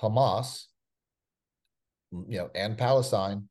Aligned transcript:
Hamas, 0.00 0.64
you 2.12 2.38
know, 2.38 2.50
and 2.54 2.78
Palestine 2.78 3.48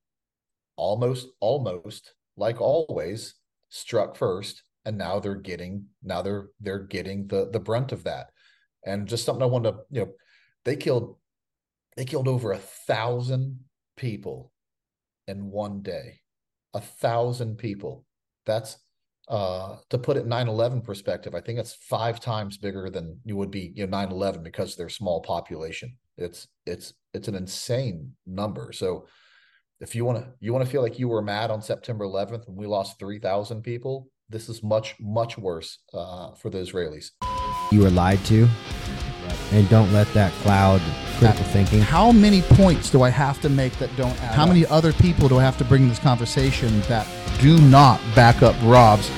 almost, 0.76 1.28
almost 1.40 2.14
like 2.36 2.62
always 2.62 3.36
struck 3.70 4.16
first. 4.16 4.64
And 4.86 4.98
now 4.98 5.20
they're 5.20 5.36
getting, 5.36 5.86
now 6.02 6.22
they're, 6.22 6.48
they're 6.62 6.80
getting 6.80 7.28
the, 7.28 7.50
the 7.52 7.60
brunt 7.60 7.92
of 7.92 8.06
that. 8.06 8.32
And 8.86 9.08
just 9.08 9.26
something 9.26 9.44
I 9.44 9.48
want 9.48 9.66
to, 9.66 9.76
you 9.92 10.02
know, 10.02 10.12
they 10.64 10.76
killed, 10.76 11.18
they 11.98 12.06
killed 12.06 12.28
over 12.28 12.54
a 12.54 12.58
thousand 12.58 13.60
people 13.98 14.52
in 15.28 15.52
one 15.52 15.82
day, 15.82 16.22
a 16.74 16.80
thousand 16.80 17.58
people. 17.58 18.06
That's 18.46 18.78
uh, 19.28 19.76
to 19.90 19.98
put 19.98 20.16
it 20.16 20.26
9-11 20.26 20.84
perspective, 20.84 21.36
I 21.36 21.42
think 21.42 21.60
it's 21.60 21.74
five 21.74 22.20
times 22.20 22.58
bigger 22.58 22.90
than 22.90 23.20
you 23.26 23.36
would 23.36 23.52
be, 23.52 23.74
you 23.76 23.86
know, 23.86 23.98
9-11 23.98 24.42
because 24.42 24.76
they're 24.76 24.88
small 24.88 25.22
population. 25.22 25.98
It's 26.18 26.48
it's 26.66 26.94
it's 27.14 27.28
an 27.28 27.36
insane 27.36 28.14
number. 28.26 28.72
So 28.74 29.06
if 29.80 29.96
you 29.96 30.04
want 30.04 30.20
to 30.20 30.32
you 30.40 30.52
want 30.52 30.66
to 30.66 30.72
feel 30.72 30.82
like 30.82 30.98
you 30.98 31.08
were 31.08 31.22
mad 31.22 31.52
on 31.52 31.62
September 31.62 32.06
11th 32.06 32.48
when 32.48 32.58
we 32.58 32.66
lost 32.66 33.00
3,000 33.00 33.62
people, 33.62 34.10
this 34.30 34.50
is 34.50 34.64
much 34.64 34.96
much 35.00 35.38
worse 35.38 35.80
uh, 35.94 36.34
for 36.34 36.50
the 36.50 36.58
Israelis. 36.58 37.12
You 37.72 37.82
were 37.82 37.90
lied 37.90 38.24
to, 38.26 38.48
and 39.52 39.70
don't 39.70 39.92
let 39.94 40.12
that 40.14 40.32
cloud 40.42 40.82
critical 41.18 41.46
thinking. 41.46 41.82
How 41.82 42.12
many 42.12 42.42
points 42.42 42.90
do 42.90 43.04
I 43.04 43.10
have 43.10 43.40
to 43.42 43.50
make 43.50 43.74
that 43.74 43.96
don't 43.96 44.20
add? 44.24 44.36
How 44.36 44.44
up? 44.44 44.50
many 44.50 44.66
other 44.66 44.94
people 44.94 45.30
do 45.30 45.38
I 45.38 45.44
have 45.44 45.58
to 45.60 45.66
bring 45.66 45.84
in 45.84 45.90
this 45.90 46.00
conversation 46.00 46.82
that 46.82 47.08
do 47.40 47.60
not 47.62 48.02
back 48.16 48.42
up 48.42 48.56
Rob's. 48.64 49.10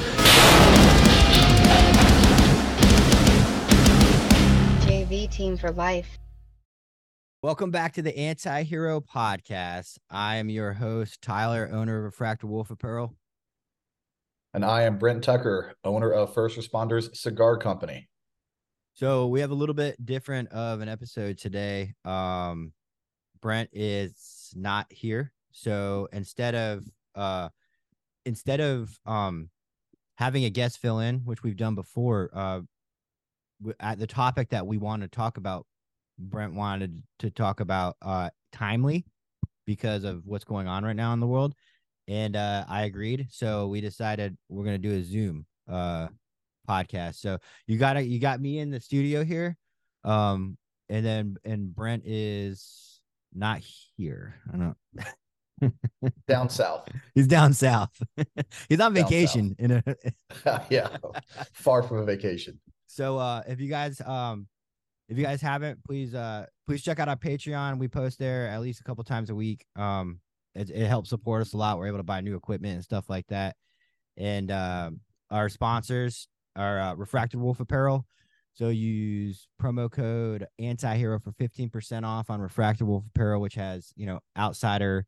JV 4.85 5.29
Team 5.31 5.55
for 5.55 5.71
Life. 5.71 6.19
Welcome 7.41 7.71
back 7.71 7.93
to 7.93 8.01
the 8.01 8.17
Anti 8.17 8.63
Hero 8.63 8.99
Podcast. 8.99 9.97
I 10.09 10.35
am 10.35 10.49
your 10.49 10.73
host, 10.73 11.21
Tyler, 11.21 11.69
owner 11.71 11.99
of 11.99 12.03
Refracted 12.03 12.49
Wolf 12.49 12.69
Apparel. 12.69 13.15
And 14.53 14.65
I 14.65 14.81
am 14.81 14.97
Brent 14.97 15.23
Tucker, 15.23 15.73
owner 15.85 16.11
of 16.11 16.33
First 16.33 16.59
Responders 16.59 17.15
Cigar 17.15 17.55
Company. 17.55 18.09
So 18.93 19.27
we 19.27 19.39
have 19.39 19.51
a 19.51 19.55
little 19.55 19.73
bit 19.73 20.05
different 20.05 20.49
of 20.49 20.81
an 20.81 20.89
episode 20.89 21.37
today. 21.37 21.93
Um, 22.03 22.73
Brent 23.41 23.69
is 23.71 24.51
not 24.53 24.87
here. 24.89 25.31
So 25.51 26.09
instead 26.11 26.55
of 26.55 26.83
uh 27.15 27.47
instead 28.25 28.59
of 28.59 28.99
um 29.05 29.49
having 30.15 30.43
a 30.43 30.49
guest 30.49 30.79
fill 30.79 30.99
in, 30.99 31.19
which 31.19 31.41
we've 31.41 31.55
done 31.55 31.75
before, 31.75 32.31
uh, 32.33 32.59
at 33.79 33.97
the 33.97 34.07
topic 34.07 34.49
that 34.49 34.67
we 34.67 34.77
want 34.77 35.03
to 35.03 35.07
talk 35.07 35.37
about, 35.37 35.65
Brent 36.19 36.53
wanted 36.53 37.01
to 37.19 37.29
talk 37.31 37.59
about 37.61 37.95
uh 38.01 38.29
timely 38.51 39.05
because 39.65 40.03
of 40.03 40.25
what's 40.25 40.43
going 40.43 40.67
on 40.67 40.83
right 40.83 40.95
now 40.95 41.13
in 41.13 41.19
the 41.19 41.27
world, 41.27 41.55
and 42.07 42.35
uh, 42.35 42.65
I 42.67 42.83
agreed. 42.83 43.27
So 43.29 43.67
we 43.67 43.81
decided 43.81 44.37
we're 44.49 44.65
gonna 44.65 44.77
do 44.77 44.93
a 44.93 45.03
Zoom 45.03 45.45
uh 45.67 46.07
podcast. 46.67 47.15
So 47.15 47.39
you 47.67 47.77
got 47.77 47.97
it. 47.97 48.05
You 48.05 48.19
got 48.19 48.41
me 48.41 48.59
in 48.59 48.69
the 48.69 48.79
studio 48.79 49.23
here, 49.23 49.57
um, 50.03 50.57
and 50.89 51.05
then 51.05 51.37
and 51.45 51.73
Brent 51.73 52.03
is 52.05 52.99
not 53.33 53.61
here. 53.95 54.35
I 54.53 54.57
don't. 54.57 54.77
down 56.27 56.49
south. 56.49 56.87
He's 57.15 57.27
down 57.27 57.53
south. 57.53 57.91
He's 58.69 58.79
on 58.79 58.93
vacation 58.93 59.55
in 59.59 59.71
a 59.71 59.83
yeah, 60.69 60.97
far 61.53 61.83
from 61.83 61.97
a 61.97 62.05
vacation. 62.05 62.59
So 62.87 63.17
uh 63.17 63.43
if 63.47 63.59
you 63.59 63.69
guys 63.69 64.01
um 64.01 64.47
if 65.09 65.17
you 65.17 65.23
guys 65.23 65.41
haven't, 65.41 65.83
please 65.83 66.15
uh 66.15 66.45
please 66.65 66.81
check 66.81 66.99
out 66.99 67.09
our 67.09 67.15
Patreon. 67.17 67.79
We 67.79 67.87
post 67.87 68.19
there 68.19 68.47
at 68.47 68.61
least 68.61 68.79
a 68.79 68.83
couple 68.83 69.03
times 69.03 69.29
a 69.29 69.35
week. 69.35 69.65
Um 69.75 70.21
it, 70.55 70.69
it 70.69 70.87
helps 70.87 71.09
support 71.09 71.41
us 71.41 71.53
a 71.53 71.57
lot. 71.57 71.77
We're 71.77 71.87
able 71.87 71.97
to 71.97 72.03
buy 72.03 72.21
new 72.21 72.35
equipment 72.35 72.75
and 72.75 72.83
stuff 72.83 73.09
like 73.09 73.27
that. 73.27 73.55
And 74.17 74.49
uh, 74.49 74.91
our 75.29 75.47
sponsors 75.47 76.27
are 76.55 76.79
uh, 76.79 76.95
Refracted 76.95 77.39
Wolf 77.39 77.59
Apparel. 77.59 78.05
So 78.53 78.69
use 78.69 79.47
promo 79.61 79.89
code 79.91 80.47
anti-hero 80.57 81.19
for 81.19 81.31
15% 81.33 82.03
off 82.03 82.29
on 82.29 82.41
Refracted 82.41 82.87
Wolf 82.87 83.05
Apparel, 83.15 83.39
which 83.39 83.53
has, 83.55 83.93
you 83.95 84.07
know, 84.07 84.19
outsider 84.37 85.05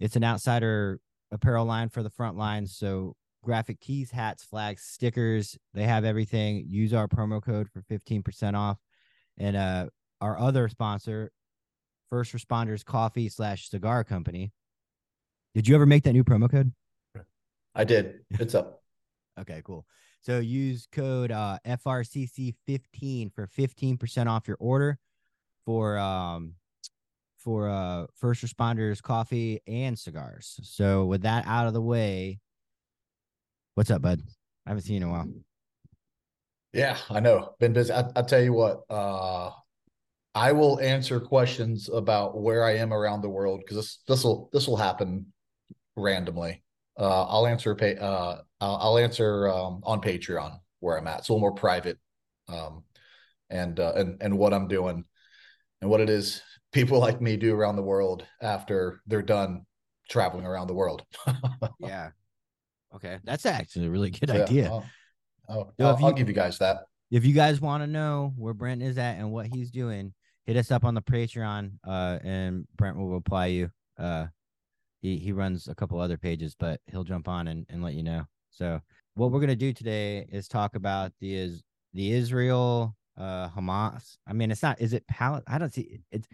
it's 0.00 0.16
an 0.16 0.24
outsider 0.24 1.00
apparel 1.32 1.66
line 1.66 1.88
for 1.88 2.02
the 2.02 2.10
front 2.10 2.36
lines. 2.36 2.76
So 2.76 3.14
graphic 3.42 3.80
tees, 3.80 4.10
hats, 4.10 4.44
flags, 4.44 4.82
stickers, 4.82 5.56
they 5.74 5.84
have 5.84 6.04
everything. 6.04 6.64
Use 6.68 6.94
our 6.94 7.08
promo 7.08 7.42
code 7.42 7.68
for 7.68 7.82
15% 7.82 8.54
off. 8.54 8.78
And 9.38 9.56
uh 9.56 9.86
our 10.20 10.38
other 10.38 10.68
sponsor, 10.68 11.30
First 12.10 12.32
Responders 12.32 12.84
Coffee 12.84 13.28
slash 13.28 13.68
Cigar 13.68 14.04
Company. 14.04 14.52
Did 15.54 15.68
you 15.68 15.74
ever 15.74 15.86
make 15.86 16.04
that 16.04 16.12
new 16.12 16.24
promo 16.24 16.50
code? 16.50 16.72
I 17.74 17.84
did. 17.84 18.20
It's 18.30 18.54
up. 18.54 18.82
okay, 19.40 19.62
cool. 19.64 19.86
So 20.20 20.40
use 20.40 20.88
code 20.90 21.30
uh, 21.30 21.58
FRCC15 21.66 23.32
for 23.32 23.46
15% 23.46 24.26
off 24.26 24.48
your 24.48 24.56
order 24.60 24.98
for 25.64 25.98
um 25.98 26.54
for 27.36 27.68
uh 27.68 28.06
first 28.14 28.44
responders 28.44 29.02
coffee 29.02 29.60
and 29.66 29.98
cigars. 29.98 30.58
So 30.62 31.04
with 31.04 31.22
that 31.22 31.46
out 31.46 31.66
of 31.66 31.74
the 31.74 31.82
way, 31.82 32.40
what's 33.74 33.90
up, 33.90 34.02
bud? 34.02 34.22
I 34.66 34.70
haven't 34.70 34.82
seen 34.82 34.96
you 34.96 35.02
in 35.02 35.08
a 35.08 35.12
while. 35.12 35.28
Yeah, 36.72 36.98
I 37.10 37.20
know. 37.20 37.54
Been 37.58 37.72
busy. 37.72 37.92
I, 37.92 38.02
will 38.02 38.24
tell 38.24 38.42
you 38.42 38.52
what. 38.52 38.82
Uh, 38.90 39.50
I 40.34 40.52
will 40.52 40.78
answer 40.80 41.18
questions 41.18 41.88
about 41.88 42.40
where 42.40 42.64
I 42.64 42.76
am 42.76 42.92
around 42.92 43.22
the 43.22 43.28
world 43.28 43.60
because 43.60 43.76
this 43.76 43.98
this 44.06 44.24
will 44.24 44.50
this 44.52 44.68
will 44.68 44.76
happen 44.76 45.32
randomly. 45.96 46.62
Uh, 46.98 47.24
I'll 47.24 47.46
answer 47.46 47.74
pay. 47.74 47.96
Uh, 47.96 48.36
I'll, 48.60 48.76
I'll 48.76 48.98
answer 48.98 49.48
um, 49.48 49.80
on 49.84 50.00
Patreon 50.00 50.58
where 50.80 50.98
I'm 50.98 51.06
at. 51.06 51.20
It's 51.20 51.28
a 51.28 51.32
little 51.32 51.40
more 51.40 51.54
private, 51.54 51.98
um, 52.48 52.84
and 53.50 53.80
uh, 53.80 53.92
and 53.96 54.18
and 54.20 54.38
what 54.38 54.52
I'm 54.52 54.68
doing 54.68 55.04
and 55.80 55.90
what 55.90 56.00
it 56.00 56.10
is 56.10 56.42
people 56.72 56.98
like 57.06 57.20
me 57.20 57.36
do 57.36 57.54
around 57.54 57.76
the 57.76 57.82
world 57.82 58.24
after 58.42 59.00
they're 59.06 59.22
done 59.22 59.64
traveling 60.08 60.46
around 60.46 60.66
the 60.66 60.74
world. 60.74 61.04
yeah. 61.80 62.10
Okay. 62.94 63.18
That's 63.24 63.46
actually 63.46 63.86
a 63.86 63.90
really 63.90 64.10
good 64.10 64.30
yeah, 64.30 64.42
idea. 64.42 64.82
I'll, 65.48 65.72
I'll, 65.78 65.86
I'll, 65.86 66.00
you, 66.00 66.06
I'll, 66.06 66.12
give 66.12 66.28
you 66.28 66.34
guys 66.34 66.58
that. 66.58 66.84
If 67.10 67.24
you 67.24 67.32
guys 67.32 67.60
want 67.60 67.82
to 67.82 67.86
know 67.86 68.32
where 68.36 68.54
Brent 68.54 68.82
is 68.82 68.98
at 68.98 69.16
and 69.18 69.32
what 69.32 69.46
he's 69.46 69.70
doing, 69.70 70.12
hit 70.46 70.56
us 70.56 70.70
up 70.70 70.84
on 70.84 70.94
the 70.94 71.02
Patreon 71.02 71.72
uh, 71.86 72.18
and 72.22 72.66
Brent 72.76 72.96
will 72.96 73.08
reply 73.08 73.46
you. 73.46 73.70
Uh, 73.98 74.26
he, 75.00 75.16
he 75.16 75.32
runs 75.32 75.68
a 75.68 75.74
couple 75.74 76.00
other 76.00 76.16
pages, 76.16 76.56
but 76.58 76.80
he'll 76.86 77.04
jump 77.04 77.28
on 77.28 77.48
and, 77.48 77.66
and 77.68 77.82
let 77.82 77.94
you 77.94 78.02
know. 78.02 78.24
So 78.50 78.80
what 79.14 79.30
we're 79.30 79.40
going 79.40 79.48
to 79.48 79.56
do 79.56 79.72
today 79.72 80.26
is 80.30 80.48
talk 80.48 80.74
about 80.74 81.12
the 81.20 81.34
is 81.34 81.62
the 81.94 82.12
Israel 82.12 82.94
uh 83.16 83.48
Hamas. 83.50 84.16
I 84.26 84.32
mean, 84.32 84.50
it's 84.50 84.62
not. 84.62 84.80
Is 84.80 84.92
it 84.92 85.06
Pal? 85.06 85.42
I 85.46 85.58
don't 85.58 85.72
see. 85.72 86.00
It's 86.10 86.28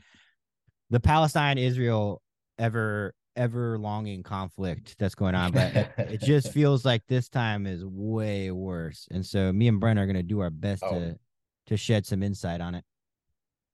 the 0.90 1.00
Palestine 1.00 1.58
Israel 1.58 2.22
ever 2.58 3.14
ever 3.36 3.78
longing 3.78 4.22
conflict 4.22 4.96
that's 4.98 5.14
going 5.14 5.34
on, 5.34 5.52
but 5.52 5.74
it, 5.74 5.90
it, 5.98 6.20
just 6.24 6.52
feels 6.52 6.84
like 6.84 7.02
this 7.08 7.28
time 7.28 7.66
is 7.66 7.84
way 7.84 8.50
worse. 8.50 9.06
And 9.10 9.24
so 9.24 9.52
me 9.52 9.68
and 9.68 9.80
Brent 9.80 9.98
are 9.98 10.06
going 10.06 10.16
to 10.16 10.22
do 10.22 10.40
our 10.40 10.50
best 10.50 10.82
oh. 10.84 10.98
to 10.98 11.18
to 11.66 11.76
shed 11.76 12.04
some 12.04 12.22
insight 12.22 12.60
on 12.60 12.74
it. 12.74 12.84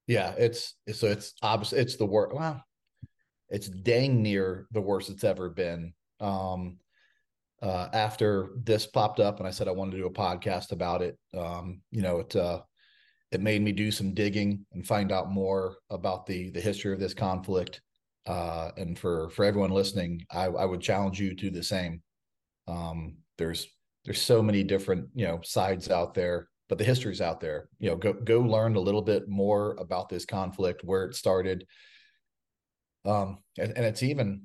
Yeah, 0.07 0.35
it's 0.39 0.75
so 0.93 1.09
it's 1.09 1.35
obvious 1.43 1.73
it's 1.73 1.97
the 1.97 2.07
worst. 2.07 2.35
Well, 2.35 2.63
it's 3.49 3.69
dang 3.69 4.23
near 4.23 4.67
the 4.73 4.81
worst 4.81 5.11
it's 5.11 5.25
ever 5.25 5.49
been. 5.51 5.93
Um, 6.21 6.79
uh, 7.63 7.89
after 7.93 8.51
this 8.65 8.87
popped 8.87 9.21
up 9.21 9.39
and 9.39 9.47
I 9.47 9.51
said 9.51 9.69
I 9.69 9.73
wanted 9.73 9.93
to 9.93 9.99
do 9.99 10.07
a 10.07 10.11
podcast 10.11 10.73
about 10.73 11.03
it, 11.03 11.19
um, 11.37 11.83
you 11.91 12.03
know, 12.03 12.21
it 12.21 12.35
uh, 12.35 12.61
it 13.31 13.41
made 13.41 13.63
me 13.63 13.73
do 13.73 13.91
some 13.91 14.15
digging 14.15 14.65
and 14.73 14.87
find 14.87 15.13
out 15.13 15.31
more 15.31 15.77
about 15.91 16.27
the 16.27 16.51
the 16.51 16.61
history 16.61 16.93
of 16.93 17.01
this 17.01 17.15
conflict. 17.15 17.81
Uh, 18.27 18.71
and 18.77 18.99
for 18.99 19.31
for 19.31 19.45
everyone 19.45 19.71
listening, 19.71 20.25
I, 20.31 20.45
I 20.45 20.65
would 20.65 20.81
challenge 20.81 21.21
you 21.21 21.31
to 21.31 21.35
do 21.35 21.51
the 21.51 21.63
same. 21.63 22.03
Um, 22.69 23.17
there's 23.39 23.67
there's 24.05 24.21
so 24.21 24.43
many 24.43 24.63
different 24.63 25.09
you 25.15 25.27
know 25.27 25.41
sides 25.43 25.91
out 25.91 26.15
there, 26.15 26.49
but 26.69 26.79
the 26.79 26.85
history's 26.85 27.21
out 27.21 27.41
there. 27.41 27.69
You 27.79 27.91
know, 27.91 27.97
go 27.97 28.13
go 28.13 28.41
learn 28.41 28.77
a 28.77 28.81
little 28.81 29.03
bit 29.03 29.29
more 29.29 29.77
about 29.79 30.09
this 30.09 30.25
conflict, 30.25 30.85
where 30.85 31.05
it 31.05 31.15
started. 31.15 31.67
Um, 33.07 33.39
and, 33.59 33.73
and 33.77 33.87
it's 33.87 34.03
even 34.03 34.43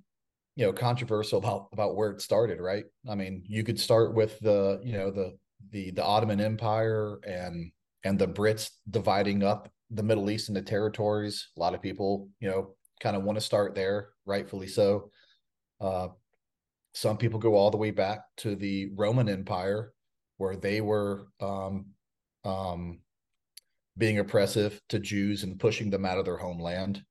you 0.56 0.66
know 0.66 0.74
controversial 0.74 1.40
about 1.40 1.68
about 1.74 1.98
where 1.98 2.12
it 2.12 2.22
started 2.22 2.62
right 2.62 2.86
i 3.10 3.14
mean 3.14 3.44
you 3.46 3.62
could 3.62 3.78
start 3.78 4.14
with 4.14 4.40
the 4.40 4.80
you 4.86 4.94
know 4.94 5.12
the 5.12 5.34
the 5.72 5.92
the 5.92 6.02
ottoman 6.04 6.40
empire 6.40 7.20
and 7.28 7.74
and 8.06 8.20
the 8.20 8.28
Brits 8.28 8.70
dividing 8.90 9.44
up 9.44 9.70
the 9.90 10.04
Middle 10.04 10.30
East 10.30 10.48
into 10.48 10.62
territories. 10.62 11.50
A 11.58 11.60
lot 11.60 11.74
of 11.74 11.82
people, 11.82 12.30
you 12.40 12.48
know, 12.48 12.76
kind 13.00 13.16
of 13.16 13.24
want 13.24 13.38
to 13.38 13.42
start 13.42 13.76
there, 13.76 14.10
rightfully 14.26 14.68
so. 14.68 15.12
Uh, 15.80 16.10
some 16.94 17.18
people 17.18 17.40
go 17.40 17.56
all 17.56 17.72
the 17.72 17.78
way 17.78 17.92
back 17.92 18.22
to 18.38 18.56
the 18.56 18.90
Roman 18.96 19.28
Empire, 19.28 19.94
where 20.38 20.56
they 20.56 20.82
were 20.82 21.28
um, 21.42 21.88
um, 22.44 23.00
being 23.98 24.20
oppressive 24.20 24.82
to 24.90 25.00
Jews 25.00 25.44
and 25.44 25.60
pushing 25.60 25.90
them 25.90 26.06
out 26.06 26.18
of 26.18 26.26
their 26.26 26.38
homeland. 26.38 27.04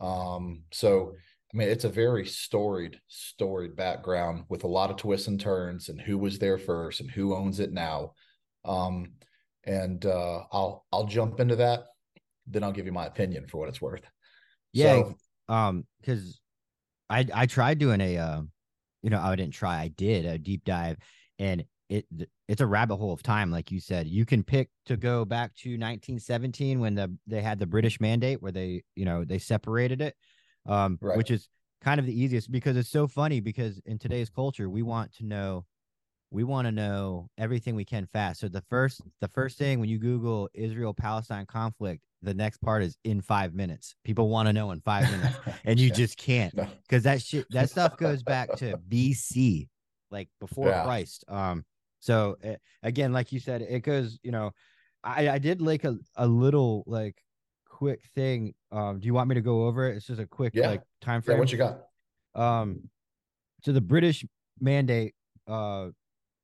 Um, 0.00 0.62
so 0.72 1.14
I 1.52 1.56
mean, 1.56 1.68
it's 1.68 1.84
a 1.84 1.88
very 1.88 2.26
storied, 2.26 2.98
storied 3.06 3.76
background 3.76 4.44
with 4.48 4.64
a 4.64 4.68
lot 4.68 4.90
of 4.90 4.96
twists 4.96 5.28
and 5.28 5.40
turns 5.40 5.88
and 5.88 6.00
who 6.00 6.18
was 6.18 6.38
there 6.38 6.58
first 6.58 7.00
and 7.00 7.08
who 7.08 7.34
owns 7.34 7.60
it 7.60 7.72
now. 7.72 8.14
Um, 8.64 9.12
and 9.64 10.04
uh, 10.04 10.42
I'll 10.52 10.84
I'll 10.92 11.06
jump 11.06 11.38
into 11.38 11.56
that, 11.56 11.84
then 12.46 12.64
I'll 12.64 12.72
give 12.72 12.86
you 12.86 12.92
my 12.92 13.06
opinion 13.06 13.46
for 13.46 13.58
what 13.58 13.68
it's 13.68 13.80
worth. 13.80 14.02
Yeah, 14.72 15.02
so, 15.02 15.14
um, 15.48 15.86
because 16.00 16.40
I 17.10 17.26
I 17.34 17.46
tried 17.46 17.78
doing 17.78 18.00
a 18.00 18.18
uh, 18.18 18.42
you 19.02 19.10
know, 19.10 19.20
I 19.20 19.36
didn't 19.36 19.54
try, 19.54 19.80
I 19.80 19.88
did 19.88 20.24
a 20.24 20.38
deep 20.38 20.64
dive, 20.64 20.96
and 21.38 21.64
it 21.88 22.06
it's 22.48 22.60
a 22.60 22.66
rabbit 22.66 22.96
hole 22.96 23.12
of 23.12 23.22
time, 23.22 23.50
like 23.50 23.70
you 23.70 23.80
said. 23.80 24.06
You 24.06 24.24
can 24.24 24.42
pick 24.42 24.70
to 24.86 24.96
go 24.96 25.24
back 25.24 25.54
to 25.56 25.70
1917 25.70 26.80
when 26.80 26.94
the 26.94 27.14
they 27.26 27.42
had 27.42 27.58
the 27.58 27.66
British 27.66 28.00
Mandate 28.00 28.42
where 28.42 28.52
they 28.52 28.82
you 28.96 29.04
know 29.04 29.24
they 29.24 29.38
separated 29.38 30.00
it 30.00 30.14
um, 30.66 30.98
right. 31.00 31.16
which 31.16 31.30
is 31.30 31.48
kind 31.82 32.00
of 32.00 32.06
the 32.06 32.18
easiest 32.18 32.50
because 32.50 32.76
it's 32.76 32.88
so 32.88 33.06
funny 33.06 33.40
because 33.40 33.80
in 33.84 33.98
today's 33.98 34.30
culture 34.30 34.70
we 34.70 34.82
want 34.82 35.12
to 35.16 35.26
know 35.26 35.66
we 36.34 36.44
want 36.44 36.66
to 36.66 36.72
know 36.72 37.28
everything 37.38 37.74
we 37.74 37.84
can 37.84 38.06
fast 38.12 38.40
so 38.40 38.48
the 38.48 38.62
first 38.68 39.00
the 39.20 39.28
first 39.28 39.56
thing 39.56 39.80
when 39.80 39.88
you 39.88 39.98
google 39.98 40.48
israel 40.52 40.92
palestine 40.92 41.46
conflict 41.46 42.02
the 42.22 42.34
next 42.34 42.58
part 42.58 42.82
is 42.82 42.96
in 43.04 43.20
five 43.20 43.54
minutes 43.54 43.94
people 44.04 44.28
want 44.28 44.46
to 44.46 44.52
know 44.52 44.70
in 44.72 44.80
five 44.80 45.10
minutes 45.10 45.36
and 45.64 45.78
you 45.78 45.88
yeah. 45.88 45.94
just 45.94 46.18
can't 46.18 46.54
because 46.88 47.04
that 47.04 47.22
shit 47.22 47.46
that 47.50 47.70
stuff 47.70 47.96
goes 47.96 48.22
back 48.22 48.52
to 48.56 48.76
bc 48.88 49.68
like 50.10 50.28
before 50.40 50.68
yeah. 50.68 50.84
christ 50.84 51.24
um 51.28 51.64
so 52.00 52.36
it, 52.42 52.60
again 52.82 53.12
like 53.12 53.32
you 53.32 53.38
said 53.40 53.62
it 53.62 53.80
goes 53.80 54.18
you 54.22 54.32
know 54.32 54.50
i 55.02 55.28
i 55.30 55.38
did 55.38 55.62
like 55.62 55.84
a, 55.84 55.96
a 56.16 56.26
little 56.26 56.82
like 56.86 57.16
quick 57.74 58.04
thing. 58.14 58.54
Um, 58.70 59.00
do 59.00 59.06
you 59.06 59.14
want 59.14 59.28
me 59.28 59.34
to 59.34 59.40
go 59.40 59.66
over 59.66 59.90
it? 59.90 59.96
It's 59.96 60.06
just 60.06 60.20
a 60.20 60.26
quick 60.26 60.54
yeah. 60.54 60.68
like 60.68 60.82
time 61.00 61.20
frame. 61.20 61.36
Yeah, 61.36 61.40
what 61.40 61.52
you 61.52 61.58
got? 61.58 61.80
Um, 62.34 62.88
so 63.62 63.72
the 63.72 63.80
British 63.80 64.24
mandate. 64.60 65.14
Uh, 65.46 65.88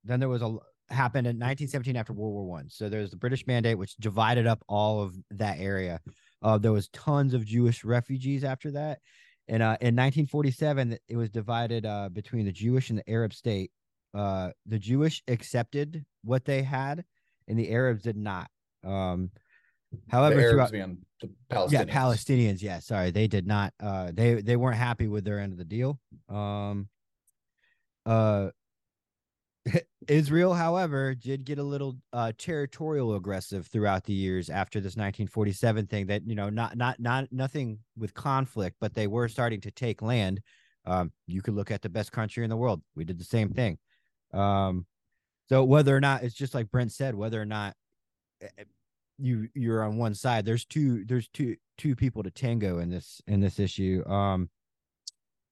then 0.03 0.19
there 0.19 0.29
was 0.29 0.41
a 0.41 0.57
happened 0.89 1.25
in 1.25 1.37
1917 1.37 1.95
after 1.95 2.13
World 2.13 2.33
War 2.33 2.45
One. 2.45 2.69
So 2.69 2.89
there's 2.89 3.11
the 3.11 3.17
British 3.17 3.47
mandate, 3.47 3.77
which 3.77 3.95
divided 3.97 4.47
up 4.47 4.63
all 4.67 5.01
of 5.01 5.15
that 5.31 5.59
area. 5.59 5.99
Uh, 6.41 6.57
there 6.57 6.71
was 6.71 6.89
tons 6.89 7.33
of 7.33 7.45
Jewish 7.45 7.83
refugees 7.83 8.43
after 8.43 8.71
that, 8.71 8.99
and 9.47 9.61
uh, 9.61 9.77
in 9.81 9.95
1947 9.95 10.97
it 11.07 11.15
was 11.15 11.29
divided 11.29 11.85
uh, 11.85 12.09
between 12.09 12.45
the 12.45 12.51
Jewish 12.51 12.89
and 12.89 12.99
the 12.99 13.09
Arab 13.09 13.33
state. 13.33 13.71
Uh, 14.13 14.51
the 14.65 14.79
Jewish 14.79 15.23
accepted 15.27 16.03
what 16.23 16.45
they 16.45 16.61
had, 16.61 17.03
and 17.47 17.57
the 17.57 17.71
Arabs 17.71 18.03
did 18.03 18.17
not. 18.17 18.49
Um, 18.83 19.31
However, 20.09 20.35
the 20.35 20.43
Arabs 20.43 20.71
being 20.71 20.97
the 21.19 21.29
Palestinians. 21.49 21.71
Yeah, 21.71 21.83
Palestinians. 21.85 22.61
Yeah, 22.61 22.79
sorry, 22.79 23.11
they 23.11 23.27
did 23.27 23.45
not. 23.45 23.73
Uh, 23.79 24.11
they 24.13 24.35
they 24.35 24.55
weren't 24.55 24.77
happy 24.77 25.07
with 25.07 25.23
their 25.25 25.39
end 25.39 25.51
of 25.51 25.57
the 25.57 25.65
deal. 25.65 25.99
Um, 26.29 26.87
uh, 28.05 28.49
Israel, 30.07 30.53
however, 30.53 31.13
did 31.13 31.45
get 31.45 31.59
a 31.59 31.63
little 31.63 31.97
uh, 32.13 32.31
territorial 32.37 33.15
aggressive 33.15 33.67
throughout 33.67 34.03
the 34.03 34.13
years 34.13 34.49
after 34.49 34.79
this 34.79 34.95
1947 34.95 35.87
thing. 35.87 36.07
That 36.07 36.25
you 36.25 36.35
know, 36.35 36.49
not 36.49 36.77
not 36.77 36.99
not 36.99 37.31
nothing 37.31 37.79
with 37.97 38.13
conflict, 38.13 38.77
but 38.79 38.93
they 38.93 39.07
were 39.07 39.27
starting 39.27 39.61
to 39.61 39.71
take 39.71 40.01
land. 40.01 40.41
Um, 40.85 41.11
you 41.27 41.41
could 41.41 41.53
look 41.53 41.69
at 41.69 41.81
the 41.81 41.89
best 41.89 42.11
country 42.11 42.43
in 42.43 42.49
the 42.49 42.57
world. 42.57 42.81
We 42.95 43.05
did 43.05 43.19
the 43.19 43.23
same 43.23 43.49
thing. 43.49 43.77
Um, 44.33 44.87
so 45.49 45.63
whether 45.63 45.95
or 45.95 46.01
not 46.01 46.23
it's 46.23 46.33
just 46.33 46.55
like 46.55 46.71
Brent 46.71 46.91
said, 46.91 47.13
whether 47.13 47.39
or 47.39 47.45
not 47.45 47.75
eh, 48.41 48.47
eh, 48.57 48.63
you 49.21 49.47
you're 49.53 49.83
on 49.83 49.97
one 49.97 50.15
side 50.15 50.45
there's 50.45 50.65
two 50.65 51.05
there's 51.05 51.27
two 51.29 51.55
two 51.77 51.95
people 51.95 52.23
to 52.23 52.31
tango 52.31 52.79
in 52.79 52.89
this 52.89 53.21
in 53.27 53.39
this 53.39 53.59
issue 53.59 54.03
um 54.07 54.49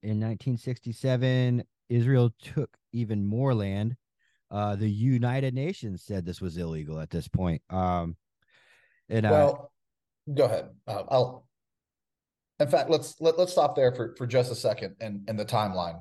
in 0.02 0.18
1967 0.18 1.62
israel 1.90 2.32
took 2.42 2.70
even 2.92 3.26
more 3.26 3.54
land. 3.54 3.94
Uh 4.50 4.76
the 4.76 4.88
united 4.88 5.54
nations 5.54 6.02
said 6.02 6.24
this 6.24 6.40
was 6.40 6.56
illegal 6.56 6.98
at 6.98 7.10
this 7.10 7.28
point 7.28 7.62
um 7.70 8.16
and 9.08 9.26
uh, 9.26 9.52
go 10.34 10.44
ahead. 10.44 10.70
Uh, 10.86 11.02
i'll 11.08 11.46
in 12.58 12.68
fact 12.68 12.88
let's 12.88 13.20
let, 13.20 13.38
let's 13.38 13.52
stop 13.52 13.76
there 13.76 13.92
for 13.92 14.14
for 14.16 14.26
just 14.26 14.50
a 14.50 14.54
second 14.54 14.96
and 15.00 15.28
and 15.28 15.38
the 15.38 15.44
timeline. 15.44 16.00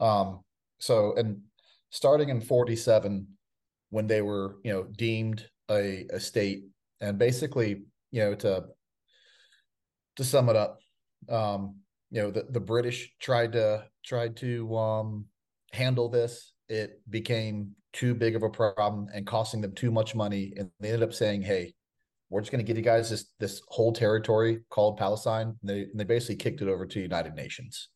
Um 0.00 0.40
so 0.78 1.14
and 1.16 1.42
starting 1.90 2.30
in 2.30 2.40
47 2.40 3.28
when 3.90 4.06
they 4.06 4.22
were 4.22 4.56
you 4.64 4.72
know 4.72 4.84
deemed 4.84 5.48
a, 5.70 6.06
a 6.10 6.20
state 6.20 6.64
and 7.00 7.18
basically, 7.18 7.82
you 8.10 8.20
know, 8.20 8.34
to 8.34 8.64
to 10.16 10.24
sum 10.24 10.48
it 10.48 10.56
up, 10.56 10.80
um, 11.28 11.76
you 12.14 12.22
know, 12.22 12.30
the, 12.30 12.46
the 12.48 12.60
British 12.60 13.12
tried 13.20 13.52
to 13.52 13.84
tried 14.04 14.36
to 14.36 14.76
um, 14.76 15.26
handle 15.72 16.08
this. 16.08 16.52
It 16.68 17.00
became 17.10 17.72
too 17.92 18.14
big 18.14 18.36
of 18.36 18.44
a 18.44 18.48
problem 18.48 19.08
and 19.12 19.26
costing 19.26 19.60
them 19.60 19.74
too 19.74 19.90
much 19.90 20.14
money, 20.14 20.52
and 20.56 20.70
they 20.78 20.90
ended 20.90 21.02
up 21.02 21.12
saying, 21.12 21.42
"Hey, 21.42 21.74
we're 22.30 22.40
just 22.40 22.52
going 22.52 22.64
to 22.64 22.66
give 22.66 22.76
you 22.76 22.84
guys 22.84 23.10
this 23.10 23.32
this 23.40 23.60
whole 23.66 23.92
territory 23.92 24.60
called 24.70 24.96
Palestine." 24.96 25.56
And 25.60 25.68
they 25.68 25.80
and 25.80 25.98
they 25.98 26.04
basically 26.04 26.36
kicked 26.36 26.62
it 26.62 26.68
over 26.68 26.86
to 26.86 26.94
the 26.94 27.02
United 27.02 27.34
Nations. 27.34 27.88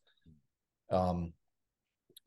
Um, 0.91 1.31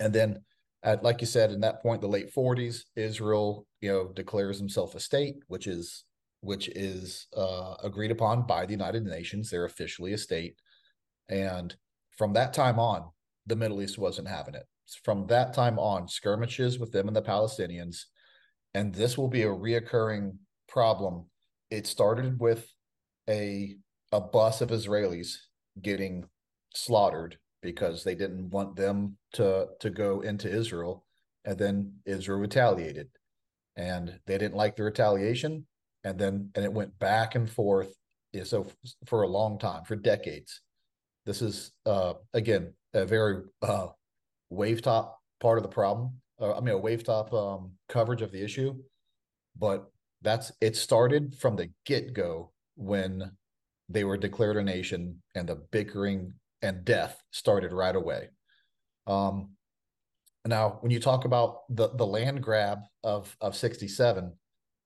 and 0.00 0.14
then, 0.14 0.42
at 0.82 1.04
like 1.04 1.20
you 1.20 1.26
said, 1.26 1.52
in 1.52 1.60
that 1.60 1.82
point, 1.82 2.00
the 2.00 2.08
late 2.08 2.34
'40s, 2.34 2.84
Israel, 2.96 3.66
you 3.82 3.92
know, 3.92 4.12
declares 4.14 4.58
himself 4.58 4.94
a 4.94 5.00
state, 5.00 5.36
which 5.48 5.66
is 5.66 6.04
which 6.40 6.68
is 6.68 7.26
uh, 7.36 7.74
agreed 7.84 8.12
upon 8.12 8.46
by 8.46 8.64
the 8.64 8.72
United 8.72 9.04
Nations. 9.04 9.50
They're 9.50 9.66
officially 9.66 10.14
a 10.14 10.18
state. 10.18 10.56
And 11.28 11.74
from 12.16 12.32
that 12.34 12.52
time 12.52 12.78
on, 12.78 13.10
the 13.46 13.56
Middle 13.56 13.82
East 13.82 13.98
wasn't 13.98 14.28
having 14.28 14.54
it. 14.54 14.66
From 15.04 15.26
that 15.28 15.54
time 15.54 15.78
on, 15.78 16.08
skirmishes 16.08 16.78
with 16.78 16.92
them 16.92 17.08
and 17.08 17.16
the 17.16 17.22
Palestinians. 17.22 18.04
And 18.74 18.94
this 18.94 19.16
will 19.16 19.28
be 19.28 19.42
a 19.42 19.46
reoccurring 19.48 20.36
problem. 20.68 21.26
It 21.70 21.86
started 21.86 22.38
with 22.40 22.70
a 23.28 23.76
a 24.10 24.20
bus 24.20 24.60
of 24.60 24.68
Israelis 24.68 25.36
getting 25.80 26.24
slaughtered 26.74 27.38
because 27.62 28.04
they 28.04 28.14
didn't 28.14 28.50
want 28.50 28.76
them 28.76 29.16
to 29.34 29.68
to 29.80 29.90
go 29.90 30.20
into 30.20 30.50
Israel 30.50 31.06
and 31.44 31.58
then 31.58 31.94
Israel 32.04 32.38
retaliated 32.38 33.08
and 33.76 34.18
they 34.26 34.36
didn't 34.36 34.54
like 34.54 34.76
the 34.76 34.82
retaliation 34.82 35.66
and 36.04 36.18
then 36.18 36.50
and 36.54 36.64
it 36.64 36.72
went 36.72 36.98
back 36.98 37.34
and 37.34 37.48
forth 37.48 37.94
so 38.44 38.66
for 39.06 39.22
a 39.22 39.28
long 39.28 39.58
time 39.58 39.84
for 39.84 39.96
decades 39.96 40.60
this 41.26 41.42
is 41.42 41.72
uh 41.86 42.14
again 42.34 42.72
a 42.94 43.04
very 43.04 43.42
uh 43.62 43.88
wave 44.50 44.82
top 44.82 45.20
part 45.40 45.58
of 45.58 45.62
the 45.62 45.68
problem 45.68 46.12
uh, 46.40 46.54
i 46.56 46.60
mean 46.60 46.74
a 46.74 46.78
wave 46.78 47.04
top 47.04 47.32
um 47.32 47.72
coverage 47.88 48.22
of 48.22 48.32
the 48.32 48.42
issue 48.42 48.74
but 49.58 49.90
that's 50.22 50.52
it 50.60 50.76
started 50.76 51.34
from 51.36 51.56
the 51.56 51.68
get-go 51.84 52.50
when 52.76 53.30
they 53.88 54.04
were 54.04 54.16
declared 54.16 54.56
a 54.56 54.62
nation 54.62 55.20
and 55.34 55.48
the 55.48 55.56
bickering 55.70 56.32
and 56.62 56.84
death 56.84 57.20
started 57.32 57.72
right 57.72 57.96
away 57.96 58.28
um 59.06 59.50
now 60.46 60.78
when 60.80 60.90
you 60.90 61.00
talk 61.00 61.24
about 61.24 61.60
the 61.70 61.88
the 61.96 62.06
land 62.06 62.42
grab 62.42 62.80
of 63.04 63.36
of 63.40 63.56
67 63.56 64.32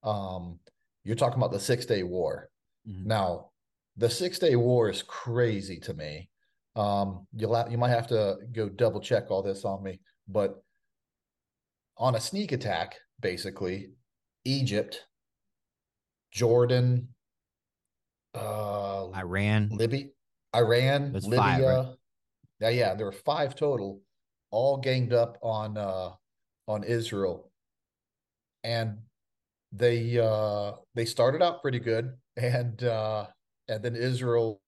um 0.02 0.58
you're 1.06 1.14
talking 1.14 1.38
about 1.38 1.52
the 1.52 1.60
Six 1.60 1.86
Day 1.86 2.02
War. 2.02 2.50
Mm-hmm. 2.86 3.06
Now, 3.06 3.50
the 3.96 4.10
Six 4.10 4.38
Day 4.38 4.56
War 4.56 4.90
is 4.90 5.02
crazy 5.02 5.78
to 5.80 5.94
me. 5.94 6.28
Um, 6.74 7.26
you'll 7.34 7.66
you 7.70 7.78
might 7.78 7.90
have 7.90 8.06
to 8.08 8.36
go 8.52 8.68
double 8.68 9.00
check 9.00 9.30
all 9.30 9.42
this 9.42 9.64
on 9.64 9.82
me, 9.82 10.00
but 10.28 10.62
on 11.96 12.14
a 12.14 12.20
sneak 12.20 12.52
attack, 12.52 12.96
basically, 13.20 13.90
Egypt, 14.44 15.06
Jordan, 16.30 17.08
uh, 18.34 19.08
Iran, 19.14 19.70
Libya, 19.72 20.06
Iran, 20.54 21.12
Libya. 21.14 21.36
Five, 21.38 21.62
right? 21.62 21.86
Yeah, 22.60 22.68
yeah, 22.68 22.94
there 22.94 23.06
were 23.06 23.12
five 23.12 23.54
total, 23.54 24.02
all 24.50 24.76
ganged 24.76 25.14
up 25.14 25.38
on 25.42 25.78
uh, 25.78 26.10
on 26.68 26.84
Israel, 26.84 27.50
and 28.62 28.98
they 29.72 30.18
uh 30.18 30.72
they 30.94 31.04
started 31.04 31.42
out 31.42 31.60
pretty 31.60 31.78
good 31.78 32.12
and 32.36 32.82
uh 32.84 33.26
and 33.68 33.82
then 33.82 33.96
Israel 33.96 34.60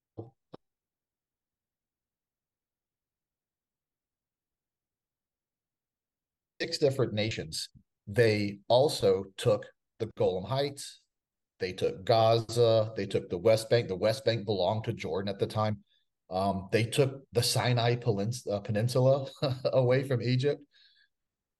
six 6.61 6.79
different 6.79 7.13
nations. 7.13 7.69
They 8.07 8.59
also 8.69 9.25
took 9.37 9.65
the 10.01 10.11
Golan 10.17 10.49
Heights. 10.49 11.01
They 11.61 11.73
took 11.73 12.05
Gaza. 12.05 12.93
They 12.97 13.07
took 13.07 13.31
the 13.31 13.39
West 13.39 13.71
Bank. 13.71 13.89
The 13.89 13.97
West 13.97 14.25
Bank 14.25 14.45
belonged 14.45 14.85
to 14.85 14.93
Jordan 14.93 15.29
at 15.29 15.39
the 15.39 15.47
time. 15.47 15.79
Um, 16.31 16.69
they 16.73 16.85
took 16.85 17.23
the 17.33 17.43
Sinai 17.43 17.97
uh, 17.97 18.59
Peninsula 18.61 19.27
away 19.73 20.03
from 20.03 20.21
Egypt. 20.21 20.61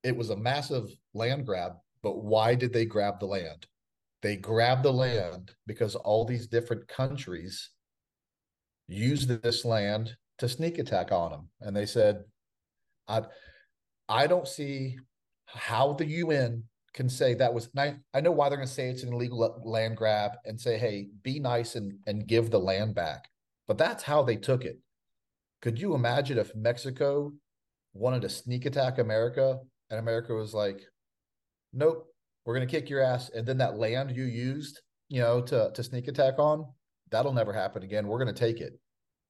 It 0.03 0.17
was 0.17 0.31
a 0.31 0.37
massive 0.37 0.85
land 1.15 1.47
grab 1.47 1.73
but 2.03 2.23
why 2.25 2.55
did 2.55 2.73
they 2.73 2.85
grab 2.85 3.21
the 3.21 3.27
land? 3.27 3.67
They 4.23 4.37
grabbed 4.37 4.83
the 4.83 4.93
land 4.93 5.53
because 5.67 5.95
all 5.95 6.25
these 6.25 6.47
different 6.47 6.89
countries 6.89 7.71
used 8.89 9.29
this 9.29 9.65
land 9.65 10.17
to 10.39 10.49
sneak 10.49 10.79
attack 10.79 11.13
on 11.13 11.31
them. 11.31 11.49
And 11.61 11.77
they 11.77 11.87
said, 11.87 12.25
I, 13.07 13.23
I 14.09 14.27
don't 14.27 14.49
see 14.49 14.99
how 15.47 15.93
the 15.93 16.07
UN 16.07 16.65
can 16.95 17.09
say 17.09 17.35
that 17.35 17.53
was 17.53 17.69
I, 17.77 17.97
I 18.13 18.21
know 18.21 18.33
why 18.33 18.49
they're 18.49 18.59
going 18.59 18.67
to 18.67 18.75
say 18.75 18.89
it's 18.89 19.03
an 19.03 19.13
illegal 19.13 19.63
land 19.65 19.97
grab 19.97 20.33
and 20.45 20.61
say, 20.61 20.79
hey, 20.79 21.09
be 21.23 21.39
nice 21.39 21.77
and, 21.77 21.93
and 22.07 22.27
give 22.27 22.51
the 22.51 22.59
land 22.59 22.95
back. 22.95 23.29
But 23.67 23.79
that's 23.79 24.03
how 24.03 24.23
they 24.23 24.37
took 24.37 24.65
it. 24.65 24.79
Could 25.61 25.81
you 25.81 25.95
imagine 25.95 26.39
if 26.39 26.55
Mexico 26.55 27.33
wanted 27.93 28.23
to 28.23 28.29
sneak 28.29 28.65
attack 28.65 28.99
America 28.99 29.59
and 29.91 29.99
America 29.99 30.35
was 30.35 30.55
like, 30.55 30.81
nope, 31.73 32.07
we're 32.49 32.55
going 32.55 32.67
to 32.67 32.75
kick 32.81 32.89
your 32.89 33.03
ass. 33.03 33.29
And 33.29 33.47
then 33.47 33.59
that 33.59 33.77
land 33.77 34.17
you 34.17 34.25
used, 34.25 34.81
you 35.11 35.21
know, 35.21 35.43
to, 35.43 35.71
to 35.75 35.83
sneak 35.83 36.09
attack 36.09 36.39
on, 36.39 36.65
that'll 37.11 37.35
never 37.35 37.53
happen 37.53 37.83
again. 37.83 38.09
We're 38.09 38.25
going 38.25 38.35
to 38.35 38.41
take 38.41 38.63
it. 38.63 38.73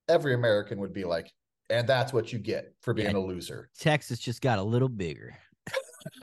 Every 0.08 0.34
American 0.34 0.78
would 0.78 0.92
be 0.92 1.02
like, 1.02 1.32
and 1.68 1.84
that's 1.88 2.12
what 2.12 2.32
you 2.32 2.38
get 2.38 2.72
for 2.80 2.94
being 2.94 3.10
yeah. 3.10 3.16
a 3.16 3.18
loser. 3.18 3.70
Texas 3.76 4.20
just 4.20 4.40
got 4.40 4.60
a 4.60 4.62
little 4.62 4.88
bigger. 4.88 5.36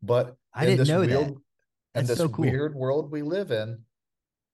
but 0.00 0.36
I 0.54 0.64
didn't 0.64 0.86
know 0.86 1.00
weird, 1.00 1.10
that. 1.10 1.34
And 1.96 2.06
this 2.06 2.18
so 2.18 2.28
cool. 2.28 2.44
weird 2.44 2.76
world 2.76 3.10
we 3.10 3.22
live 3.22 3.50
in, 3.50 3.80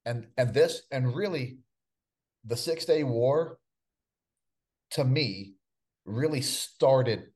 and 0.06 0.26
and 0.38 0.54
this 0.54 0.84
and 0.90 1.14
really, 1.14 1.58
the 2.46 2.56
Six 2.56 2.86
Day 2.86 3.04
War, 3.04 3.58
to 4.92 5.04
me, 5.04 5.52
really 6.06 6.40
started 6.40 7.26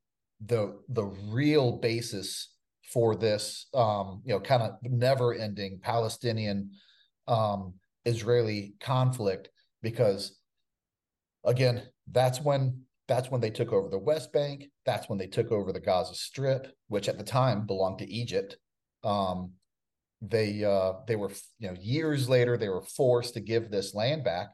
the 0.41 0.81
the 0.89 1.05
real 1.05 1.79
basis 1.79 2.56
for 2.97 3.15
this 3.15 3.67
um 3.75 4.23
you 4.25 4.33
know 4.33 4.41
kind 4.41 4.63
of 4.63 4.71
never 4.81 5.35
ending 5.35 5.79
palestinian 5.83 6.71
um 7.29 7.75
israeli 8.07 8.73
conflict 8.81 9.51
because 9.83 10.39
again 11.45 11.83
that's 12.11 12.41
when 12.41 12.81
that's 13.07 13.31
when 13.31 13.43
they 13.43 13.51
took 13.51 13.71
over 13.71 13.91
the 13.91 13.99
west 13.99 14.33
bank 14.33 14.71
that's 14.87 15.11
when 15.11 15.19
they 15.19 15.27
took 15.27 15.53
over 15.53 15.73
the 15.73 15.81
gaza 15.89 16.15
strip 16.15 16.75
which 16.89 17.07
at 17.07 17.19
the 17.19 17.25
time 17.25 17.67
belonged 17.67 17.99
to 17.99 18.11
egypt. 18.11 18.57
Um 19.05 19.53
they 20.23 20.65
uh 20.65 20.95
they 21.07 21.17
were 21.17 21.33
you 21.59 21.69
know 21.69 21.77
years 21.79 22.31
later 22.31 22.57
they 22.57 22.71
were 22.71 22.81
forced 22.81 23.35
to 23.35 23.41
give 23.41 23.71
this 23.71 23.95
land 23.95 24.25
back 24.25 24.49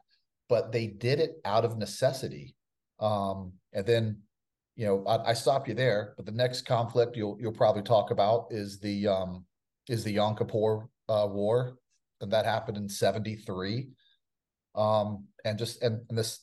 but 0.49 0.73
they 0.73 0.87
did 0.87 1.21
it 1.21 1.35
out 1.45 1.63
of 1.63 1.77
necessity. 1.77 2.55
Um 2.99 3.53
and 3.71 3.85
then 3.85 4.17
you 4.75 4.85
know, 4.85 5.03
I, 5.05 5.29
I 5.29 5.33
stop 5.33 5.67
you 5.67 5.73
there, 5.73 6.13
but 6.17 6.25
the 6.25 6.31
next 6.31 6.63
conflict 6.63 7.15
you'll 7.15 7.37
you'll 7.39 7.51
probably 7.51 7.83
talk 7.83 8.11
about 8.11 8.47
is 8.49 8.79
the 8.79 9.07
um 9.07 9.45
is 9.87 10.03
the 10.03 10.13
Yom 10.13 10.35
Kippur 10.35 10.87
uh, 11.09 11.27
War, 11.29 11.77
and 12.21 12.31
that 12.31 12.45
happened 12.45 12.77
in 12.77 12.89
'73. 12.89 13.89
Um, 14.75 15.25
and 15.45 15.59
just 15.59 15.83
and, 15.83 16.01
and 16.09 16.17
this 16.17 16.39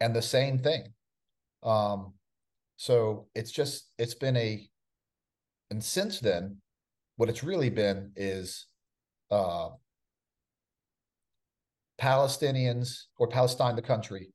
and 0.00 0.14
the 0.14 0.22
same 0.22 0.58
thing. 0.58 0.92
Um, 1.62 2.14
so 2.76 3.28
it's 3.34 3.50
just 3.50 3.92
it's 3.98 4.14
been 4.14 4.36
a, 4.36 4.68
and 5.70 5.82
since 5.82 6.20
then, 6.20 6.58
what 7.16 7.28
it's 7.28 7.44
really 7.44 7.70
been 7.70 8.12
is, 8.16 8.66
uh, 9.30 9.68
Palestinians 12.00 13.04
or 13.18 13.28
Palestine, 13.28 13.76
the 13.76 13.82
country, 13.82 14.32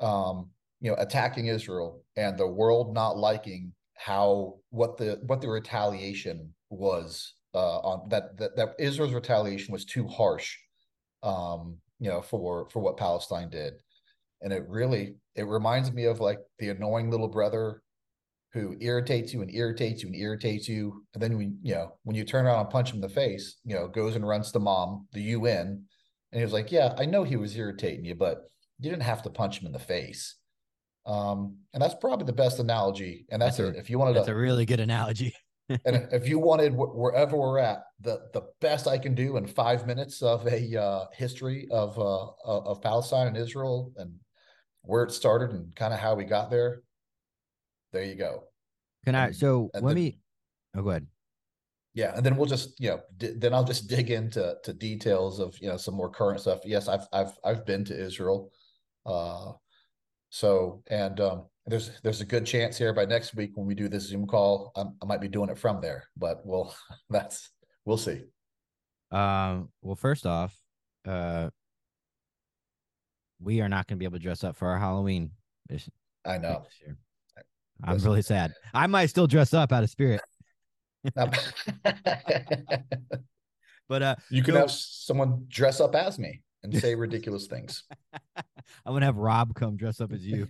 um, 0.00 0.50
you 0.80 0.90
know 0.90 0.96
attacking 0.98 1.46
Israel 1.46 2.02
and 2.16 2.38
the 2.38 2.46
world 2.46 2.94
not 2.94 3.16
liking 3.16 3.72
how 3.96 4.54
what 4.70 4.96
the 4.96 5.20
what 5.26 5.40
the 5.40 5.48
retaliation 5.48 6.52
was 6.70 7.34
uh, 7.54 7.78
on 7.80 8.08
that, 8.08 8.36
that 8.38 8.56
that 8.56 8.74
Israel's 8.78 9.12
retaliation 9.12 9.72
was 9.72 9.84
too 9.84 10.06
harsh 10.06 10.56
um 11.22 11.76
you 11.98 12.08
know 12.08 12.22
for 12.22 12.68
for 12.70 12.80
what 12.80 12.96
Palestine 12.96 13.50
did. 13.50 13.74
And 14.42 14.52
it 14.52 14.64
really 14.68 15.16
it 15.36 15.46
reminds 15.46 15.92
me 15.92 16.04
of 16.06 16.20
like 16.20 16.38
the 16.58 16.70
annoying 16.70 17.10
little 17.10 17.28
brother 17.28 17.82
who 18.52 18.74
irritates 18.80 19.32
you 19.32 19.42
and 19.42 19.54
irritates 19.54 20.02
you 20.02 20.08
and 20.08 20.16
irritates 20.16 20.66
you. 20.66 21.04
And 21.12 21.22
then 21.22 21.36
when 21.36 21.58
you 21.62 21.74
know 21.74 21.92
when 22.04 22.16
you 22.16 22.24
turn 22.24 22.46
around 22.46 22.60
and 22.60 22.70
punch 22.70 22.90
him 22.90 22.96
in 22.96 23.00
the 23.02 23.08
face 23.08 23.56
you 23.64 23.74
know 23.74 23.86
goes 23.86 24.16
and 24.16 24.26
runs 24.26 24.50
to 24.52 24.58
mom 24.58 25.06
the 25.12 25.22
UN 25.22 25.84
and 26.32 26.38
he 26.38 26.42
was 26.42 26.54
like 26.54 26.72
yeah 26.72 26.94
I 26.96 27.04
know 27.04 27.22
he 27.22 27.36
was 27.36 27.54
irritating 27.54 28.04
you 28.06 28.14
but 28.14 28.44
you 28.78 28.90
didn't 28.90 29.02
have 29.02 29.22
to 29.24 29.30
punch 29.30 29.60
him 29.60 29.66
in 29.66 29.72
the 29.72 29.78
face 29.78 30.36
um, 31.06 31.56
and 31.72 31.82
that's 31.82 31.94
probably 31.94 32.26
the 32.26 32.32
best 32.32 32.58
analogy. 32.58 33.26
And 33.30 33.40
that's, 33.40 33.56
that's 33.56 33.70
a, 33.70 33.72
it. 33.72 33.76
If 33.76 33.90
you 33.90 33.98
wanted, 33.98 34.14
to 34.14 34.20
that's 34.20 34.28
to, 34.28 34.34
a 34.34 34.38
really 34.38 34.66
good 34.66 34.80
analogy. 34.80 35.34
and 35.68 36.08
if 36.12 36.28
you 36.28 36.38
wanted 36.38 36.74
wherever 36.74 37.36
we're 37.36 37.58
at, 37.58 37.84
the 38.00 38.28
the 38.32 38.42
best 38.60 38.86
I 38.88 38.98
can 38.98 39.14
do 39.14 39.36
in 39.36 39.46
five 39.46 39.86
minutes 39.86 40.22
of 40.22 40.46
a 40.46 40.80
uh, 40.80 41.04
history 41.12 41.68
of 41.70 41.98
uh, 41.98 42.28
of 42.44 42.82
Palestine 42.82 43.28
and 43.28 43.36
Israel 43.36 43.92
and 43.96 44.12
where 44.82 45.04
it 45.04 45.12
started 45.12 45.50
and 45.50 45.74
kind 45.76 45.92
of 45.94 46.00
how 46.00 46.14
we 46.14 46.24
got 46.24 46.50
there. 46.50 46.82
There 47.92 48.04
you 48.04 48.14
go. 48.14 48.44
Can 49.04 49.14
I? 49.14 49.30
So 49.32 49.70
let 49.74 49.84
then, 49.84 49.94
me. 49.94 50.18
Oh, 50.76 50.82
go 50.82 50.90
ahead. 50.90 51.06
Yeah, 51.94 52.12
and 52.14 52.24
then 52.24 52.36
we'll 52.36 52.46
just 52.46 52.80
you 52.80 52.90
know 52.90 53.00
d- 53.16 53.34
then 53.36 53.54
I'll 53.54 53.64
just 53.64 53.88
dig 53.88 54.10
into 54.10 54.56
to 54.64 54.72
details 54.72 55.40
of 55.40 55.56
you 55.60 55.68
know 55.68 55.76
some 55.76 55.94
more 55.94 56.10
current 56.10 56.40
stuff. 56.40 56.60
Yes, 56.64 56.88
I've 56.88 57.06
I've 57.12 57.32
I've 57.44 57.66
been 57.66 57.84
to 57.86 57.98
Israel. 57.98 58.50
Uh, 59.06 59.52
so, 60.30 60.82
and 60.86 61.20
um, 61.20 61.44
there's 61.66 61.90
there's 62.02 62.20
a 62.20 62.24
good 62.24 62.46
chance 62.46 62.78
here 62.78 62.92
by 62.92 63.04
next 63.04 63.34
week 63.34 63.50
when 63.54 63.66
we 63.66 63.74
do 63.74 63.88
this 63.88 64.04
Zoom 64.04 64.26
call, 64.26 64.72
I'm, 64.76 64.94
i 65.02 65.06
might 65.06 65.20
be 65.20 65.28
doing 65.28 65.50
it 65.50 65.58
from 65.58 65.80
there. 65.80 66.08
But 66.16 66.40
we'll 66.44 66.74
that's 67.10 67.50
we'll 67.84 67.98
see. 67.98 68.22
Um. 69.10 69.68
Well, 69.82 69.96
first 69.96 70.24
off, 70.26 70.56
uh, 71.06 71.50
we 73.40 73.60
are 73.60 73.68
not 73.68 73.86
going 73.88 73.96
to 73.96 73.98
be 73.98 74.04
able 74.04 74.18
to 74.18 74.22
dress 74.22 74.44
up 74.44 74.56
for 74.56 74.68
our 74.68 74.78
Halloween. 74.78 75.32
This, 75.68 75.88
I 76.24 76.38
know. 76.38 76.62
This 76.64 76.80
year. 76.86 76.96
I'm 77.82 77.94
Listen. 77.94 78.10
really 78.10 78.22
sad. 78.22 78.52
I 78.74 78.86
might 78.86 79.06
still 79.06 79.26
dress 79.26 79.54
up 79.54 79.72
out 79.72 79.82
of 79.82 79.90
spirit. 79.90 80.20
but 81.14 81.32
uh, 83.90 84.16
you 84.28 84.42
can 84.42 84.52
so, 84.52 84.60
have 84.60 84.70
someone 84.70 85.46
dress 85.48 85.80
up 85.80 85.94
as 85.94 86.18
me 86.18 86.42
and 86.62 86.76
say 86.76 86.94
ridiculous 86.96 87.46
things. 87.46 87.84
I'm 88.84 88.92
gonna 88.92 89.06
have 89.06 89.16
Rob 89.16 89.54
come 89.54 89.76
dress 89.76 90.00
up 90.00 90.12
as 90.12 90.26
you. 90.26 90.46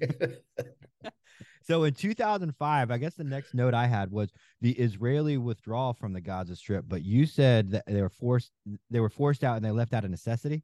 so 1.62 1.84
in 1.84 1.94
2005, 1.94 2.90
I 2.90 2.98
guess 2.98 3.14
the 3.14 3.24
next 3.24 3.54
note 3.54 3.74
I 3.74 3.86
had 3.86 4.10
was 4.10 4.30
the 4.60 4.72
Israeli 4.72 5.36
withdrawal 5.36 5.92
from 5.92 6.12
the 6.12 6.20
Gaza 6.20 6.56
Strip. 6.56 6.84
But 6.88 7.02
you 7.04 7.26
said 7.26 7.70
that 7.72 7.84
they 7.86 8.02
were 8.02 8.10
forced, 8.10 8.50
they 8.90 9.00
were 9.00 9.10
forced 9.10 9.44
out, 9.44 9.56
and 9.56 9.64
they 9.64 9.70
left 9.70 9.94
out 9.94 10.04
of 10.04 10.10
necessity. 10.10 10.62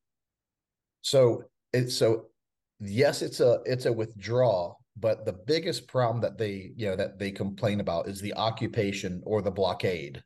So 1.02 1.44
it's 1.72 1.94
so 1.94 2.26
yes, 2.80 3.22
it's 3.22 3.40
a 3.40 3.60
it's 3.64 3.86
a 3.86 3.92
withdrawal, 3.92 4.80
but 4.96 5.24
the 5.24 5.32
biggest 5.32 5.86
problem 5.88 6.20
that 6.22 6.38
they 6.38 6.72
you 6.76 6.88
know 6.88 6.96
that 6.96 7.18
they 7.18 7.30
complain 7.30 7.80
about 7.80 8.08
is 8.08 8.20
the 8.20 8.34
occupation 8.34 9.22
or 9.24 9.42
the 9.42 9.50
blockade 9.50 10.22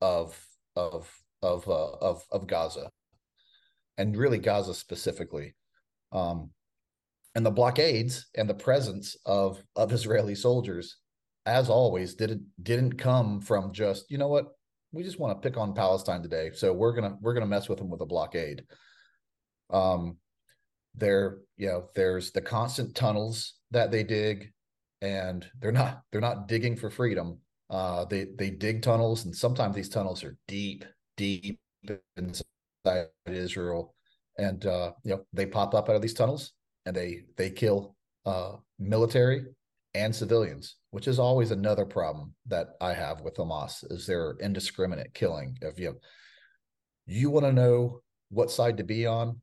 of 0.00 0.40
of 0.76 1.10
of 1.42 1.68
uh, 1.68 1.92
of 2.00 2.24
of 2.30 2.46
Gaza 2.46 2.90
and 3.98 4.16
really 4.16 4.38
Gaza 4.38 4.74
specifically. 4.74 5.54
Um, 6.12 6.50
and 7.34 7.46
the 7.46 7.50
blockades 7.50 8.26
and 8.36 8.48
the 8.48 8.54
presence 8.54 9.16
of 9.26 9.62
of 9.76 9.92
Israeli 9.92 10.34
soldiers, 10.34 10.96
as 11.46 11.70
always, 11.70 12.14
didn't 12.14 12.42
didn't 12.62 12.98
come 12.98 13.40
from 13.40 13.72
just 13.72 14.10
you 14.10 14.18
know 14.18 14.28
what 14.28 14.46
we 14.92 15.02
just 15.02 15.20
want 15.20 15.40
to 15.40 15.48
pick 15.48 15.56
on 15.56 15.74
Palestine 15.74 16.22
today, 16.22 16.50
so 16.54 16.72
we're 16.72 16.92
gonna 16.92 17.16
we're 17.20 17.34
gonna 17.34 17.46
mess 17.46 17.68
with 17.68 17.78
them 17.78 17.90
with 17.90 18.00
a 18.00 18.06
blockade. 18.06 18.64
Um, 19.70 20.16
there, 20.96 21.38
you 21.56 21.68
know, 21.68 21.88
there's 21.94 22.32
the 22.32 22.40
constant 22.40 22.96
tunnels 22.96 23.54
that 23.70 23.92
they 23.92 24.02
dig, 24.02 24.52
and 25.00 25.46
they're 25.60 25.70
not 25.72 26.02
they're 26.10 26.20
not 26.20 26.48
digging 26.48 26.76
for 26.76 26.90
freedom. 26.90 27.38
Uh, 27.68 28.04
they 28.06 28.26
they 28.36 28.50
dig 28.50 28.82
tunnels, 28.82 29.24
and 29.24 29.34
sometimes 29.34 29.76
these 29.76 29.88
tunnels 29.88 30.24
are 30.24 30.36
deep, 30.48 30.84
deep 31.16 31.60
inside 32.16 33.06
Israel, 33.26 33.94
and 34.38 34.66
uh, 34.66 34.90
you 35.04 35.12
know 35.12 35.24
they 35.32 35.46
pop 35.46 35.76
up 35.76 35.88
out 35.88 35.94
of 35.94 36.02
these 36.02 36.14
tunnels 36.14 36.52
and 36.90 36.96
they 36.96 37.20
they 37.36 37.50
kill 37.50 37.94
uh, 38.26 38.54
military 38.80 39.46
and 39.94 40.14
civilians, 40.14 40.74
which 40.90 41.06
is 41.06 41.20
always 41.20 41.52
another 41.52 41.84
problem 41.84 42.34
that 42.46 42.70
I 42.80 42.94
have 42.94 43.20
with 43.20 43.36
Hamas 43.36 43.84
is 43.92 44.06
their 44.06 44.34
indiscriminate 44.40 45.14
killing. 45.14 45.56
If 45.62 45.78
you 45.78 45.94
you 47.06 47.30
want 47.30 47.46
to 47.46 47.52
know 47.52 48.00
what 48.30 48.50
side 48.50 48.76
to 48.78 48.84
be 48.84 49.06
on, 49.06 49.40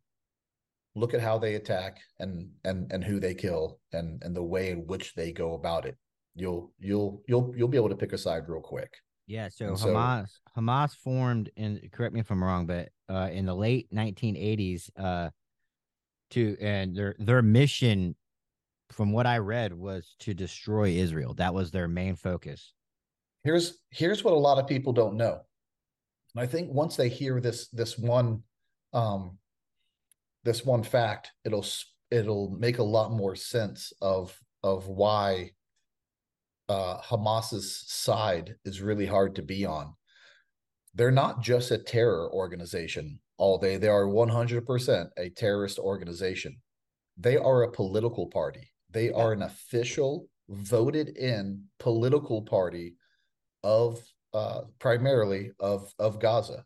look 0.93 1.13
at 1.13 1.21
how 1.21 1.37
they 1.37 1.55
attack 1.55 1.99
and 2.19 2.49
and 2.65 2.91
and 2.91 3.01
who 3.01 3.17
they 3.21 3.33
kill 3.33 3.79
and 3.93 4.21
and 4.23 4.35
the 4.35 4.43
way 4.43 4.71
in 4.71 4.85
which 4.85 5.15
they 5.15 5.31
go 5.31 5.53
about 5.53 5.85
it. 5.85 5.95
You'll 6.35 6.73
you'll 6.79 7.23
you'll 7.29 7.53
you'll 7.55 7.69
be 7.69 7.77
able 7.77 7.89
to 7.89 7.95
pick 7.95 8.11
a 8.11 8.17
side 8.17 8.43
real 8.49 8.61
quick. 8.61 8.91
Yeah, 9.25 9.47
so, 9.47 9.73
so 9.75 9.87
Hamas 9.87 10.31
Hamas 10.57 10.95
formed 10.97 11.49
and 11.55 11.79
correct 11.93 12.13
me 12.13 12.19
if 12.19 12.29
I'm 12.29 12.43
wrong, 12.43 12.65
but 12.65 12.89
uh, 13.07 13.29
in 13.31 13.45
the 13.45 13.55
late 13.55 13.87
1980s, 13.93 14.89
uh, 14.99 15.29
to 16.31 16.57
and 16.59 16.95
their 16.95 17.15
their 17.19 17.41
mission, 17.41 18.15
from 18.91 19.11
what 19.11 19.25
I 19.25 19.37
read, 19.37 19.73
was 19.73 20.15
to 20.19 20.33
destroy 20.33 20.89
Israel. 20.89 21.33
That 21.35 21.53
was 21.53 21.71
their 21.71 21.87
main 21.87 22.15
focus. 22.15 22.73
Here's 23.43 23.77
here's 23.89 24.23
what 24.23 24.33
a 24.33 24.37
lot 24.37 24.59
of 24.59 24.67
people 24.67 24.93
don't 24.93 25.15
know. 25.15 25.39
And 26.35 26.43
I 26.43 26.47
think 26.47 26.71
once 26.71 26.95
they 26.95 27.09
hear 27.09 27.39
this 27.39 27.67
this 27.69 27.97
one 27.97 28.43
um 28.93 29.37
this 30.43 30.65
one 30.65 30.83
fact, 30.83 31.31
it'll 31.45 31.65
it'll 32.11 32.49
make 32.51 32.79
a 32.79 32.83
lot 32.83 33.11
more 33.11 33.35
sense 33.35 33.93
of 34.01 34.37
of 34.63 34.87
why 34.87 35.51
uh 36.69 36.97
Hamas's 37.01 37.83
side 37.87 38.55
is 38.65 38.81
really 38.81 39.05
hard 39.05 39.35
to 39.35 39.41
be 39.41 39.65
on. 39.65 39.93
They're 40.93 41.11
not 41.11 41.41
just 41.41 41.71
a 41.71 41.77
terror 41.77 42.29
organization 42.33 43.19
all 43.37 43.57
day. 43.57 43.77
They 43.77 43.87
are 43.87 44.05
100% 44.05 45.09
a 45.17 45.29
terrorist 45.29 45.79
organization. 45.79 46.57
They 47.17 47.37
are 47.37 47.63
a 47.63 47.71
political 47.71 48.27
party. 48.27 48.71
They 48.91 49.11
are 49.11 49.33
an 49.33 49.41
official 49.43 50.27
voted 50.49 51.09
in 51.17 51.63
political 51.79 52.41
party 52.41 52.95
of 53.63 54.01
uh, 54.33 54.61
primarily 54.79 55.51
of 55.59 55.93
of 55.99 56.19
Gaza. 56.19 56.63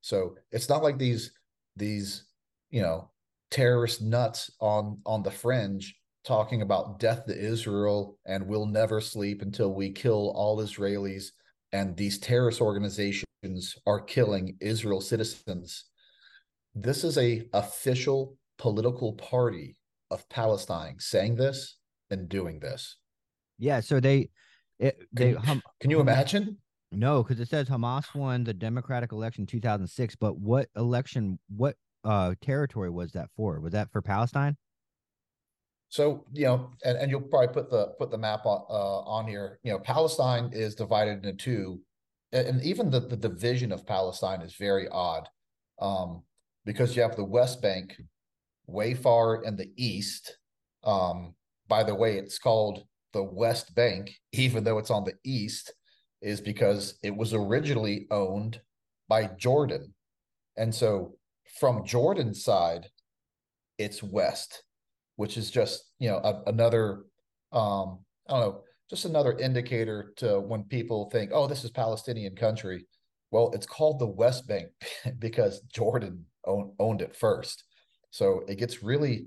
So 0.00 0.36
it's 0.52 0.68
not 0.68 0.82
like 0.82 0.98
these 0.98 1.32
these 1.76 2.26
you 2.70 2.82
know 2.82 3.10
terrorist 3.50 4.02
nuts 4.02 4.50
on 4.60 5.00
on 5.06 5.22
the 5.22 5.30
fringe 5.30 5.96
talking 6.24 6.62
about 6.62 6.98
death 6.98 7.26
to 7.26 7.36
Israel 7.36 8.18
and 8.26 8.46
we'll 8.46 8.66
never 8.66 9.00
sleep 9.00 9.42
until 9.42 9.72
we 9.72 9.90
kill 9.90 10.32
all 10.34 10.58
Israelis 10.58 11.26
and 11.72 11.96
these 11.96 12.18
terrorist 12.18 12.60
organizations 12.60 13.76
are 13.86 14.00
killing 14.00 14.56
Israel 14.60 15.00
citizens. 15.00 15.84
This 16.74 17.04
is 17.04 17.18
a 17.18 17.46
official 17.52 18.36
political 18.58 19.12
party 19.14 19.76
of 20.10 20.28
Palestine 20.28 20.96
saying 20.98 21.36
this 21.36 21.76
and 22.10 22.28
doing 22.28 22.60
this. 22.60 22.96
Yeah, 23.58 23.80
so 23.80 24.00
they 24.00 24.30
it, 24.78 24.98
they 25.12 25.34
Can, 25.34 25.42
hum, 25.42 25.62
can 25.80 25.90
you 25.90 26.00
imagine? 26.00 26.58
No, 26.90 27.22
because 27.22 27.40
it 27.40 27.48
says 27.48 27.68
Hamas 27.68 28.14
won 28.14 28.44
the 28.44 28.54
Democratic 28.54 29.12
election 29.12 29.46
2006, 29.46 30.16
but 30.16 30.38
what 30.38 30.68
election, 30.76 31.38
what 31.54 31.76
uh 32.04 32.34
territory 32.42 32.90
was 32.90 33.12
that 33.12 33.28
for? 33.36 33.60
Was 33.60 33.72
that 33.72 33.90
for 33.92 34.02
Palestine? 34.02 34.56
So 35.88 36.24
you 36.32 36.46
know, 36.46 36.70
and, 36.84 36.98
and 36.98 37.10
you'll 37.10 37.20
probably 37.20 37.54
put 37.54 37.70
the 37.70 37.94
put 37.98 38.10
the 38.10 38.18
map 38.18 38.46
on 38.46 38.64
uh, 38.68 39.00
on 39.08 39.28
here. 39.28 39.60
You 39.62 39.72
know, 39.72 39.78
Palestine 39.78 40.50
is 40.52 40.74
divided 40.74 41.24
into 41.24 41.34
two, 41.34 41.80
and, 42.32 42.48
and 42.48 42.62
even 42.62 42.90
the 42.90 43.00
the 43.00 43.16
division 43.16 43.70
of 43.70 43.86
Palestine 43.86 44.40
is 44.42 44.56
very 44.56 44.88
odd, 44.88 45.28
um, 45.80 46.24
because 46.64 46.96
you 46.96 47.02
have 47.02 47.16
the 47.16 47.24
West 47.24 47.60
Bank, 47.60 47.94
way 48.66 48.94
far 48.94 49.42
in 49.42 49.56
the 49.56 49.70
east. 49.76 50.38
Um, 50.82 51.34
by 51.68 51.82
the 51.82 51.94
way, 51.94 52.16
it's 52.16 52.38
called 52.38 52.84
the 53.12 53.22
West 53.22 53.74
Bank, 53.74 54.14
even 54.32 54.64
though 54.64 54.78
it's 54.78 54.90
on 54.90 55.04
the 55.04 55.14
east, 55.24 55.72
is 56.22 56.40
because 56.40 56.98
it 57.02 57.14
was 57.14 57.34
originally 57.34 58.06
owned 58.10 58.60
by 59.08 59.26
Jordan. 59.36 59.94
And 60.56 60.74
so 60.74 61.16
from 61.58 61.84
Jordan's 61.84 62.42
side, 62.42 62.88
it's 63.78 64.02
west, 64.02 64.62
which 65.16 65.36
is 65.36 65.50
just, 65.50 65.90
you 65.98 66.08
know, 66.08 66.18
a, 66.18 66.42
another, 66.46 67.04
um, 67.52 67.98
I 68.28 68.32
don't 68.32 68.40
know, 68.40 68.60
just 68.88 69.04
another 69.04 69.36
indicator 69.38 70.12
to 70.16 70.40
when 70.40 70.64
people 70.64 71.10
think, 71.10 71.30
oh, 71.34 71.46
this 71.46 71.64
is 71.64 71.70
Palestinian 71.70 72.36
country. 72.36 72.86
Well, 73.30 73.50
it's 73.52 73.66
called 73.66 73.98
the 73.98 74.06
West 74.06 74.46
Bank 74.46 74.68
because 75.18 75.60
Jordan 75.72 76.24
own, 76.46 76.72
owned 76.78 77.02
it 77.02 77.16
first. 77.16 77.64
So 78.10 78.44
it 78.48 78.58
gets 78.58 78.82
really, 78.82 79.26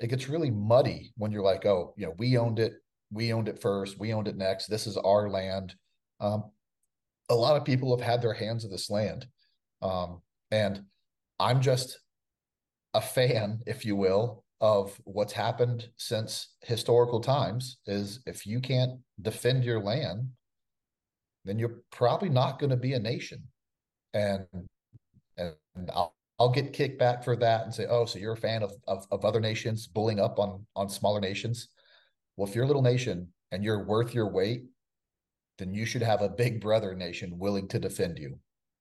it 0.00 0.08
gets 0.08 0.28
really 0.28 0.50
muddy 0.50 1.12
when 1.16 1.32
you're 1.32 1.42
like, 1.42 1.66
oh, 1.66 1.94
you 1.96 2.06
know, 2.06 2.14
we 2.18 2.38
owned 2.38 2.58
it, 2.58 2.74
we 3.10 3.32
owned 3.32 3.48
it 3.48 3.60
first, 3.60 3.98
we 3.98 4.12
owned 4.12 4.28
it 4.28 4.36
next. 4.36 4.66
This 4.66 4.86
is 4.86 4.96
our 4.96 5.28
land. 5.28 5.74
Um, 6.20 6.44
a 7.28 7.34
lot 7.34 7.56
of 7.56 7.64
people 7.64 7.96
have 7.96 8.06
had 8.06 8.22
their 8.22 8.32
hands 8.32 8.64
of 8.64 8.70
this 8.70 8.90
land, 8.90 9.26
um, 9.82 10.22
and 10.50 10.82
I'm 11.38 11.60
just 11.60 11.98
a 12.94 13.00
fan, 13.00 13.60
if 13.66 13.84
you 13.84 13.96
will, 13.96 14.44
of 14.60 14.98
what's 15.04 15.32
happened 15.32 15.88
since 15.96 16.54
historical 16.62 17.20
times. 17.20 17.78
Is 17.86 18.20
if 18.26 18.46
you 18.46 18.60
can't 18.60 19.00
defend 19.20 19.64
your 19.64 19.80
land, 19.80 20.28
then 21.44 21.58
you're 21.58 21.82
probably 21.90 22.28
not 22.28 22.58
going 22.58 22.70
to 22.70 22.76
be 22.76 22.94
a 22.94 22.98
nation, 22.98 23.42
and 24.14 24.46
and 25.36 25.90
I'll 25.92 26.14
I'll 26.38 26.50
get 26.50 26.72
kicked 26.72 26.98
back 26.98 27.24
for 27.24 27.34
that 27.36 27.64
and 27.64 27.74
say, 27.74 27.86
oh, 27.88 28.04
so 28.04 28.18
you're 28.18 28.34
a 28.34 28.36
fan 28.36 28.62
of, 28.62 28.72
of, 28.86 29.06
of 29.10 29.24
other 29.24 29.40
nations 29.40 29.86
bullying 29.86 30.20
up 30.20 30.38
on 30.38 30.64
on 30.76 30.88
smaller 30.88 31.20
nations. 31.20 31.68
Well, 32.36 32.48
if 32.48 32.54
you're 32.54 32.64
a 32.64 32.68
little 32.68 32.82
nation 32.82 33.28
and 33.50 33.64
you're 33.64 33.84
worth 33.84 34.14
your 34.14 34.30
weight, 34.30 34.64
then 35.58 35.74
you 35.74 35.84
should 35.84 36.02
have 36.02 36.22
a 36.22 36.28
big 36.28 36.60
brother 36.60 36.94
nation 36.94 37.38
willing 37.38 37.66
to 37.68 37.78
defend 37.80 38.18
you. 38.18 38.38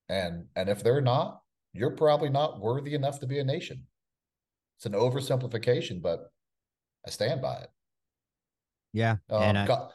And 0.09 0.45
and 0.55 0.69
if 0.69 0.83
they're 0.83 1.01
not, 1.01 1.41
you're 1.73 1.95
probably 1.95 2.29
not 2.29 2.59
worthy 2.59 2.93
enough 2.93 3.19
to 3.21 3.27
be 3.27 3.39
a 3.39 3.43
nation. 3.43 3.87
It's 4.77 4.85
an 4.85 4.93
oversimplification, 4.93 6.01
but 6.01 6.31
I 7.05 7.09
stand 7.09 7.41
by 7.41 7.55
it. 7.55 7.69
Yeah. 8.93 9.17
Um, 9.29 9.57
I... 9.57 9.87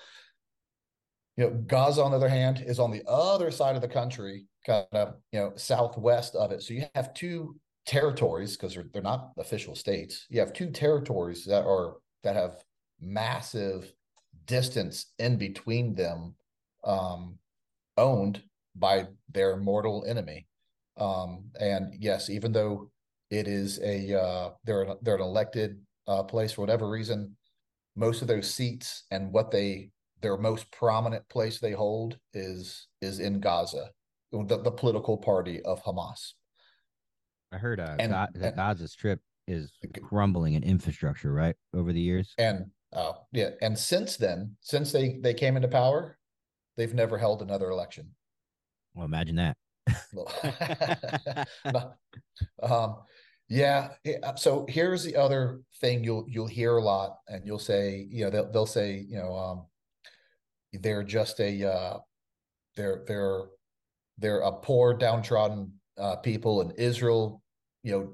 you 1.37 1.45
know, 1.45 1.51
Gaza, 1.67 2.03
on 2.03 2.11
the 2.11 2.17
other 2.17 2.29
hand, 2.29 2.63
is 2.67 2.79
on 2.79 2.91
the 2.91 3.03
other 3.07 3.51
side 3.51 3.75
of 3.75 3.83
the 3.83 3.89
country, 3.89 4.45
kind 4.67 4.87
of, 4.93 5.15
you 5.33 5.41
know, 5.41 5.53
southwest 5.57 6.35
of 6.35 6.53
it. 6.53 6.63
So 6.63 6.75
you 6.75 6.85
have 6.95 7.15
two 7.15 7.57
territories 7.87 8.57
because 8.57 8.75
they're, 8.75 8.87
they're 8.93 9.03
not 9.03 9.33
official 9.39 9.75
states. 9.75 10.27
You 10.29 10.41
have 10.41 10.53
two 10.53 10.71
territories 10.71 11.45
that 11.47 11.65
are 11.65 11.97
that 12.23 12.37
have 12.37 12.63
massive 13.01 13.93
distance 14.47 15.13
in 15.19 15.37
between 15.37 15.95
them 15.95 16.35
um, 16.85 17.39
owned 17.97 18.43
by 18.77 19.07
their 19.31 19.57
mortal 19.57 20.05
enemy 20.07 20.47
um, 20.99 21.45
and 21.61 21.95
yes 21.99 22.31
even 22.31 22.53
though 22.53 22.91
it 23.31 23.49
is 23.49 23.81
a 23.83 24.19
uh, 24.19 24.51
they're 24.65 24.95
they're 25.03 25.17
an 25.17 25.21
elected 25.21 25.81
uh, 26.07 26.23
place 26.23 26.53
for 26.53 26.63
whatever 26.63 26.89
reason 26.89 27.37
most 27.97 28.23
of 28.23 28.29
those 28.29 28.53
seats 28.53 29.05
and 29.11 29.33
what 29.33 29.51
they 29.51 29.91
their 30.23 30.37
most 30.37 30.71
prominent 30.71 31.29
place 31.29 31.59
they 31.59 31.73
hold 31.73 32.19
is 32.33 32.89
is 33.01 33.19
in 33.19 33.41
gaza 33.41 33.91
the, 34.33 34.61
the 34.63 34.71
political 34.71 35.19
party 35.19 35.61
of 35.63 35.83
hamas 35.85 36.33
i 37.53 37.59
heard 37.59 37.81
uh, 37.81 37.97
and, 37.99 38.13
God, 38.13 38.31
and, 38.35 38.57
gaza 38.57 38.89
strip 38.89 39.21
is 39.47 39.73
crumbling 40.03 40.55
in 40.55 40.63
infrastructure 40.63 41.33
right 41.33 41.57
over 41.75 41.93
the 41.93 42.01
years 42.01 42.33
and 42.39 42.71
Oh, 42.95 43.17
yeah. 43.33 43.51
And 43.63 43.79
since 43.79 44.17
then, 44.17 44.57
since 44.61 44.93
they 44.93 45.19
they 45.21 45.35
came 45.35 45.57
into 45.57 45.69
power, 45.69 46.19
they've 46.77 46.95
never 46.95 47.17
held 47.17 47.43
another 47.43 47.71
election. 47.71 48.11
Well, 48.95 49.07
imagine 49.07 49.37
that. 49.37 49.57
um, 52.63 52.97
yeah. 53.49 53.89
So 54.37 54.67
here's 54.69 55.03
the 55.05 55.17
other 55.17 55.63
thing 55.81 56.05
you'll 56.05 56.27
you'll 56.29 56.47
hear 56.47 56.77
a 56.77 56.83
lot, 56.83 57.17
and 57.29 57.47
you'll 57.47 57.59
say, 57.59 58.07
you 58.11 58.25
know, 58.25 58.31
they'll 58.31 58.53
they'll 58.53 58.67
say, 58.67 59.05
you 59.09 59.17
know, 59.17 59.35
um, 59.35 59.67
they're 60.73 61.05
just 61.05 61.41
a 61.41 61.71
uh, 61.71 61.99
they're 62.77 63.05
they're 63.07 63.43
they're 64.19 64.41
a 64.41 64.53
poor, 64.53 64.95
downtrodden 64.95 65.73
uh, 65.99 66.17
people, 66.17 66.61
and 66.61 66.73
Israel, 66.79 67.43
you 67.83 67.93
know, 67.93 68.13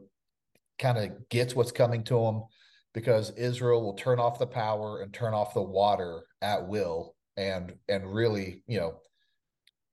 kind 0.79 0.99
of 0.99 1.29
gets 1.29 1.55
what's 1.55 1.73
coming 1.73 2.05
to 2.05 2.15
them 2.15 2.43
because 2.95 3.31
Israel 3.31 3.83
will 3.83 3.95
turn 3.95 4.19
off 4.19 4.39
the 4.39 4.47
power 4.47 5.03
and 5.03 5.13
turn 5.13 5.35
off 5.35 5.55
the 5.55 5.63
water 5.63 6.23
at 6.43 6.67
will 6.67 7.15
and 7.37 7.75
and 7.89 8.13
really 8.13 8.63
you 8.67 8.79
know 8.79 8.99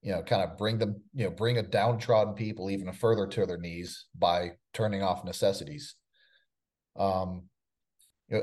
you 0.02 0.12
know 0.12 0.22
kind 0.24 0.42
of 0.42 0.58
bring 0.58 0.78
them 0.78 1.02
you 1.14 1.26
know 1.26 1.30
bring 1.30 1.58
a 1.58 1.64
downtrodden 1.64 2.34
people 2.34 2.70
even 2.70 2.92
further 2.92 3.28
to 3.28 3.46
their 3.46 3.58
knees 3.58 4.06
by 4.18 4.52
turning 4.74 5.04
off 5.04 5.26
necessities. 5.26 5.96
Um 6.98 7.44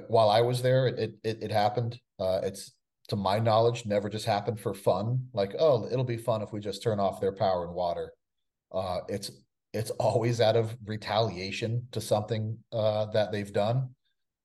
while 0.07 0.31
i 0.31 0.43
was 0.43 0.63
there 0.63 0.87
it 0.87 1.15
it, 1.25 1.43
it 1.43 1.51
happened. 1.51 1.99
Uh 2.21 2.41
it's 2.43 2.73
to 3.13 3.17
my 3.17 3.39
knowledge 3.39 3.87
never 3.87 4.09
just 4.09 4.27
happened 4.27 4.59
for 4.59 4.75
fun 4.75 5.27
like 5.33 5.55
oh 5.59 5.87
it'll 5.91 6.05
be 6.05 6.17
fun 6.17 6.43
if 6.43 6.53
we 6.53 6.61
just 6.61 6.83
turn 6.83 6.99
off 6.99 7.21
their 7.21 7.33
power 7.33 7.65
and 7.65 7.75
water 7.75 8.13
uh 8.73 8.99
it's 9.09 9.31
it's 9.73 9.91
always 9.93 10.41
out 10.41 10.57
of 10.57 10.77
retaliation 10.85 11.87
to 11.93 12.01
something 12.01 12.59
uh 12.73 13.07
that 13.07 13.31
they've 13.33 13.53
done 13.53 13.89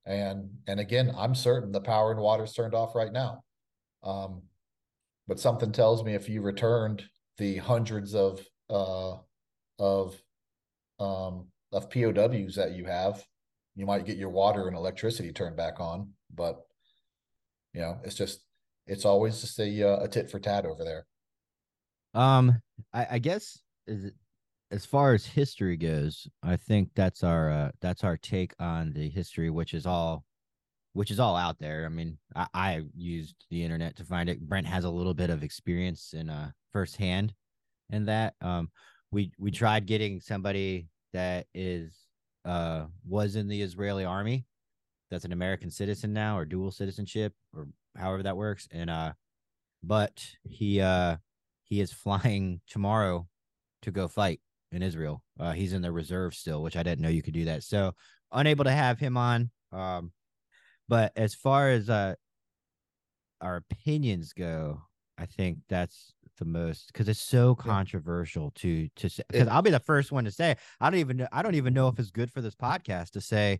and 0.07 0.49
and 0.67 0.79
again, 0.79 1.13
I'm 1.15 1.35
certain 1.35 1.71
the 1.71 1.81
power 1.81 2.11
and 2.11 2.21
water 2.21 2.45
is 2.45 2.53
turned 2.53 2.73
off 2.73 2.95
right 2.95 3.11
now. 3.11 3.43
Um, 4.03 4.43
but 5.27 5.39
something 5.39 5.73
tells 5.73 6.03
me 6.03 6.15
if 6.15 6.29
you 6.29 6.41
returned 6.41 7.03
the 7.37 7.57
hundreds 7.57 8.15
of 8.15 8.39
uh, 8.69 9.17
of 9.77 10.15
um, 10.99 11.47
of 11.73 11.89
POWs 11.89 12.55
that 12.55 12.71
you 12.71 12.85
have, 12.85 13.23
you 13.75 13.85
might 13.85 14.05
get 14.05 14.17
your 14.17 14.29
water 14.29 14.67
and 14.67 14.77
electricity 14.77 15.33
turned 15.33 15.57
back 15.57 15.81
on. 15.81 16.13
But 16.33 16.57
you 17.73 17.81
know, 17.81 17.99
it's 18.05 18.15
just 18.15 18.39
it's 18.87 19.05
always 19.05 19.41
just 19.41 19.59
a 19.59 19.83
uh, 19.83 20.03
a 20.03 20.07
tit 20.07 20.29
for 20.29 20.39
tat 20.39 20.65
over 20.65 20.83
there. 20.83 21.05
Um, 22.13 22.61
I, 22.93 23.07
I 23.11 23.19
guess 23.19 23.59
it 23.85 24.13
as 24.71 24.85
far 24.85 25.13
as 25.13 25.25
history 25.25 25.77
goes, 25.77 26.27
I 26.43 26.57
think 26.57 26.89
that's 26.95 27.23
our 27.23 27.51
uh, 27.51 27.71
that's 27.81 28.03
our 28.03 28.17
take 28.17 28.53
on 28.59 28.93
the 28.93 29.09
history, 29.09 29.49
which 29.49 29.73
is 29.73 29.85
all 29.85 30.23
which 30.93 31.11
is 31.11 31.19
all 31.19 31.35
out 31.35 31.59
there. 31.59 31.85
I 31.85 31.89
mean, 31.89 32.17
I, 32.35 32.47
I 32.53 32.81
used 32.95 33.35
the 33.51 33.63
internet 33.63 33.95
to 33.97 34.03
find 34.03 34.29
it. 34.29 34.41
Brent 34.41 34.65
has 34.67 34.83
a 34.83 34.89
little 34.89 35.13
bit 35.13 35.29
of 35.29 35.43
experience 35.43 36.13
in 36.13 36.29
uh 36.29 36.51
firsthand 36.73 37.33
in 37.89 38.05
that. 38.05 38.33
Um, 38.41 38.69
we 39.11 39.31
we 39.37 39.51
tried 39.51 39.85
getting 39.85 40.19
somebody 40.19 40.87
that 41.13 41.47
is 41.53 41.97
uh 42.45 42.85
was 43.07 43.35
in 43.35 43.47
the 43.47 43.61
Israeli 43.61 44.05
army 44.05 44.45
that's 45.09 45.25
an 45.25 45.31
American 45.31 45.71
citizen 45.71 46.13
now 46.13 46.37
or 46.37 46.45
dual 46.45 46.71
citizenship 46.71 47.33
or 47.55 47.67
however 47.97 48.23
that 48.23 48.37
works 48.37 48.67
and 48.71 48.89
uh 48.89 49.13
but 49.83 50.25
he 50.43 50.81
uh 50.81 51.17
he 51.63 51.81
is 51.81 51.91
flying 51.91 52.61
tomorrow 52.67 53.27
to 53.81 53.91
go 53.91 54.07
fight 54.07 54.39
in 54.71 54.81
Israel. 54.81 55.23
Uh 55.39 55.51
he's 55.51 55.73
in 55.73 55.81
the 55.81 55.91
reserve 55.91 56.33
still, 56.33 56.61
which 56.61 56.75
I 56.75 56.83
didn't 56.83 57.01
know 57.01 57.09
you 57.09 57.21
could 57.21 57.33
do 57.33 57.45
that. 57.45 57.63
So 57.63 57.93
unable 58.31 58.65
to 58.65 58.71
have 58.71 58.99
him 58.99 59.17
on. 59.17 59.51
Um 59.71 60.11
but 60.87 61.11
as 61.15 61.35
far 61.35 61.69
as 61.69 61.89
uh 61.89 62.15
our 63.41 63.57
opinions 63.57 64.33
go, 64.33 64.81
I 65.17 65.25
think 65.25 65.59
that's 65.69 66.13
the 66.39 66.45
most 66.45 66.87
because 66.87 67.09
it's 67.09 67.19
so 67.19 67.55
controversial 67.55 68.51
to 68.55 68.87
to 68.95 69.09
say. 69.09 69.23
Because 69.29 69.47
I'll 69.47 69.61
be 69.61 69.71
the 69.71 69.79
first 69.79 70.11
one 70.11 70.25
to 70.25 70.31
say 70.31 70.55
I 70.79 70.89
don't 70.89 70.99
even 70.99 71.17
know. 71.17 71.27
I 71.31 71.41
don't 71.41 71.55
even 71.55 71.73
know 71.73 71.87
if 71.87 71.99
it's 71.99 72.11
good 72.11 72.31
for 72.31 72.41
this 72.41 72.55
podcast 72.55 73.11
to 73.11 73.21
say 73.21 73.59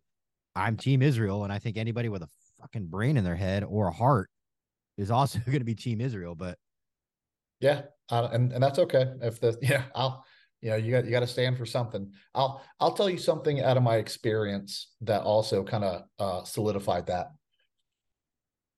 I'm 0.56 0.78
Team 0.78 1.02
Israel, 1.02 1.44
and 1.44 1.54
I 1.54 1.60
think 1.60 1.78
anybody 1.78 2.10
with 2.10 2.24
a 2.24 2.30
fucking 2.60 2.88
brain 2.88 3.18
in 3.18 3.24
their 3.24 3.36
head 3.36 3.64
or 3.64 3.88
a 3.88 3.94
heart 3.94 4.30
is 4.98 5.12
also 5.12 5.40
going 5.46 5.60
to 5.60 5.66
be 5.66 5.76
Team 5.76 6.02
Israel. 6.02 6.36
But 6.36 6.58
Yeah, 7.60 7.84
uh, 8.10 8.30
and 8.32 8.52
and 8.52 8.62
that's 8.62 8.80
okay. 8.80 9.14
If 9.22 9.40
the 9.40 9.58
yeah, 9.62 9.84
I'll 9.96 10.26
you 10.62 10.72
know 10.72 10.76
you 10.76 10.92
got 10.92 11.06
you 11.06 11.12
got 11.12 11.22
to 11.22 11.28
stand 11.28 11.58
for 11.58 11.66
something. 11.66 12.12
I'll 12.34 12.64
I'll 12.80 12.94
tell 12.94 13.10
you 13.10 13.18
something 13.18 13.62
out 13.62 13.78
of 13.78 13.84
my 13.84 13.98
experience 13.98 14.92
that 15.02 15.22
also 15.22 15.64
kind 15.64 15.84
of 15.84 16.04
uh, 16.20 16.44
solidified 16.44 17.08
that. 17.08 17.28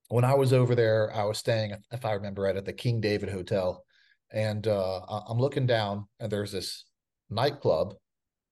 When 0.09 0.25
I 0.25 0.33
was 0.33 0.53
over 0.53 0.73
there, 0.73 1.13
I 1.13 1.23
was 1.25 1.37
staying, 1.37 1.75
if 1.91 2.03
I 2.03 2.13
remember 2.13 2.41
right, 2.41 2.55
at 2.55 2.65
the 2.65 2.73
King 2.73 2.99
David 2.99 3.29
Hotel, 3.29 3.85
and 4.31 4.67
uh, 4.67 5.01
I'm 5.27 5.37
looking 5.37 5.67
down, 5.67 6.07
and 6.19 6.31
there's 6.31 6.51
this 6.51 6.85
nightclub, 7.29 7.93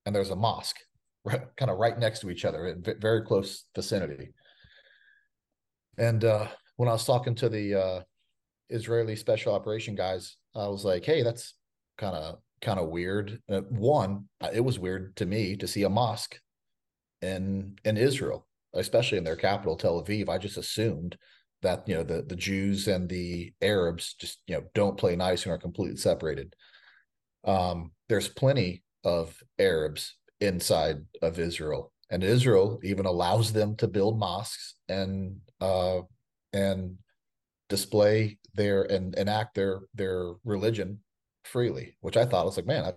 and 0.06 0.16
there's 0.16 0.30
a 0.30 0.36
mosque, 0.36 0.78
right, 1.26 1.42
kind 1.58 1.72
of 1.72 1.80
right 1.80 1.98
next 1.98 2.20
to 2.20 2.30
each 2.30 2.46
other, 2.46 2.68
in 2.68 2.84
ve- 2.84 2.94
very 3.00 3.24
close 3.24 3.66
vicinity. 3.76 4.30
And 5.98 6.24
uh, 6.24 6.48
when 6.76 6.90
I 6.90 6.94
was 6.94 7.06
talking 7.06 7.36
to 7.36 7.50
the 7.50 7.76
uh, 7.76 8.02
Israeli 8.70 9.16
special 9.16 9.54
operation 9.54 9.96
guys, 9.96 10.38
I 10.56 10.68
was 10.68 10.86
like, 10.86 11.04
"Hey, 11.06 11.24
that's 11.24 11.54
kind 11.98 12.16
of 12.16 12.40
kind 12.62 12.80
of 12.80 12.90
weird." 12.90 13.42
Uh, 13.50 13.62
one, 13.62 14.26
uh, 14.42 14.50
it 14.54 14.62
was 14.62 14.80
weird 14.80 15.16
to 15.18 15.26
me 15.26 15.56
to 15.58 15.68
see 15.68 15.84
a 15.84 15.90
mosque 15.90 16.40
in 17.22 17.78
in 17.84 17.98
Israel, 17.98 18.48
especially 18.74 19.18
in 19.18 19.24
their 19.24 19.36
capital, 19.36 19.76
Tel 19.76 20.04
Aviv. 20.04 20.30
I 20.30 20.38
just 20.38 20.58
assumed 20.58 21.18
that 21.62 21.88
you 21.88 21.96
know 21.96 22.04
the 22.04 22.22
the 22.22 22.36
Jews 22.36 22.88
and 22.88 23.10
the 23.10 23.54
Arabs 23.62 24.14
just 24.14 24.40
you 24.48 24.56
know 24.56 24.64
don't 24.76 24.98
play 24.98 25.16
nice 25.16 25.44
and 25.44 25.54
are 25.54 25.58
completely 25.58 25.98
separated. 25.98 26.54
Um, 27.44 27.92
there's 28.10 28.28
plenty 28.28 28.84
of 29.04 29.42
Arabs 29.58 30.16
inside 30.40 30.98
of 31.24 31.40
Israel, 31.40 31.92
and 32.12 32.24
Israel 32.24 32.80
even 32.84 33.08
allows 33.08 33.52
them 33.52 33.76
to 33.78 33.88
build 33.88 34.20
mosques 34.20 34.76
and 34.88 35.38
uh 35.62 36.02
and 36.54 36.98
display 37.70 38.40
their 38.54 38.84
and 38.84 39.16
enact 39.16 39.56
their 39.56 39.82
their 39.94 40.34
religion 40.44 41.00
freely, 41.44 41.96
which 42.02 42.18
I 42.18 42.26
thought 42.26 42.46
was 42.46 42.58
like, 42.58 42.66
man, 42.66 42.86
I 42.86 42.94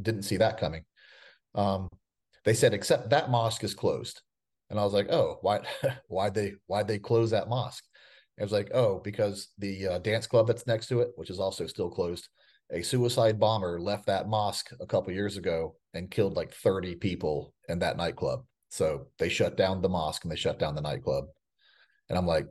didn't 0.00 0.22
see 0.22 0.36
that 0.38 0.58
coming. 0.58 0.84
Um, 1.54 1.88
they 2.44 2.54
said 2.54 2.74
except 2.74 3.10
that 3.10 3.30
mosque 3.30 3.64
is 3.64 3.74
closed, 3.74 4.22
and 4.70 4.78
I 4.78 4.84
was 4.84 4.92
like, 4.92 5.10
oh, 5.10 5.38
why 5.42 5.60
why 6.08 6.30
they 6.30 6.54
why 6.66 6.82
they 6.82 6.98
close 6.98 7.30
that 7.30 7.48
mosque? 7.48 7.84
It 8.38 8.42
was 8.42 8.52
like, 8.52 8.70
oh, 8.74 9.00
because 9.04 9.48
the 9.58 9.86
uh, 9.88 9.98
dance 9.98 10.26
club 10.26 10.46
that's 10.46 10.66
next 10.66 10.88
to 10.88 11.00
it, 11.00 11.10
which 11.16 11.30
is 11.30 11.38
also 11.38 11.66
still 11.66 11.90
closed, 11.90 12.28
a 12.72 12.82
suicide 12.82 13.38
bomber 13.38 13.78
left 13.78 14.06
that 14.06 14.26
mosque 14.28 14.70
a 14.80 14.86
couple 14.86 15.12
years 15.12 15.36
ago 15.36 15.76
and 15.92 16.10
killed 16.10 16.34
like 16.34 16.52
30 16.52 16.96
people 16.96 17.54
in 17.68 17.80
that 17.80 17.98
nightclub. 17.98 18.44
So 18.72 19.08
they 19.18 19.28
shut 19.28 19.58
down 19.58 19.82
the 19.82 19.90
mosque 19.90 20.24
and 20.24 20.32
they 20.32 20.36
shut 20.36 20.58
down 20.58 20.74
the 20.74 20.80
nightclub. 20.80 21.26
And 22.08 22.16
I'm 22.16 22.26
like, 22.26 22.46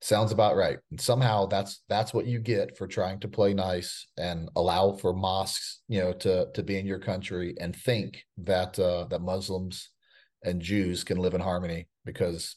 sounds 0.00 0.32
about 0.32 0.56
right. 0.56 0.78
And 0.90 1.00
somehow 1.00 1.46
that's 1.46 1.84
that's 1.88 2.12
what 2.12 2.26
you 2.26 2.40
get 2.40 2.76
for 2.76 2.88
trying 2.88 3.20
to 3.20 3.28
play 3.28 3.54
nice 3.54 4.04
and 4.18 4.48
allow 4.56 4.90
for 4.90 5.12
mosques, 5.12 5.80
you 5.86 6.00
know, 6.00 6.12
to 6.14 6.48
to 6.54 6.62
be 6.64 6.76
in 6.76 6.86
your 6.86 6.98
country 6.98 7.54
and 7.60 7.76
think 7.76 8.24
that 8.38 8.76
uh 8.80 9.04
that 9.10 9.22
Muslims 9.22 9.90
and 10.42 10.60
Jews 10.60 11.04
can 11.04 11.18
live 11.18 11.34
in 11.34 11.40
harmony 11.40 11.86
because 12.04 12.56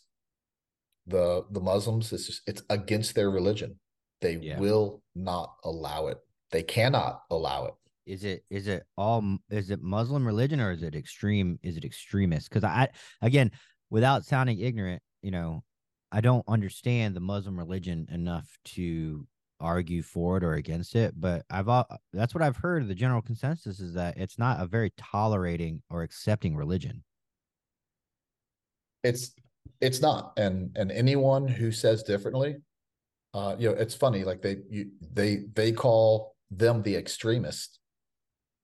the 1.06 1.46
the 1.52 1.62
Muslims 1.62 2.12
it's 2.12 2.26
just 2.26 2.42
it's 2.48 2.64
against 2.72 3.14
their 3.14 3.30
religion. 3.30 3.80
They 4.22 4.38
Yeah. 4.38 4.58
will 4.60 5.04
not 5.14 5.54
allow 5.64 6.08
it. 6.08 6.18
They 6.52 6.64
cannot 6.64 7.22
allow 7.30 7.68
it. 7.68 7.76
Is 8.08 8.24
it 8.24 8.44
is 8.50 8.68
it 8.68 8.84
all 8.98 9.38
is 9.50 9.70
it 9.70 9.82
Muslim 9.82 10.26
religion 10.26 10.60
or 10.60 10.72
is 10.72 10.84
it 10.84 10.96
extreme? 10.96 11.60
Is 11.64 11.78
it 11.78 11.86
extremist? 11.86 12.50
Because 12.50 12.64
I 12.64 12.88
again, 13.22 13.52
without 13.90 14.26
sounding 14.26 14.60
ignorant, 14.60 15.02
you 15.22 15.32
know, 15.32 15.64
I 16.12 16.22
don't 16.22 16.46
understand 16.48 17.16
the 17.16 17.20
Muslim 17.20 17.58
religion 17.58 18.08
enough 18.12 18.48
to 18.76 19.28
argue 19.60 20.04
for 20.04 20.38
it 20.38 20.44
or 20.44 20.54
against 20.54 20.96
it. 20.96 21.14
But 21.20 21.44
I've 21.50 21.68
that's 22.14 22.34
what 22.34 22.44
I've 22.44 22.58
heard. 22.58 22.88
The 22.88 22.96
general 22.96 23.22
consensus 23.22 23.80
is 23.80 23.94
that 23.94 24.18
it's 24.18 24.40
not 24.40 24.62
a 24.62 24.68
very 24.68 24.94
tolerating 24.98 25.82
or 25.90 26.04
accepting 26.04 26.56
religion. 26.56 27.04
it's 29.04 29.34
it's 29.82 30.02
not 30.02 30.34
and 30.38 30.72
and 30.76 30.92
anyone 30.92 31.48
who 31.48 31.72
says 31.72 32.04
differently 32.04 32.58
uh 33.34 33.56
you 33.60 33.70
know 33.70 33.76
it's 33.76 33.96
funny 33.96 34.24
like 34.24 34.42
they 34.42 34.58
you 34.70 34.90
they 35.14 35.44
they 35.54 35.72
call 35.72 36.36
them 36.52 36.82
the 36.82 36.96
extremists 36.96 37.80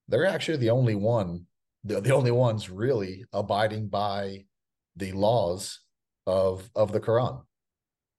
they're 0.08 0.26
actually 0.26 0.58
the 0.58 0.70
only 0.70 0.94
one 0.94 1.46
the, 1.84 2.00
the 2.00 2.14
only 2.14 2.30
ones 2.30 2.70
really 2.70 3.24
abiding 3.32 3.88
by 3.88 4.44
the 4.96 5.12
laws 5.12 5.80
of 6.26 6.70
of 6.74 6.92
the 6.92 7.00
quran. 7.00 7.42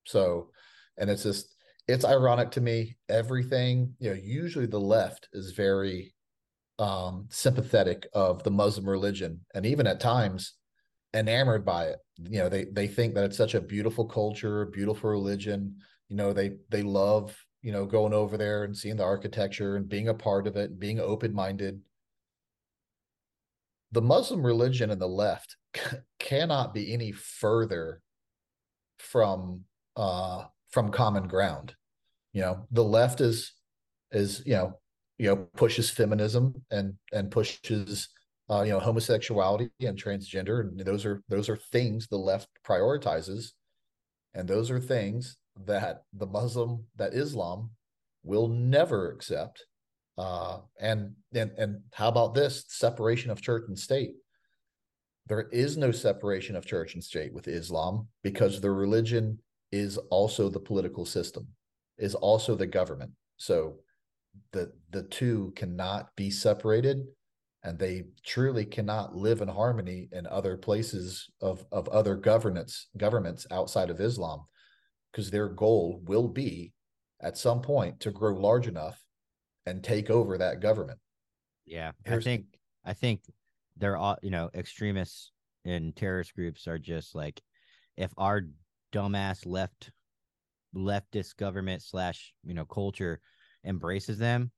So 0.06 0.50
and 0.98 1.10
it's 1.10 1.24
just 1.24 1.56
it's 1.88 2.06
ironic 2.06 2.52
to 2.52 2.62
me 2.62 2.98
everything 3.10 3.94
you 4.00 4.10
know 4.10 4.16
usually 4.16 4.66
the 4.66 4.80
left 4.80 5.30
is 5.34 5.52
very 5.52 6.14
um 6.78 7.28
sympathetic 7.30 8.06
of 8.14 8.44
the 8.44 8.52
muslim 8.52 8.88
religion 8.90 9.40
and 9.54 9.66
even 9.66 9.88
at 9.88 10.00
times 10.00 10.56
enamored 11.16 11.66
by 11.66 11.86
it. 11.86 12.00
You 12.18 12.40
know 12.40 12.50
they 12.50 12.66
they 12.66 12.88
think 12.88 13.16
that 13.16 13.24
it's 13.24 13.38
such 13.38 13.56
a 13.56 13.62
beautiful 13.62 14.06
culture 14.06 14.66
beautiful 14.66 15.10
religion. 15.10 15.78
You 16.10 16.18
know 16.18 16.34
they 16.34 16.58
they 16.70 16.84
love 16.84 17.36
you 17.66 17.72
know 17.72 17.84
going 17.84 18.14
over 18.14 18.38
there 18.38 18.64
and 18.64 18.78
seeing 18.78 18.96
the 18.96 19.04
architecture 19.04 19.76
and 19.76 19.90
being 19.90 20.08
a 20.08 20.14
part 20.14 20.46
of 20.46 20.56
it 20.56 20.70
and 20.70 20.80
being 20.80 21.00
open-minded. 21.00 21.82
The 23.92 24.04
muslim 24.04 24.46
religion 24.46 24.92
and 24.92 25.02
the 25.02 25.08
left 25.08 25.58
cannot 26.20 26.76
be 26.76 26.94
any 26.94 27.12
further 27.12 28.02
from 29.00 29.62
uh 29.96 30.44
from 30.70 30.92
common 30.92 31.28
ground. 31.28 31.74
You 32.34 32.42
know 32.42 32.68
the 32.70 32.84
left 32.84 33.20
is 33.20 33.54
is 34.12 34.44
you 34.46 34.54
know 34.54 34.80
you 35.18 35.30
know 35.30 35.48
pushes 35.58 35.90
feminism 35.90 36.54
and 36.70 36.94
and 37.12 37.32
pushes 37.32 38.10
uh, 38.48 38.62
you 38.62 38.72
know, 38.72 38.80
homosexuality 38.80 39.72
and 39.80 39.98
transgender, 39.98 40.60
and 40.60 40.80
those 40.82 41.04
are 41.04 41.24
those 41.30 41.50
are 41.50 41.58
things 41.58 42.06
the 42.08 42.16
left 42.16 42.48
prioritizes, 42.64 43.54
and 44.36 44.48
those 44.48 44.70
are 44.70 44.80
things 44.80 45.40
that 45.66 46.04
the 46.14 46.26
Muslim 46.26 46.86
that 46.98 47.14
Islam 47.14 47.72
will 48.24 48.48
never 48.48 49.12
accept. 49.12 49.66
Uh, 50.18 50.60
and 50.80 51.14
and 51.34 51.52
and 51.58 51.82
how 51.94 52.08
about 52.08 52.34
this 52.34 52.66
separation 52.70 53.32
of 53.32 53.42
church 53.42 53.66
and 53.68 53.78
state? 53.78 54.12
There 55.28 55.50
is 55.52 55.76
no 55.76 55.92
separation 55.92 56.56
of 56.56 56.66
church 56.66 56.94
and 56.94 57.04
state 57.04 57.34
with 57.34 57.48
Islam 57.48 58.08
because 58.24 58.62
the 58.62 58.72
religion 58.72 59.40
is 59.72 59.98
also 60.10 60.50
the 60.50 60.60
political 60.60 61.06
system, 61.06 61.48
is 61.98 62.16
also 62.16 62.56
the 62.56 62.68
government. 62.68 63.12
So 63.38 63.80
the 64.52 64.72
the 64.92 65.04
two 65.04 65.54
cannot 65.56 66.16
be 66.16 66.30
separated 66.30 67.06
and 67.64 67.80
they 67.80 68.04
truly 68.26 68.64
cannot 68.64 69.16
live 69.16 69.42
in 69.42 69.48
harmony 69.48 70.08
in 70.12 70.28
other 70.28 70.56
places 70.56 71.30
of 71.42 71.66
of 71.72 71.88
other 71.90 72.16
governance 72.16 72.88
governments 72.96 73.48
outside 73.52 73.90
of 73.90 74.00
Islam 74.00 74.46
because 75.16 75.32
their 75.32 75.48
goal 75.48 76.02
will 76.06 76.28
be 76.28 76.74
at 77.22 77.38
some 77.38 77.62
point 77.62 78.02
to 78.02 78.12
grow 78.12 78.34
large 78.34 78.68
enough 78.68 79.02
and 79.66 79.82
take 79.82 80.10
over 80.10 80.38
that 80.38 80.60
government. 80.60 81.00
Yeah, 81.66 81.94
I 82.06 82.20
think 82.20 82.46
I 82.84 82.94
think 82.94 83.22
they're 83.78 83.96
all 83.96 84.18
you 84.22 84.30
know 84.30 84.50
extremists 84.54 85.32
and 85.64 85.96
terrorist 85.96 86.36
groups 86.36 86.68
are 86.68 86.78
just 86.78 87.16
like 87.16 87.42
if 87.96 88.12
our 88.18 88.42
dumbass 88.94 89.46
left 89.46 89.92
leftist 90.76 91.38
government 91.38 91.82
slash 91.82 92.34
you 92.44 92.54
know 92.54 92.66
culture 92.66 93.22
embraces 93.66 94.18
them 94.18 94.52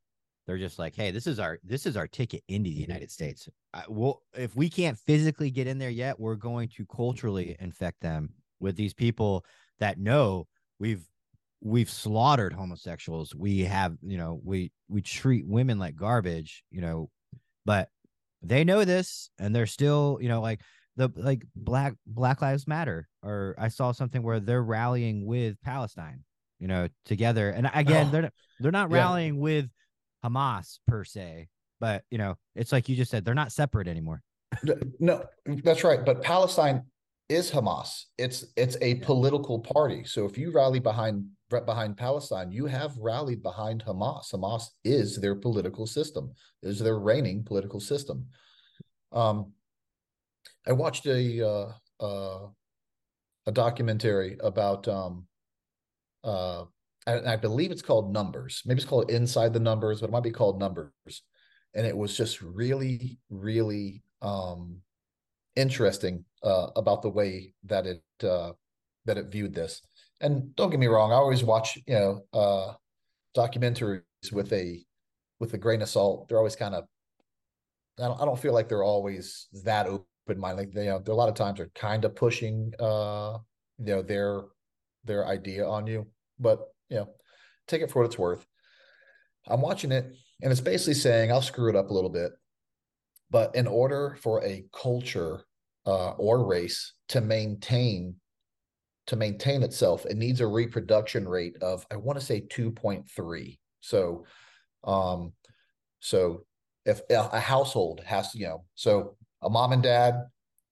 they're 0.46 0.58
just 0.58 0.80
like 0.80 0.96
hey 0.96 1.12
this 1.12 1.28
is 1.28 1.39
our 1.39 1.60
this 1.63 1.86
is 1.86 1.96
our 1.96 2.08
ticket 2.08 2.43
into 2.48 2.70
the 2.70 2.76
united 2.76 3.10
states 3.10 3.48
I, 3.74 3.84
well 3.88 4.24
if 4.36 4.56
we 4.56 4.70
can't 4.70 4.98
physically 4.98 5.52
get 5.52 5.67
in 5.67 5.78
there 5.78 5.91
yet 5.91 6.20
we're 6.20 6.36
going 6.36 6.70
to 6.70 6.86
culturally 6.88 7.56
infect 7.60 8.02
them 8.02 8.34
with 8.60 8.76
these 8.76 8.93
people 8.93 9.46
that 9.80 10.00
know 10.00 10.48
we've 10.80 11.04
we've 11.62 11.90
slaughtered 11.90 12.54
homosexuals. 12.54 13.34
We 13.36 13.62
have, 13.62 13.98
you 14.02 14.18
know, 14.18 14.40
we 14.44 14.72
we 14.88 15.02
treat 15.02 15.48
women 15.48 15.80
like 15.80 15.96
garbage, 15.96 16.63
you 16.72 16.82
know, 16.82 17.10
but 17.66 17.90
they 18.42 18.63
know 18.63 18.86
this 18.86 19.30
and 19.40 19.56
they're 19.56 19.66
still, 19.66 20.20
you 20.22 20.30
know, 20.30 20.42
like 20.42 20.62
the 20.96 21.12
like 21.16 21.44
black 21.56 21.94
Black 22.06 22.42
Lives 22.42 22.68
Matter 22.68 23.08
or 23.24 23.56
I 23.58 23.68
saw 23.70 23.92
something 23.92 24.22
where 24.24 24.40
they're 24.40 24.63
rallying 24.63 25.26
with 25.26 25.60
Palestine, 25.62 26.24
you 26.60 26.68
know, 26.68 26.88
together. 27.06 27.50
And 27.50 27.70
again, 27.74 28.08
Oh, 28.08 28.12
they're 28.12 28.32
they're 28.60 28.72
not 28.72 28.90
yeah. 28.90 28.98
rallying 28.98 29.40
with 29.40 29.70
Hamas 30.24 30.80
per 30.88 31.04
se, 31.04 31.48
but 31.80 32.04
you 32.10 32.18
know, 32.18 32.36
it's 32.56 32.72
like 32.72 32.90
you 32.90 32.96
just 32.96 33.12
said, 33.12 33.26
they're 33.26 33.34
not 33.34 33.52
separate 33.52 33.88
anymore. 33.88 34.22
No, 35.00 35.24
that's 35.46 35.84
right. 35.84 36.04
But 36.06 36.22
Palestine 36.24 36.84
is 37.30 37.52
Hamas. 37.52 38.06
It's 38.18 38.46
it's 38.56 38.78
a 38.82 38.96
political 38.96 39.60
party. 39.60 40.04
So 40.06 40.26
if 40.26 40.38
you 40.38 40.52
rally 40.52 40.80
behind 40.80 41.26
right 41.52 41.66
behind 41.66 41.98
Palestine, 41.98 42.52
you 42.52 42.66
have 42.66 42.98
rallied 42.98 43.44
behind 43.44 43.84
Hamas. 43.86 44.34
Hamas 44.34 44.68
is 44.84 45.20
their 45.20 45.36
political 45.36 45.86
system, 45.86 46.32
is 46.63 46.80
their 46.80 47.00
reigning 47.00 47.44
political 47.44 47.80
system. 47.80 48.28
Um, 49.12 49.54
I 50.66 50.72
watched 50.72 51.06
a 51.06 51.48
uh, 51.48 51.72
uh, 52.00 52.48
a 53.46 53.52
documentary 53.52 54.38
about 54.42 54.88
um, 54.88 55.28
uh, 56.24 56.66
and 57.08 57.28
I 57.28 57.38
believe 57.38 57.72
it's 57.72 57.82
called 57.82 58.12
Numbers. 58.12 58.62
Maybe 58.66 58.80
it's 58.80 58.90
called 58.90 59.10
Inside 59.10 59.54
the 59.54 59.60
Numbers, 59.60 60.02
but 60.02 60.10
it 60.10 60.12
might 60.12 60.24
be 60.24 60.32
called 60.32 60.60
Numbers. 60.60 60.92
And 61.74 61.86
it 61.86 61.96
was 61.96 62.16
just 62.18 62.42
really, 62.42 63.20
really 63.30 64.04
um, 64.22 64.82
interesting 65.58 66.24
uh, 66.43 66.67
about 66.76 67.02
the 67.02 67.10
way 67.10 67.54
that 67.65 67.86
it 67.86 68.04
uh, 68.24 68.54
that 69.06 69.17
it 69.17 69.28
viewed 69.28 69.54
this. 69.54 69.82
And 70.22 70.56
don't 70.56 70.70
get 70.70 70.80
me 70.80 70.88
wrong, 70.88 71.12
I 71.12 71.15
always 71.15 71.43
watch 71.43 71.78
you 71.86 71.96
know 71.96 72.22
uh, 72.34 72.74
documentaries 73.36 74.04
with 74.32 74.54
a 74.54 74.86
with 75.39 75.54
a 75.54 75.58
grain 75.58 75.82
of 75.82 75.89
salt. 75.89 76.30
They're 76.30 76.38
always 76.38 76.56
kind 76.56 76.76
of 76.76 76.86
I 78.00 78.04
don't, 78.04 78.22
I 78.22 78.26
don't 78.26 78.39
feel 78.39 78.54
like 78.54 78.70
they're 78.70 78.84
always 78.84 79.48
that 79.63 79.88
open 79.88 80.39
minded. 80.39 80.62
Like 80.62 80.72
they, 80.72 80.86
you 80.86 80.89
know, 80.91 80.98
are 80.98 81.12
a 81.12 81.15
lot 81.15 81.30
of 81.30 81.36
times 81.36 81.58
they're 81.58 81.72
kind 81.76 82.06
of 82.06 82.15
pushing 82.15 82.74
uh 82.80 83.39
you 83.80 83.96
know 83.96 84.02
their 84.02 84.43
their 85.04 85.26
idea 85.26 85.67
on 85.67 85.88
you, 85.88 86.08
but 86.39 86.67
you 86.89 86.98
know, 86.98 87.10
take 87.67 87.82
it 87.82 87.91
for 87.91 88.00
what 88.02 88.06
it's 88.06 88.17
worth. 88.20 88.46
I'm 89.48 89.62
watching 89.62 89.91
it, 89.91 90.13
and 90.41 90.52
it's 90.52 90.62
basically 90.62 90.96
saying 90.96 91.32
I'll 91.32 91.41
screw 91.41 91.70
it 91.70 91.76
up 91.76 91.89
a 91.89 91.93
little 91.93 92.10
bit, 92.10 92.32
but 93.30 93.56
in 93.56 93.67
order 93.67 94.17
for 94.22 94.43
a 94.43 94.65
culture 94.74 95.43
uh, 95.88 96.12
or 96.12 96.45
race 96.45 96.93
to 97.10 97.21
maintain 97.21 98.15
to 99.08 99.15
maintain 99.15 99.63
itself, 99.63 100.06
it 100.06 100.17
needs 100.17 100.41
a 100.41 100.47
reproduction 100.47 101.28
rate 101.28 101.56
of 101.62 101.86
I 101.91 101.95
want 101.95 102.19
to 102.19 102.26
say 102.26 102.41
2.3. 102.41 103.60
So, 103.82 104.26
um, 104.84 105.34
so 106.00 106.45
if 106.86 107.02
a 107.10 107.39
household 107.39 108.02
has 108.06 108.32
to, 108.32 108.38
you 108.38 108.47
know, 108.47 108.65
so 108.76 109.17
a 109.41 109.50
mom 109.50 109.73
and 109.73 109.84
dad 109.84 110.26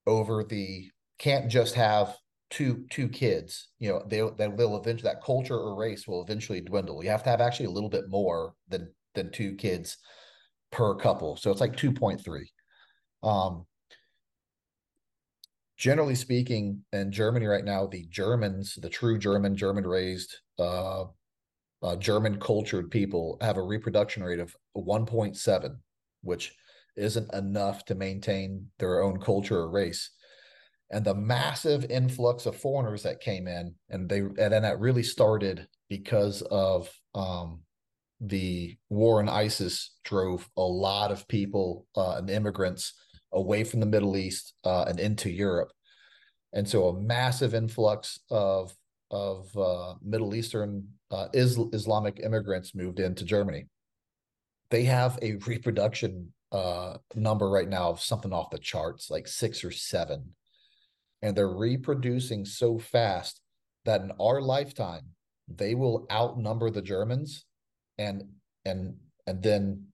over 0.07 0.43
the 0.43 0.89
can't 1.17 1.49
just 1.49 1.75
have 1.75 2.15
two 2.51 2.85
two 2.91 3.09
kids 3.09 3.69
you 3.79 3.89
know 3.89 4.03
they- 4.07 4.17
they'll 4.37 4.77
eventually 4.77 5.09
that 5.11 5.23
culture 5.23 5.57
or 5.57 5.75
race 5.75 6.07
will 6.07 6.21
eventually 6.21 6.61
dwindle. 6.61 7.03
You 7.03 7.09
have 7.09 7.23
to 7.23 7.29
have 7.29 7.41
actually 7.41 7.65
a 7.67 7.71
little 7.71 7.89
bit 7.89 8.07
more 8.09 8.53
than 8.67 8.93
than 9.15 9.31
two 9.31 9.55
kids 9.55 9.97
per 10.71 10.95
couple. 10.95 11.37
So 11.37 11.51
it's 11.51 11.61
like 11.61 11.75
2.3 11.77 12.51
um 13.23 13.65
generally 15.77 16.15
speaking 16.15 16.83
in 16.93 17.11
germany 17.11 17.45
right 17.45 17.65
now 17.65 17.85
the 17.85 18.05
germans 18.09 18.75
the 18.81 18.89
true 18.89 19.17
german 19.17 19.55
german 19.55 19.85
raised 19.85 20.37
uh, 20.59 21.03
uh 21.83 21.95
german 21.97 22.39
cultured 22.39 22.89
people 22.89 23.37
have 23.41 23.57
a 23.57 23.61
reproduction 23.61 24.23
rate 24.23 24.39
of 24.39 24.55
1.7 24.77 25.75
which 26.21 26.53
isn't 26.95 27.33
enough 27.33 27.85
to 27.85 27.95
maintain 27.95 28.67
their 28.79 29.01
own 29.01 29.19
culture 29.19 29.59
or 29.59 29.69
race. 29.69 30.11
And 30.91 31.03
the 31.03 31.15
massive 31.15 31.85
influx 31.89 32.45
of 32.45 32.55
foreigners 32.55 33.03
that 33.03 33.19
came 33.19 33.47
in 33.47 33.75
and 33.89 34.07
they 34.07 34.19
and 34.19 34.37
then 34.37 34.61
that 34.61 34.79
really 34.79 35.03
started 35.03 35.67
because 35.89 36.41
of 36.43 36.89
um 37.15 37.61
the 38.21 38.77
war 38.89 39.19
in 39.19 39.27
isis 39.27 39.97
drove 40.05 40.47
a 40.55 40.61
lot 40.61 41.11
of 41.11 41.27
people 41.27 41.85
uh, 41.97 42.15
and 42.17 42.29
immigrants 42.29 42.93
away 43.31 43.63
from 43.63 43.79
the 43.79 43.85
middle 43.85 44.15
east 44.17 44.53
uh, 44.63 44.85
and 44.87 44.99
into 44.99 45.29
europe. 45.29 45.71
And 46.53 46.67
so 46.67 46.87
a 46.87 46.99
massive 46.99 47.53
influx 47.53 48.19
of 48.29 48.73
of 49.11 49.55
uh, 49.55 49.95
middle 50.01 50.33
eastern 50.33 50.87
uh, 51.11 51.27
is, 51.33 51.59
islamic 51.73 52.19
immigrants 52.23 52.75
moved 52.75 52.99
into 52.99 53.23
germany. 53.23 53.65
They 54.69 54.83
have 54.85 55.19
a 55.21 55.35
reproduction 55.47 56.33
uh 56.51 56.97
number 57.15 57.49
right 57.49 57.67
now 57.67 57.89
of 57.89 58.01
something 58.01 58.31
off 58.31 58.51
the 58.51 58.59
charts 58.59 59.09
like 59.09 59.27
six 59.27 59.63
or 59.63 59.71
seven. 59.71 60.35
And 61.21 61.35
they're 61.35 61.49
reproducing 61.49 62.45
so 62.45 62.77
fast 62.77 63.41
that 63.85 64.01
in 64.01 64.11
our 64.19 64.41
lifetime 64.41 65.15
they 65.47 65.75
will 65.75 66.05
outnumber 66.11 66.69
the 66.69 66.81
Germans 66.81 67.45
and 67.97 68.23
and 68.65 68.95
and 69.27 69.41
then 69.41 69.87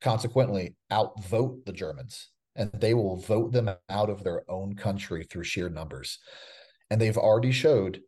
consequently 0.00 0.76
outvote 0.90 1.64
the 1.66 1.72
Germans 1.72 2.30
and 2.58 2.70
they 2.74 2.92
will 2.92 3.16
vote 3.16 3.52
them 3.52 3.70
out 3.88 4.10
of 4.10 4.22
their 4.22 4.42
own 4.50 4.74
country 4.74 5.24
through 5.24 5.44
sheer 5.44 5.70
numbers 5.70 6.18
and 6.90 7.00
they've 7.00 7.16
already 7.16 7.52
showed 7.52 8.00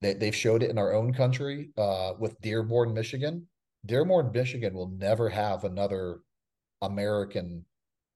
they, 0.00 0.14
they've 0.14 0.34
showed 0.34 0.62
it 0.62 0.70
in 0.70 0.78
our 0.78 0.94
own 0.94 1.12
country 1.12 1.70
uh, 1.76 2.12
with 2.18 2.40
Dearborn 2.40 2.94
Michigan 2.94 3.46
Dearborn 3.84 4.30
Michigan 4.32 4.72
will 4.72 4.88
never 4.96 5.28
have 5.28 5.64
another 5.64 6.20
American 6.80 7.66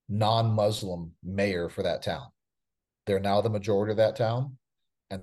non-Muslim 0.09 1.13
mayor 1.23 1.69
for 1.69 1.83
that 1.83 2.03
town 2.03 2.29
they're 3.07 3.21
now 3.21 3.41
the 3.41 3.49
majority 3.49 3.93
of 3.93 3.97
that 3.99 4.17
town, 4.17 4.59
and 5.11 5.23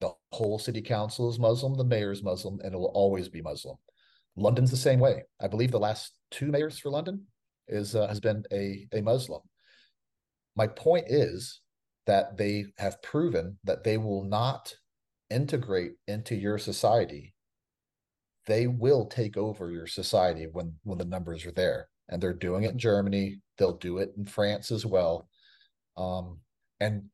the 0.00 0.12
whole 0.30 0.58
city 0.58 0.80
council 0.80 1.28
is 1.28 1.38
Muslim, 1.38 1.74
the 1.74 1.84
mayor 1.84 2.12
is 2.12 2.22
Muslim, 2.22 2.60
and 2.62 2.72
it 2.72 2.78
will 2.78 2.92
always 2.94 3.28
be 3.28 3.42
Muslim. 3.42 3.76
London's 4.36 4.70
the 4.70 4.76
same 4.76 5.00
way. 5.00 5.24
I 5.40 5.48
believe 5.48 5.72
the 5.72 5.80
last 5.80 6.12
two 6.30 6.46
mayors 6.46 6.78
for 6.78 6.90
London 6.90 7.26
is 7.68 7.94
uh, 7.94 8.06
has 8.06 8.20
been 8.20 8.44
a 8.52 8.86
a 8.92 9.00
Muslim. 9.00 9.40
My 10.56 10.66
point 10.66 11.06
is 11.08 11.60
that 12.06 12.36
they 12.36 12.66
have 12.78 13.02
proven 13.02 13.58
that 13.64 13.84
they 13.84 13.96
will 13.96 14.24
not 14.24 14.74
integrate 15.30 15.92
into 16.06 16.34
your 16.34 16.58
society. 16.58 17.34
They 18.46 18.66
will 18.66 19.06
take 19.06 19.36
over 19.36 19.70
your 19.70 19.86
society 19.86 20.46
when 20.50 20.74
when 20.82 20.98
the 20.98 21.04
numbers 21.04 21.46
are 21.46 21.52
there, 21.52 21.88
and 22.08 22.22
they're 22.22 22.32
doing 22.32 22.64
it 22.64 22.72
in 22.72 22.78
Germany. 22.78 23.40
They'll 23.58 23.78
do 23.78 23.98
it 23.98 24.12
in 24.16 24.24
France 24.26 24.70
as 24.70 24.84
well. 24.84 25.28
Um, 25.96 26.38
and 26.80 27.04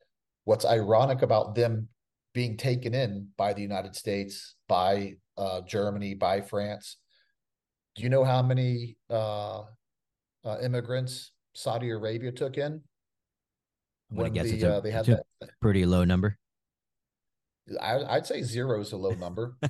what's 0.44 0.64
ironic 0.64 1.22
about 1.22 1.54
them 1.54 1.88
being 2.32 2.56
taken 2.56 2.94
in 2.94 3.28
by 3.36 3.52
the 3.52 3.62
United 3.62 3.94
States, 3.94 4.54
by 4.68 5.14
uh, 5.36 5.60
Germany, 5.62 6.14
by 6.14 6.40
France, 6.40 6.96
do 7.96 8.02
you 8.02 8.08
know 8.08 8.24
how 8.24 8.42
many 8.42 8.96
uh, 9.10 9.62
uh, 10.48 10.58
immigrants 10.62 11.32
Saudi 11.52 11.90
Arabia 11.90 12.32
took 12.32 12.56
in? 12.56 12.80
I'm 14.10 14.16
When 14.16 14.32
guess 14.32 14.46
the, 14.46 14.54
it's 14.54 14.64
a, 14.64 14.76
uh, 14.76 14.80
they 14.80 14.90
had 14.90 15.08
a 15.08 15.20
pretty 15.60 15.84
low 15.84 16.04
number. 16.04 16.38
I, 17.80 18.02
I'd 18.04 18.26
say 18.26 18.42
zero 18.42 18.80
is 18.80 18.92
a 18.92 18.96
low 18.96 19.10
number. 19.10 19.56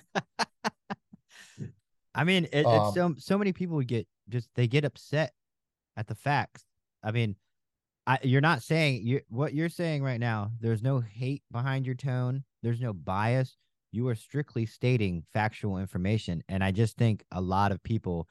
I 2.14 2.24
mean, 2.24 2.48
it, 2.52 2.64
Um, 2.64 2.86
it's 2.86 2.94
so 2.94 3.14
so 3.18 3.38
many 3.38 3.52
people 3.52 3.80
get 3.80 4.06
just 4.28 4.48
they 4.54 4.68
get 4.68 4.84
upset 4.84 5.32
at 5.96 6.06
the 6.06 6.14
facts. 6.14 6.64
I 7.02 7.10
mean, 7.10 7.34
I 8.06 8.18
you're 8.22 8.40
not 8.40 8.62
saying 8.62 9.04
you 9.04 9.20
what 9.28 9.54
you're 9.54 9.68
saying 9.68 10.04
right 10.04 10.20
now. 10.20 10.52
There's 10.60 10.82
no 10.82 11.00
hate 11.00 11.42
behind 11.50 11.86
your 11.86 11.96
tone. 11.96 12.44
There's 12.62 12.80
no 12.80 12.92
bias. 12.92 13.56
You 13.90 14.06
are 14.08 14.14
strictly 14.14 14.66
stating 14.66 15.24
factual 15.32 15.78
information, 15.78 16.44
and 16.48 16.62
I 16.62 16.70
just 16.70 16.96
think 16.96 17.24
a 17.32 17.40
lot 17.40 17.72
of 17.72 17.82
people 17.82 18.28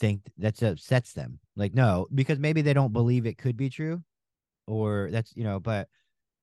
think 0.00 0.22
that 0.38 0.62
upsets 0.62 1.12
them. 1.12 1.38
Like, 1.56 1.74
no, 1.74 2.08
because 2.14 2.40
maybe 2.40 2.62
they 2.62 2.72
don't 2.72 2.92
believe 2.92 3.26
it 3.26 3.38
could 3.38 3.56
be 3.56 3.68
true, 3.70 4.02
or 4.66 5.08
that's 5.12 5.36
you 5.36 5.44
know, 5.44 5.60
but 5.60 5.88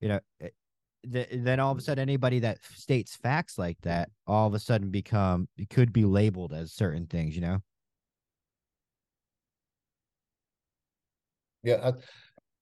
you 0.00 0.08
know, 0.08 0.20
th- 1.12 1.28
then 1.32 1.60
all 1.60 1.72
of 1.72 1.78
a 1.78 1.80
sudden 1.80 2.02
anybody 2.02 2.40
that 2.40 2.58
states 2.64 3.16
facts 3.16 3.58
like 3.58 3.80
that 3.82 4.10
all 4.26 4.46
of 4.46 4.54
a 4.54 4.58
sudden 4.58 4.90
become 4.90 5.48
it 5.56 5.70
could 5.70 5.92
be 5.92 6.04
labeled 6.04 6.52
as 6.52 6.72
certain 6.72 7.06
things 7.06 7.34
you 7.34 7.40
know 7.40 7.60
Yeah, 11.62 11.92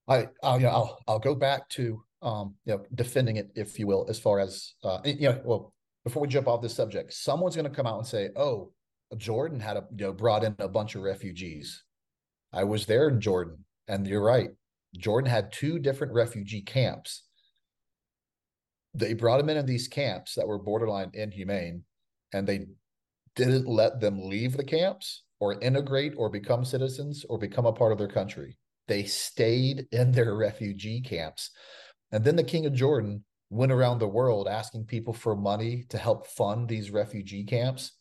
I, 0.09 0.17
I, 0.17 0.29
I'll, 0.43 0.59
you 0.59 0.67
know, 0.67 0.73
I'll, 0.73 0.99
I'll 1.07 1.19
go 1.19 1.35
back 1.35 1.69
to, 1.71 2.03
um, 2.23 2.55
you 2.65 2.75
know, 2.75 2.85
defending 2.95 3.37
it, 3.37 3.51
if 3.55 3.79
you 3.79 3.87
will, 3.87 4.07
as 4.09 4.19
far 4.19 4.41
as, 4.41 4.75
uh, 4.83 5.01
you 5.05 5.29
know, 5.29 5.41
well, 5.45 5.75
before 6.05 6.23
we 6.23 6.29
jump 6.29 6.49
off 6.49 6.63
this 6.63 6.75
subject, 6.75 7.13
someone's 7.13 7.57
going 7.57 7.69
to 7.69 7.75
come 7.75 7.87
out 7.87 7.99
and 7.99 8.07
say, 8.07 8.31
"Oh, 8.37 8.73
Jordan 9.19 9.61
had 9.61 9.77
a, 9.77 9.87
you 9.97 10.07
know, 10.07 10.13
brought 10.13 10.45
in 10.45 10.57
a 10.59 10.69
bunch 10.69 10.95
of 10.95 11.03
refugees." 11.03 11.85
I 12.53 12.65
was 12.65 12.87
there 12.87 13.09
in 13.09 13.21
Jordan, 13.21 13.65
and 13.89 14.07
you're 14.07 14.23
right. 14.23 14.51
Jordan 14.97 15.31
had 15.31 15.53
two 15.53 15.79
different 15.79 16.13
refugee 16.15 16.63
camps. 16.63 17.25
they 18.95 19.13
brought 19.13 19.37
them 19.39 19.51
into 19.51 19.63
these 19.63 19.89
camps 19.89 20.35
that 20.35 20.47
were 20.47 20.59
borderline 20.59 21.11
inhumane, 21.13 21.85
and 22.33 22.47
they 22.47 22.67
didn't 23.35 23.67
let 23.69 24.01
them 24.01 24.29
leave 24.29 24.57
the 24.57 24.65
camps 24.65 25.25
or 25.39 25.61
integrate 25.61 26.15
or 26.17 26.31
become 26.31 26.65
citizens 26.65 27.25
or 27.29 27.39
become 27.39 27.67
a 27.67 27.73
part 27.73 27.93
of 27.93 27.99
their 27.99 28.09
country. 28.09 28.57
They 28.89 29.05
stayed 29.05 29.87
in 29.93 30.13
their 30.13 30.35
refugee 30.35 31.03
camps. 31.03 31.51
And 32.11 32.25
then 32.25 32.37
the 32.37 32.45
king 32.45 32.65
of 32.65 32.73
Jordan 32.73 33.25
went 33.51 33.73
around 33.73 33.99
the 33.99 34.09
world 34.09 34.49
asking 34.49 34.87
people 34.87 35.13
for 35.13 35.37
money 35.37 35.85
to 35.91 35.99
help 35.99 36.27
fund 36.27 36.69
these 36.69 36.91
refugee 36.91 37.45
camps. 37.45 37.93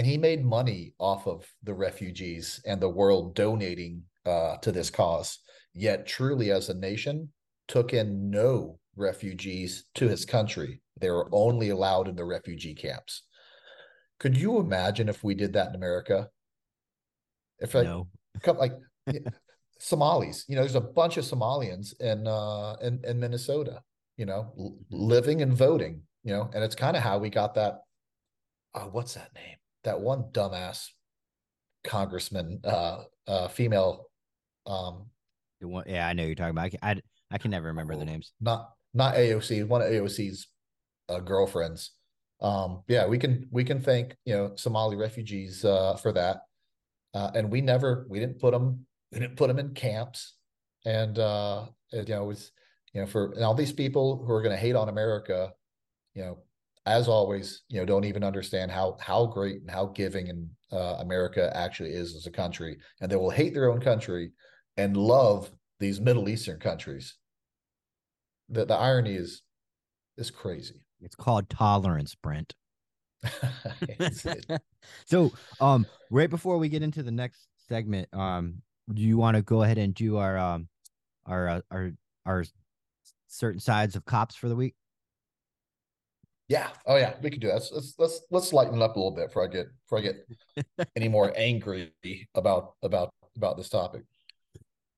And 0.00 0.06
he 0.06 0.16
made 0.16 0.42
money 0.42 0.94
off 0.98 1.26
of 1.26 1.44
the 1.62 1.74
refugees 1.74 2.58
and 2.64 2.80
the 2.80 2.88
world 2.88 3.34
donating 3.34 4.04
uh, 4.24 4.56
to 4.62 4.72
this 4.72 4.88
cause. 4.88 5.40
Yet, 5.74 6.06
truly, 6.06 6.50
as 6.50 6.70
a 6.70 6.74
nation, 6.74 7.28
took 7.68 7.92
in 7.92 8.30
no 8.30 8.78
refugees 8.96 9.84
to 9.96 10.08
his 10.08 10.24
country. 10.24 10.80
They 10.98 11.10
were 11.10 11.28
only 11.32 11.68
allowed 11.68 12.08
in 12.08 12.16
the 12.16 12.24
refugee 12.24 12.74
camps. 12.74 13.24
Could 14.18 14.38
you 14.38 14.58
imagine 14.58 15.10
if 15.10 15.22
we 15.22 15.34
did 15.34 15.52
that 15.52 15.68
in 15.68 15.74
America? 15.74 16.30
If 17.58 17.74
like, 17.74 17.84
no. 17.84 18.08
like 18.46 18.72
Somalis, 19.80 20.46
you 20.48 20.56
know, 20.56 20.62
there's 20.62 20.76
a 20.76 20.80
bunch 20.80 21.18
of 21.18 21.26
Somalians 21.26 21.92
in 22.00 22.26
uh 22.26 22.76
in, 22.80 23.02
in 23.04 23.20
Minnesota, 23.20 23.82
you 24.16 24.24
know, 24.24 24.50
l- 24.58 24.78
living 24.90 25.42
and 25.42 25.52
voting, 25.52 26.00
you 26.24 26.32
know, 26.32 26.48
and 26.54 26.64
it's 26.64 26.74
kind 26.74 26.96
of 26.96 27.02
how 27.02 27.18
we 27.18 27.28
got 27.28 27.56
that. 27.56 27.80
Uh, 28.74 28.84
what's 28.84 29.12
that 29.12 29.34
name? 29.34 29.59
That 29.84 30.00
one 30.00 30.24
dumbass 30.32 30.88
congressman, 31.84 32.60
uh, 32.64 33.04
uh, 33.26 33.48
female. 33.48 34.06
Um, 34.66 35.06
one, 35.60 35.84
yeah, 35.86 36.06
I 36.06 36.12
know 36.12 36.24
you're 36.24 36.34
talking 36.34 36.50
about. 36.50 36.64
I 36.64 36.70
can, 36.70 36.78
I, 36.82 37.00
I 37.30 37.38
can 37.38 37.50
never 37.50 37.68
remember 37.68 37.94
the 37.94 38.02
oh, 38.02 38.04
names. 38.04 38.32
Not 38.40 38.70
not 38.94 39.14
AOC, 39.14 39.66
one 39.66 39.82
of 39.82 39.88
AOC's 39.88 40.48
uh, 41.08 41.20
girlfriends. 41.20 41.92
Um, 42.40 42.82
yeah, 42.88 43.06
we 43.06 43.18
can 43.18 43.46
we 43.50 43.64
can 43.64 43.80
thank 43.80 44.16
you 44.24 44.34
know 44.34 44.52
Somali 44.56 44.96
refugees 44.96 45.64
uh, 45.64 45.96
for 45.96 46.12
that, 46.12 46.42
uh, 47.14 47.30
and 47.34 47.50
we 47.50 47.60
never 47.60 48.06
we 48.08 48.18
didn't 48.18 48.38
put 48.38 48.52
them 48.52 48.86
we 49.12 49.18
didn't 49.18 49.36
put 49.36 49.48
them 49.48 49.58
in 49.58 49.74
camps, 49.74 50.34
and 50.86 51.18
uh, 51.18 51.66
it, 51.92 52.08
you 52.08 52.14
know 52.14 52.24
it 52.24 52.28
was 52.28 52.52
you 52.94 53.00
know 53.00 53.06
for 53.06 53.32
and 53.32 53.44
all 53.44 53.54
these 53.54 53.72
people 53.72 54.24
who 54.24 54.32
are 54.32 54.42
going 54.42 54.54
to 54.54 54.60
hate 54.60 54.76
on 54.76 54.88
America, 54.88 55.52
you 56.14 56.22
know, 56.22 56.38
as 56.86 57.08
always, 57.08 57.62
you 57.68 57.78
know, 57.78 57.84
don't 57.84 58.04
even 58.04 58.24
understand 58.24 58.70
how 58.70 58.96
how 59.00 59.26
great 59.26 59.60
and 59.60 59.70
how 59.70 59.86
giving 59.86 60.28
and 60.28 60.48
uh, 60.72 60.96
America 61.00 61.50
actually 61.54 61.90
is 61.90 62.14
as 62.14 62.26
a 62.26 62.30
country, 62.30 62.78
and 63.00 63.10
they 63.10 63.16
will 63.16 63.30
hate 63.30 63.54
their 63.54 63.70
own 63.70 63.80
country 63.80 64.32
and 64.76 64.96
love 64.96 65.50
these 65.78 66.00
Middle 66.00 66.28
Eastern 66.28 66.58
countries. 66.58 67.16
The 68.48 68.64
the 68.64 68.74
irony 68.74 69.14
is 69.14 69.42
is 70.16 70.30
crazy. 70.30 70.82
It's 71.00 71.16
called 71.16 71.48
tolerance, 71.48 72.14
Brent. 72.14 72.54
So, 75.06 75.32
um, 75.60 75.86
right 76.10 76.30
before 76.30 76.58
we 76.58 76.68
get 76.68 76.82
into 76.82 77.02
the 77.02 77.10
next 77.10 77.46
segment, 77.68 78.08
um, 78.14 78.62
do 78.92 79.02
you 79.02 79.18
want 79.18 79.36
to 79.36 79.42
go 79.42 79.62
ahead 79.62 79.78
and 79.78 79.94
do 79.94 80.16
our 80.16 80.38
um, 80.38 80.68
our 81.26 81.48
uh, 81.48 81.60
our 81.70 81.92
our 82.26 82.44
certain 83.28 83.60
sides 83.60 83.96
of 83.96 84.04
cops 84.04 84.34
for 84.34 84.48
the 84.48 84.56
week? 84.56 84.74
Yeah. 86.50 86.70
Oh 86.84 86.96
yeah, 86.96 87.14
we 87.22 87.30
can 87.30 87.38
do 87.38 87.46
that. 87.46 87.54
Let's, 87.54 87.72
let's 87.72 87.94
let's 87.96 88.20
let's 88.32 88.52
lighten 88.52 88.74
it 88.74 88.82
up 88.82 88.96
a 88.96 88.98
little 88.98 89.12
bit 89.12 89.28
before 89.28 89.44
I 89.44 89.46
get 89.46 89.68
before 89.84 89.98
I 89.98 90.02
get 90.02 90.88
any 90.96 91.06
more 91.06 91.32
angry 91.36 91.92
about 92.34 92.74
about 92.82 93.14
about 93.36 93.56
this 93.56 93.68
topic. 93.68 94.02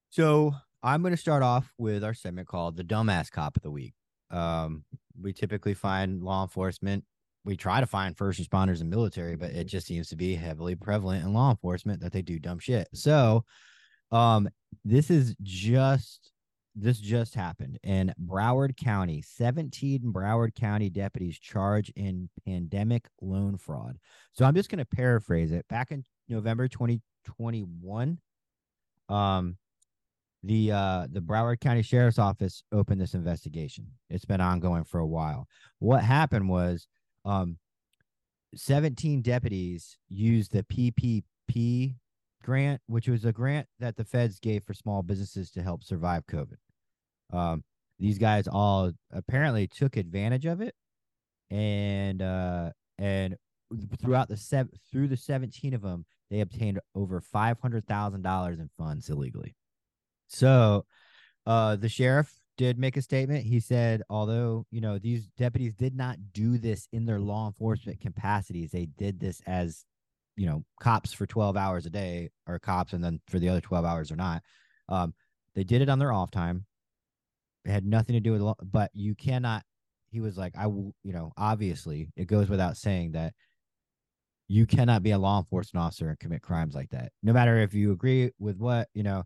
So 0.09 0.55
I'm 0.83 1.03
going 1.03 1.13
to 1.13 1.19
start 1.19 1.43
off 1.43 1.71
with 1.77 2.05
our 2.05 2.15
segment 2.15 2.49
called 2.49 2.79
the 2.79 2.85
dumbass 2.85 3.31
cop 3.31 3.57
of 3.57 3.63
the 3.63 3.71
week. 3.71 3.93
Um, 4.31 4.85
we 5.21 5.35
typically 5.35 5.75
find 5.75 6.23
law 6.23 6.43
enforcement. 6.43 7.05
We 7.45 7.55
try 7.57 7.81
to 7.81 7.87
find 7.87 8.17
first 8.17 8.41
responders 8.41 8.81
and 8.81 8.89
military, 8.89 9.37
but 9.37 9.51
it 9.51 9.65
just 9.65 9.87
seems 9.87 10.09
to 10.09 10.17
be 10.17 10.35
heavily 10.35 10.75
prevalent 10.75 11.23
in 11.23 11.35
law 11.35 11.51
enforcement 11.51 12.01
that 12.01 12.13
they 12.13 12.23
do 12.23 12.39
dumb 12.39 12.61
shit. 12.61 12.89
So, 12.95 13.45
um, 14.11 14.49
this 14.87 15.11
is 15.11 15.35
just 15.43 16.32
this 16.75 16.99
just 16.99 17.35
happened 17.35 17.79
in 17.83 18.15
Broward 18.21 18.77
County. 18.77 19.23
17 19.23 20.01
Broward 20.13 20.55
County 20.55 20.89
deputies 20.89 21.39
charged 21.39 21.93
in 21.97 22.31
pandemic 22.47 23.07
loan 23.21 23.59
fraud. 23.59 23.99
So 24.33 24.45
I'm 24.45 24.55
just 24.55 24.71
going 24.71 24.79
to 24.79 24.85
paraphrase 24.85 25.53
it. 25.53 25.67
Back 25.69 25.91
in 25.91 26.05
November 26.29 26.69
2021, 26.69 28.19
um, 29.09 29.57
the 30.45 30.73
uh 30.73 31.07
the 31.11 31.21
Broward 31.21 31.61
County 31.61 31.83
Sheriff's 31.83 32.19
Office 32.19 32.65
opened 32.73 33.01
this 33.01 33.15
investigation. 33.15 33.87
It's 34.11 34.25
been 34.25 34.41
ongoing 34.41 34.85
for 34.85 34.99
a 34.99 35.07
while. 35.07 35.47
What 35.79 36.03
happened 36.03 36.49
was 36.49 36.89
um 37.25 37.59
17 38.55 39.23
deputies 39.23 39.97
used 40.09 40.53
the 40.53 40.65
PPP 40.65 41.95
grant, 42.43 42.81
which 42.87 43.09
was 43.09 43.25
a 43.25 43.33
grant 43.33 43.67
that 43.79 43.97
the 43.97 44.05
feds 44.05 44.39
gave 44.39 44.65
for 44.65 44.75
small 44.75 45.03
businesses 45.03 45.51
to 45.53 45.63
help 45.63 45.83
survive 45.83 46.27
COVID. 46.27 46.57
Um 47.33 47.65
these 47.99 48.19
guys 48.19 48.49
all 48.49 48.91
apparently 49.13 49.69
took 49.69 49.97
advantage 49.97 50.45
of 50.45 50.61
it 50.61 50.75
and 51.51 52.21
uh 52.21 52.71
and 52.99 53.37
throughout 54.01 54.29
the 54.29 54.37
seven 54.37 54.73
through 54.91 55.09
the 55.09 55.17
17 55.17 55.73
of 55.73 55.83
them 55.83 56.05
they 56.33 56.41
obtained 56.41 56.81
over 56.95 57.21
$500,000 57.21 58.53
in 58.59 58.71
funds 58.79 59.11
illegally. 59.11 59.55
So, 60.29 60.87
uh, 61.45 61.77
the 61.77 61.91
sheriff 61.91 62.33
did 62.57 62.79
make 62.79 62.97
a 62.97 63.03
statement. 63.03 63.45
He 63.45 63.61
said, 63.61 64.03
although 64.09 64.65
you 64.71 64.81
know 64.81 64.99
these 64.99 65.27
deputies 65.37 65.75
did 65.75 65.95
not 65.95 66.17
do 66.33 66.57
this 66.57 66.89
in 66.93 67.05
their 67.05 67.21
law 67.21 67.49
enforcement 67.49 68.01
capacities, 68.01 68.71
they 68.71 68.87
did 68.87 69.21
this 69.21 69.43
as 69.47 69.85
you 70.37 70.47
know 70.47 70.65
cops 70.81 71.13
for 71.13 71.27
12 71.27 71.57
hours 71.57 71.87
a 71.87 71.91
day 71.91 72.31
or 72.47 72.59
cops 72.59 72.93
and 72.93 73.03
then 73.03 73.21
for 73.29 73.39
the 73.39 73.49
other 73.49 73.61
12 73.61 73.85
hours 73.85 74.11
or 74.11 74.17
not 74.17 74.43
um 74.89 75.15
they 75.55 75.65
did 75.65 75.83
it 75.83 75.89
on 75.89 75.99
their 75.99 76.13
off 76.13 76.31
time 76.31 76.65
it 77.65 77.71
had 77.71 77.85
nothing 77.85 78.15
to 78.15 78.21
do 78.21 78.33
with 78.33 78.41
law 78.41 78.55
but 78.63 78.91
you 78.95 79.15
cannot 79.15 79.63
he 80.11 80.21
was 80.21 80.37
like 80.37 80.55
i 80.57 80.67
will 80.67 80.95
you 81.03 81.13
know 81.13 81.33
obviously 81.37 82.09
it 82.17 82.27
goes 82.27 82.49
without 82.49 82.77
saying 82.77 83.13
that 83.13 83.35
you 84.49 84.67
cannot 84.67 85.03
be 85.03 85.13
a 85.13 85.19
law 85.19 85.39
enforcement 85.39 85.85
officer 85.85 86.09
and 86.09 86.19
commit 86.19 86.43
crimes 86.43 86.75
like 86.75 86.89
that 86.91 87.13
no 87.23 87.33
matter 87.33 87.59
if 87.59 87.75
you 87.75 87.93
agree 87.93 88.31
with 88.39 88.59
what 88.59 88.89
you 88.95 89.03
know 89.03 89.23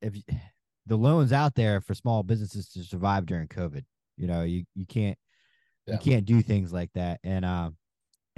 if 0.00 0.14
the 0.86 0.96
loans 0.96 1.32
out 1.32 1.54
there 1.54 1.80
for 1.80 1.94
small 1.94 2.22
businesses 2.22 2.68
to 2.70 2.82
survive 2.82 3.26
during 3.26 3.48
COVID, 3.48 3.84
you 4.16 4.26
know, 4.26 4.42
you 4.42 4.64
you 4.74 4.86
can't 4.86 5.18
Yeah. 5.86 5.94
you 5.94 5.98
can't 6.00 6.24
do 6.24 6.42
things 6.42 6.72
like 6.72 6.90
that. 6.94 7.20
And 7.24 7.44
um 7.44 7.76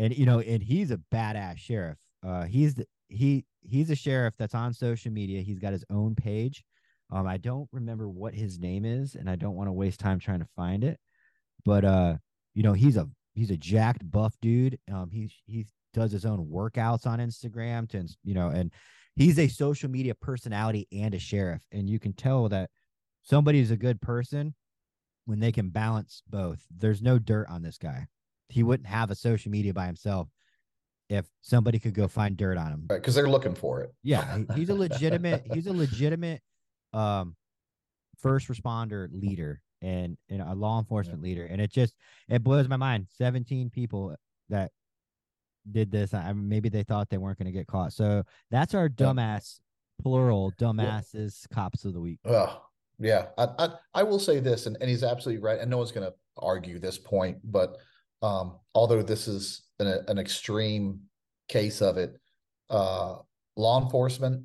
and 0.01 0.17
you 0.17 0.25
know, 0.25 0.41
and 0.41 0.63
he's 0.63 0.91
a 0.91 0.99
badass 1.13 1.59
sheriff. 1.59 1.99
Uh 2.27 2.45
he's 2.45 2.75
the 2.75 2.87
he 3.09 3.45
he's 3.63 3.91
a 3.91 3.95
sheriff 3.95 4.35
that's 4.39 4.55
on 4.55 4.73
social 4.73 5.13
media. 5.13 5.43
He's 5.43 5.59
got 5.59 5.73
his 5.73 5.85
own 5.91 6.15
page. 6.15 6.65
Um 7.13 7.27
I 7.27 7.37
don't 7.37 7.69
remember 7.71 8.09
what 8.09 8.35
his 8.35 8.59
name 8.59 8.85
is 8.85 9.15
and 9.15 9.29
I 9.29 9.37
don't 9.37 9.55
want 9.55 9.69
to 9.69 9.73
waste 9.73 10.01
time 10.01 10.19
trying 10.19 10.41
to 10.41 10.49
find 10.57 10.83
it. 10.83 10.99
But 11.65 11.85
uh 11.85 12.17
you 12.55 12.63
know, 12.63 12.73
he's 12.73 12.97
a 12.97 13.09
he's 13.35 13.51
a 13.51 13.57
jacked 13.57 14.11
buff 14.11 14.35
dude. 14.41 14.79
Um 14.93 15.11
he 15.13 15.31
he 15.47 15.67
does 15.93 16.13
his 16.13 16.25
own 16.25 16.47
workouts 16.47 17.07
on 17.07 17.19
Instagram 17.19 17.89
to 17.91 18.09
you 18.25 18.35
know 18.35 18.49
and 18.49 18.73
he's 19.17 19.39
a 19.39 19.49
social 19.49 19.91
media 19.91 20.15
personality 20.15 20.89
and 20.93 21.15
a 21.15 21.19
sheriff 21.19 21.63
and 21.73 21.91
you 21.91 21.99
can 21.99 22.15
tell 22.15 22.49
that 22.49 22.71
somebody 23.23 23.59
is 23.59 23.71
a 23.71 23.77
good 23.77 24.01
person 24.01 24.55
when 25.27 25.41
they 25.41 25.53
can 25.53 25.69
balance 25.69 26.23
both 26.29 26.65
there's 26.75 27.03
no 27.03 27.19
dirt 27.19 27.47
on 27.51 27.61
this 27.61 27.77
guy 27.77 28.07
he 28.51 28.63
wouldn't 28.63 28.89
have 28.89 29.11
a 29.11 29.15
social 29.15 29.51
media 29.51 29.73
by 29.73 29.87
himself 29.87 30.29
if 31.09 31.27
somebody 31.41 31.79
could 31.79 31.95
go 31.95 32.07
find 32.09 32.37
dirt 32.37 32.57
on 32.57 32.69
him. 32.69 32.87
Right, 32.89 33.01
because 33.01 33.15
they're 33.15 33.29
looking 33.29 33.55
for 33.55 33.81
it. 33.83 33.93
yeah 34.03 34.39
he's 34.55 34.69
a 34.69 34.75
legitimate 34.75 35.45
he's 35.53 35.67
a 35.67 35.73
legitimate 35.73 36.41
um 36.93 37.37
first 38.19 38.49
responder 38.49 39.09
leader 39.13 39.61
and, 39.83 40.17
and 40.29 40.43
a 40.43 40.55
law 40.55 40.79
enforcement 40.79 41.23
leader. 41.23 41.47
And 41.47 41.61
it 41.61 41.71
just 41.73 41.95
it 42.29 42.45
blows 42.45 42.69
my 42.69 42.77
mind. 42.77 43.07
17 43.17 43.71
people 43.71 44.15
that 44.51 44.71
did 45.71 45.91
this 45.91 46.13
I 46.15 46.33
maybe 46.33 46.69
they 46.69 46.83
thought 46.83 47.09
they 47.09 47.19
weren't 47.19 47.39
going 47.39 47.47
to 47.47 47.53
get 47.53 47.67
caught. 47.67 47.93
So 47.93 48.23
that's 48.51 48.75
our 48.75 48.85
Yeah. 48.85 49.07
dumbass 49.07 49.61
plural 50.03 50.53
dumbasses 50.59 51.49
cops 51.51 51.85
of 51.85 51.93
the 51.95 52.01
week. 52.01 52.21
Oh, 52.25 52.63
yeah. 52.99 53.27
I, 53.39 53.49
I 53.59 53.69
I 53.95 54.03
will 54.03 54.19
say 54.19 54.41
this, 54.41 54.67
and, 54.67 54.77
and 54.81 54.89
he's 54.89 55.03
absolutely 55.03 55.43
right, 55.43 55.59
and 55.59 55.71
no 55.71 55.77
one's 55.79 55.93
going 55.93 56.07
to 56.07 56.15
argue 56.39 56.79
this 56.79 56.99
point, 56.99 57.39
but 57.45 57.77
um, 58.23 58.59
although 58.75 59.03
this 59.03 59.29
is 59.29 59.63
an 59.79 60.05
an 60.09 60.19
extreme 60.19 61.01
case 61.49 61.81
of 61.81 61.97
it, 61.97 62.15
uh, 62.69 63.17
law 63.57 63.83
enforcement 63.83 64.45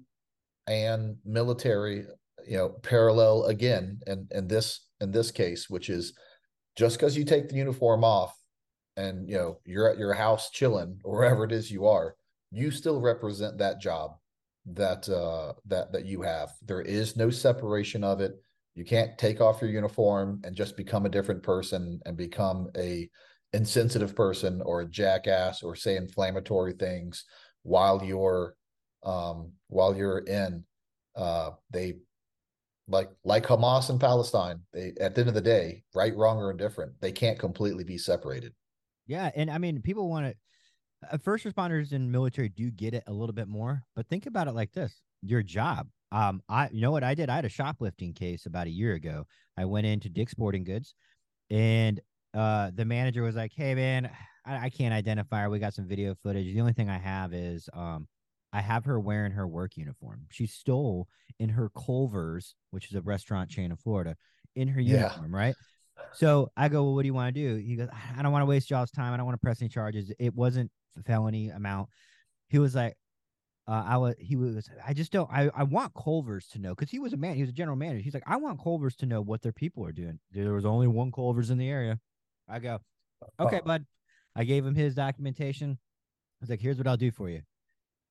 and 0.67 1.17
military, 1.26 2.05
you 2.47 2.57
know, 2.57 2.69
parallel 2.69 3.45
again, 3.45 3.99
and 4.07 4.32
in 4.32 4.47
this 4.47 4.88
in 5.01 5.11
this 5.11 5.32
case, 5.32 5.69
which 5.69 5.89
is 5.89 6.13
just 6.76 6.97
because 6.97 7.17
you 7.17 7.26
take 7.26 7.49
the 7.49 7.55
uniform 7.55 8.03
off 8.03 8.36
and 8.97 9.30
you 9.30 9.36
know 9.36 9.59
you're 9.65 9.89
at 9.89 9.97
your 9.97 10.13
house 10.13 10.49
chilling 10.49 10.99
or 11.03 11.19
wherever 11.19 11.43
it 11.43 11.51
is 11.51 11.71
you 11.71 11.86
are, 11.86 12.15
you 12.51 12.71
still 12.71 13.01
represent 13.01 13.57
that 13.57 13.82
job 13.82 14.11
that 14.65 15.07
uh 15.09 15.53
that 15.65 15.91
that 15.91 16.05
you 16.05 16.21
have. 16.21 16.51
There 16.63 16.82
is 16.82 17.15
no 17.15 17.30
separation 17.30 18.03
of 18.03 18.21
it. 18.21 18.34
You 18.73 18.84
can't 18.84 19.17
take 19.17 19.39
off 19.39 19.61
your 19.61 19.69
uniform 19.71 20.41
and 20.43 20.55
just 20.55 20.76
become 20.76 21.05
a 21.05 21.09
different 21.09 21.43
person 21.43 21.99
and 22.05 22.17
become 22.17 22.69
a 22.76 23.09
insensitive 23.55 24.15
person 24.15 24.61
or 24.61 24.81
a 24.81 24.87
jackass 24.87 25.63
or 25.63 25.75
say 25.75 25.95
inflammatory 25.95 26.73
things 26.73 27.25
while 27.63 28.03
you're 28.03 28.55
um 29.03 29.51
while 29.67 29.95
you're 29.95 30.19
in 30.19 30.63
uh 31.15 31.51
they 31.71 31.95
like 32.87 33.09
like 33.23 33.45
Hamas 33.45 33.89
in 33.89 33.99
Palestine, 33.99 34.61
they 34.73 34.93
at 34.99 35.15
the 35.15 35.21
end 35.21 35.29
of 35.29 35.33
the 35.33 35.41
day, 35.41 35.83
right, 35.93 36.15
wrong, 36.15 36.37
or 36.37 36.51
indifferent, 36.51 36.93
they 37.01 37.11
can't 37.11 37.39
completely 37.39 37.83
be 37.83 37.97
separated. 37.97 38.53
Yeah, 39.07 39.31
and 39.35 39.49
I 39.49 39.57
mean, 39.57 39.81
people 39.81 40.09
want 40.09 40.27
to. 40.27 40.35
Uh, 41.11 41.17
first 41.17 41.45
responders 41.45 41.91
and 41.91 42.11
military 42.11 42.49
do 42.49 42.71
get 42.71 42.93
it 42.93 43.03
a 43.07 43.13
little 43.13 43.33
bit 43.33 43.47
more, 43.47 43.83
but 43.95 44.07
think 44.07 44.25
about 44.25 44.47
it 44.47 44.53
like 44.53 44.71
this: 44.71 45.01
your 45.21 45.41
job. 45.41 45.87
Um, 46.11 46.41
I 46.47 46.69
you 46.71 46.81
know 46.81 46.91
what 46.91 47.03
I 47.03 47.15
did? 47.15 47.29
I 47.29 47.35
had 47.35 47.45
a 47.45 47.49
shoplifting 47.49 48.13
case 48.13 48.45
about 48.45 48.67
a 48.67 48.71
year 48.71 48.93
ago. 48.93 49.25
I 49.57 49.65
went 49.65 49.87
into 49.87 50.09
Dick's 50.09 50.31
Sporting 50.31 50.63
Goods, 50.63 50.93
and 51.49 51.99
uh, 52.36 52.71
the 52.73 52.86
manager 52.86 53.23
was 53.23 53.36
like, 53.36 53.53
"Hey, 53.55 53.75
man, 53.75 54.09
I, 54.45 54.65
I 54.65 54.69
can't 54.69 54.93
identify 54.93 55.41
her. 55.41 55.49
We 55.49 55.59
got 55.59 55.73
some 55.73 55.88
video 55.88 56.15
footage. 56.15 56.53
The 56.53 56.61
only 56.61 56.73
thing 56.73 56.89
I 56.89 56.97
have 56.97 57.33
is 57.33 57.69
um, 57.73 58.07
I 58.53 58.61
have 58.61 58.86
her 58.86 58.99
wearing 58.99 59.31
her 59.31 59.47
work 59.47 59.77
uniform. 59.77 60.21
She 60.31 60.47
stole 60.47 61.07
in 61.39 61.49
her 61.49 61.69
Culver's, 61.69 62.55
which 62.71 62.89
is 62.89 62.95
a 62.95 63.01
restaurant 63.01 63.49
chain 63.49 63.71
in 63.71 63.77
Florida, 63.77 64.15
in 64.55 64.67
her 64.67 64.81
Yeah. 64.81 64.97
uniform, 64.97 65.33
right? 65.33 65.55
So 66.13 66.49
I 66.55 66.69
go, 66.69 66.83
well, 66.83 66.95
what 66.95 67.01
do 67.01 67.07
you 67.07 67.13
want 67.13 67.36
to 67.36 67.41
do? 67.41 67.55
He 67.57 67.75
goes, 67.75 67.89
I 68.17 68.21
don't 68.21 68.31
want 68.31 68.43
to 68.43 68.47
waste 68.47 68.69
y'all's 68.69 68.91
time. 68.91 69.13
I 69.13 69.17
don't 69.17 69.25
want 69.25 69.36
to 69.36 69.43
press 69.43 69.61
any 69.61 69.69
charges. 69.69 70.11
It 70.17 70.33
wasn't 70.33 70.71
a 70.97 71.03
felony 71.03 71.49
amount. 71.49 71.89
He 72.49 72.59
was 72.59 72.75
like, 72.75 72.95
uh, 73.67 73.83
I 73.86 73.97
was, 73.97 74.15
he 74.19 74.36
was, 74.36 74.69
I 74.86 74.93
just 74.93 75.11
don't, 75.11 75.29
I, 75.31 75.49
I 75.55 75.63
want 75.63 75.93
Culver's 75.93 76.47
to 76.49 76.59
know 76.59 76.75
because 76.75 76.91
he 76.91 76.99
was 76.99 77.13
a 77.13 77.17
man, 77.17 77.36
he 77.36 77.41
was 77.41 77.49
a 77.49 77.53
general 77.53 77.75
manager. 77.75 78.01
He's 78.01 78.13
like, 78.13 78.23
I 78.27 78.38
want 78.38 78.61
Culver's 78.63 78.95
to 78.97 79.05
know 79.05 79.21
what 79.21 79.41
their 79.41 79.51
people 79.51 79.83
are 79.86 79.91
doing. 79.91 80.19
There 80.31 80.53
was 80.53 80.65
only 80.65 80.88
one 80.88 81.11
Culver's 81.11 81.49
in 81.49 81.57
the 81.57 81.67
area. 81.67 81.99
I 82.47 82.59
go, 82.59 82.79
uh, 83.39 83.43
okay, 83.43 83.59
Oh. 83.63 83.65
bud. 83.67 83.85
I 84.35 84.43
gave 84.43 84.65
him 84.65 84.75
his 84.75 84.95
documentation. 84.95 85.71
I 85.71 85.77
was 86.41 86.49
like, 86.49 86.59
here's 86.59 86.77
what 86.77 86.87
I'll 86.87 86.97
do 86.97 87.11
for 87.11 87.29
you. 87.29 87.41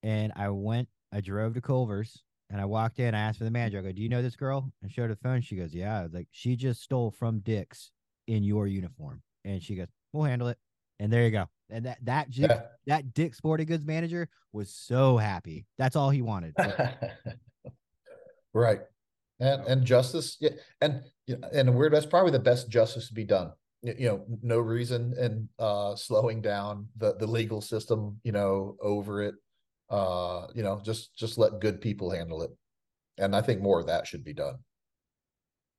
And 0.03 0.33
I 0.35 0.49
went, 0.49 0.89
I 1.11 1.21
drove 1.21 1.53
to 1.53 1.61
Culver's 1.61 2.23
and 2.49 2.59
I 2.59 2.65
walked 2.65 2.99
in. 2.99 3.13
I 3.13 3.19
asked 3.19 3.37
for 3.37 3.43
the 3.43 3.51
manager. 3.51 3.79
I 3.79 3.81
go, 3.81 3.91
Do 3.91 4.01
you 4.01 4.09
know 4.09 4.21
this 4.21 4.35
girl? 4.35 4.71
And 4.81 4.91
showed 4.91 5.03
her 5.03 5.07
the 5.09 5.15
phone. 5.17 5.41
She 5.41 5.55
goes, 5.55 5.73
Yeah. 5.73 5.99
I 5.99 6.03
was 6.03 6.13
like, 6.13 6.27
she 6.31 6.55
just 6.55 6.81
stole 6.81 7.11
from 7.11 7.39
Dick's 7.39 7.91
in 8.27 8.43
your 8.43 8.67
uniform. 8.67 9.21
And 9.45 9.61
she 9.61 9.75
goes, 9.75 9.87
We'll 10.13 10.23
handle 10.23 10.47
it. 10.47 10.57
And 10.99 11.11
there 11.13 11.23
you 11.23 11.31
go. 11.31 11.45
And 11.69 11.85
that 11.85 11.97
that 12.03 12.27
Yeah. 12.35 12.63
that 12.87 13.13
Dick 13.13 13.35
Sporting 13.35 13.67
Goods 13.67 13.85
manager 13.85 14.27
was 14.53 14.73
so 14.73 15.17
happy. 15.17 15.65
That's 15.77 15.95
all 15.95 16.09
he 16.09 16.21
wanted. 16.21 16.55
right. 18.53 18.79
And 19.39 19.65
and 19.65 19.85
justice, 19.85 20.37
yeah, 20.39 20.51
and 20.79 21.01
yeah, 21.27 21.35
and 21.51 21.75
we're 21.75 21.89
that's 21.89 22.05
probably 22.05 22.31
the 22.31 22.39
best 22.39 22.69
justice 22.69 23.09
to 23.09 23.13
be 23.13 23.25
done. 23.25 23.51
You 23.85 24.07
know, 24.07 24.25
no 24.41 24.59
reason 24.59 25.13
in 25.19 25.49
uh 25.59 25.95
slowing 25.95 26.41
down 26.41 26.87
the 26.97 27.15
the 27.15 27.27
legal 27.27 27.61
system, 27.61 28.19
you 28.23 28.31
know, 28.31 28.77
over 28.81 29.21
it. 29.21 29.35
Uh, 29.89 30.47
you 30.55 30.63
know, 30.63 30.81
just 30.83 31.15
just 31.15 31.37
let 31.37 31.59
good 31.59 31.79
people 31.79 32.09
handle 32.09 32.41
it. 32.41 32.51
And 33.17 33.35
I 33.35 33.41
think 33.41 33.61
more 33.61 33.79
of 33.79 33.87
that 33.87 34.07
should 34.07 34.23
be 34.23 34.33
done. 34.33 34.55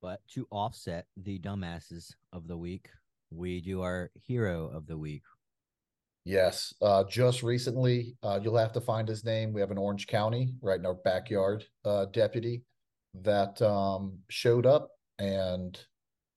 But 0.01 0.21
to 0.33 0.47
offset 0.51 1.05
the 1.17 1.39
dumbasses 1.39 2.13
of 2.31 2.47
the 2.47 2.57
week, 2.57 2.89
we 3.31 3.61
do 3.61 3.81
our 3.81 4.11
hero 4.13 4.67
of 4.67 4.87
the 4.87 4.97
week. 4.97 5.23
Yes, 6.23 6.73
uh, 6.81 7.03
just 7.05 7.41
recently, 7.41 8.15
uh, 8.21 8.39
you'll 8.41 8.57
have 8.57 8.73
to 8.73 8.81
find 8.81 9.07
his 9.07 9.23
name. 9.23 9.53
We 9.53 9.61
have 9.61 9.71
an 9.71 9.77
Orange 9.77 10.07
County 10.07 10.53
right 10.61 10.79
in 10.79 10.85
our 10.85 10.93
backyard, 10.93 11.65
uh, 11.85 12.05
deputy 12.05 12.63
that 13.21 13.61
um, 13.61 14.19
showed 14.29 14.65
up 14.65 14.89
and 15.19 15.79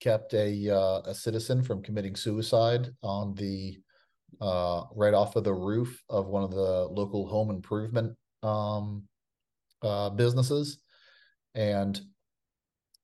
kept 0.01 0.33
a 0.33 0.69
uh, 0.69 1.01
a 1.05 1.15
citizen 1.15 1.63
from 1.63 1.81
committing 1.81 2.15
suicide 2.15 2.89
on 3.03 3.33
the 3.35 3.77
uh, 4.41 4.83
right 4.95 5.13
off 5.13 5.35
of 5.35 5.43
the 5.43 5.53
roof 5.53 6.01
of 6.09 6.27
one 6.27 6.43
of 6.43 6.51
the 6.51 6.87
local 6.91 7.27
home 7.27 7.49
improvement 7.49 8.15
um, 8.43 9.03
uh, 9.83 10.09
businesses. 10.09 10.79
And 11.53 11.99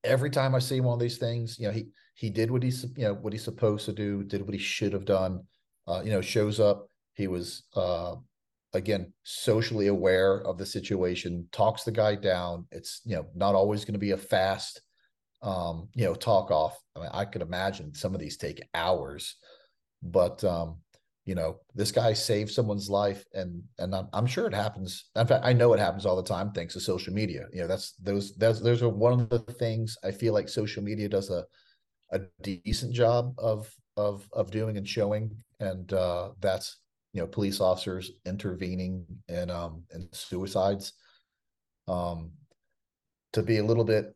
every 0.04 0.30
time 0.30 0.54
I 0.54 0.58
see 0.58 0.80
one 0.80 0.94
of 0.94 1.00
these 1.00 1.18
things, 1.18 1.58
you 1.58 1.66
know, 1.66 1.72
he 1.72 1.88
he 2.14 2.28
did 2.28 2.50
what 2.50 2.62
he's 2.62 2.84
you 2.96 3.04
know 3.04 3.14
what 3.14 3.32
he's 3.32 3.44
supposed 3.44 3.86
to 3.86 3.92
do, 3.92 4.24
did 4.24 4.42
what 4.42 4.54
he 4.54 4.60
should 4.60 4.92
have 4.92 5.04
done 5.04 5.40
uh, 5.88 6.02
you 6.04 6.10
know, 6.10 6.20
shows 6.20 6.60
up. 6.60 6.88
He 7.14 7.26
was 7.26 7.64
uh, 7.74 8.16
again 8.74 9.12
socially 9.24 9.88
aware 9.88 10.42
of 10.42 10.58
the 10.58 10.66
situation, 10.66 11.48
talks 11.50 11.82
the 11.82 11.90
guy 11.90 12.14
down. 12.14 12.66
It's 12.70 13.00
you 13.04 13.16
know 13.16 13.26
not 13.34 13.54
always 13.54 13.84
going 13.84 13.94
to 13.94 13.98
be 13.98 14.12
a 14.12 14.16
fast, 14.16 14.82
um, 15.42 15.88
you 15.94 16.04
know, 16.04 16.14
talk 16.14 16.50
off. 16.50 16.78
I 16.96 17.00
mean, 17.00 17.10
I 17.12 17.24
could 17.24 17.42
imagine 17.42 17.94
some 17.94 18.14
of 18.14 18.20
these 18.20 18.36
take 18.36 18.62
hours, 18.74 19.36
but 20.02 20.42
um, 20.44 20.78
you 21.24 21.34
know, 21.34 21.60
this 21.74 21.92
guy 21.92 22.12
saved 22.12 22.50
someone's 22.50 22.88
life, 22.88 23.24
and 23.34 23.62
and 23.78 23.94
I'm, 23.94 24.08
I'm 24.12 24.26
sure 24.26 24.46
it 24.46 24.54
happens. 24.54 25.10
In 25.14 25.26
fact, 25.26 25.44
I 25.44 25.52
know 25.52 25.72
it 25.74 25.80
happens 25.80 26.06
all 26.06 26.16
the 26.16 26.22
time 26.22 26.52
thanks 26.52 26.74
to 26.74 26.80
social 26.80 27.12
media. 27.12 27.46
You 27.52 27.62
know, 27.62 27.66
that's 27.66 27.92
those 27.94 28.34
that's 28.36 28.60
those 28.60 28.82
are 28.82 28.88
one 28.88 29.20
of 29.20 29.28
the 29.28 29.38
things 29.40 29.96
I 30.02 30.10
feel 30.10 30.32
like 30.34 30.48
social 30.48 30.82
media 30.82 31.08
does 31.08 31.30
a 31.30 31.44
a 32.10 32.20
decent 32.42 32.94
job 32.94 33.34
of 33.38 33.70
of 33.96 34.28
of 34.32 34.50
doing 34.50 34.76
and 34.76 34.88
showing 34.88 35.36
and 35.60 35.92
uh 35.92 36.30
that's 36.40 36.78
you 37.12 37.20
know 37.20 37.26
police 37.26 37.60
officers 37.60 38.12
intervening 38.24 39.04
in 39.28 39.50
um 39.50 39.82
in 39.92 40.08
suicides 40.12 40.92
um 41.86 42.30
to 43.32 43.42
be 43.42 43.58
a 43.58 43.64
little 43.64 43.84
bit 43.84 44.14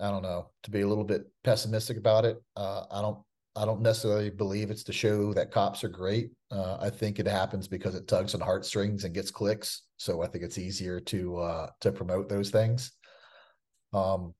i 0.00 0.10
don't 0.10 0.22
know 0.22 0.50
to 0.62 0.70
be 0.70 0.80
a 0.82 0.88
little 0.88 1.04
bit 1.04 1.22
pessimistic 1.44 1.96
about 1.96 2.24
it. 2.24 2.42
Uh 2.56 2.84
i 2.90 3.00
don't 3.00 3.18
i 3.56 3.64
don't 3.64 3.82
necessarily 3.82 4.30
believe 4.30 4.70
it's 4.70 4.84
to 4.84 4.92
show 4.92 5.32
that 5.34 5.50
cops 5.50 5.84
are 5.84 5.88
great. 5.88 6.30
Uh 6.50 6.76
i 6.80 6.90
think 6.90 7.18
it 7.18 7.26
happens 7.26 7.68
because 7.68 7.94
it 7.94 8.08
tugs 8.08 8.34
on 8.34 8.40
heartstrings 8.40 9.04
and 9.04 9.14
gets 9.14 9.30
clicks. 9.30 9.82
So 9.96 10.22
i 10.22 10.26
think 10.26 10.44
it's 10.44 10.58
easier 10.58 11.00
to 11.00 11.38
uh 11.38 11.66
to 11.80 11.92
promote 11.92 12.28
those 12.28 12.50
things. 12.50 12.92
Um 13.92 14.34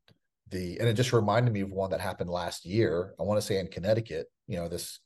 the 0.51 0.79
and 0.81 0.89
it 0.89 0.95
just 0.95 1.13
reminded 1.13 1.53
me 1.53 1.61
of 1.61 1.71
one 1.71 1.91
that 1.91 2.01
happened 2.01 2.31
last 2.31 2.65
year. 2.65 3.15
I 3.21 3.23
want 3.23 3.41
to 3.41 3.47
say 3.47 3.59
in 3.59 3.69
connecticut 3.69 4.27
you 4.47 4.57
know 4.57 4.69
this 4.69 5.01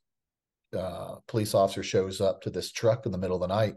uh 0.77 1.17
police 1.29 1.55
officer 1.55 1.83
shows 1.83 2.21
up 2.21 2.43
to 2.43 2.51
this 2.51 2.73
truck 2.73 3.07
in 3.07 3.13
the 3.13 3.19
middle 3.19 3.37
of 3.37 3.49
the 3.49 3.55
night. 3.55 3.75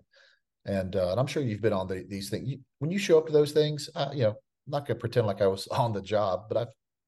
And 0.65 0.95
uh 0.95 1.11
and 1.11 1.19
i'm 1.19 1.27
sure 1.27 1.41
you've 1.43 1.61
been 1.61 1.73
on 1.73 1.87
the, 1.87 2.05
these 2.07 2.29
things 2.29 2.49
you, 2.49 2.59
when 2.79 2.91
you 2.91 2.99
show 2.99 3.17
up 3.17 3.27
to 3.27 3.33
those 3.33 3.53
things 3.53 3.89
uh, 3.95 4.09
you 4.13 4.23
know 4.23 4.35
Not 4.67 4.85
gonna 4.87 4.99
pretend 4.99 5.27
like 5.27 5.41
i 5.41 5.47
was 5.47 5.67
on 5.71 5.93
the 5.93 6.01
job 6.01 6.45
but 6.49 6.57
i've 6.57 6.67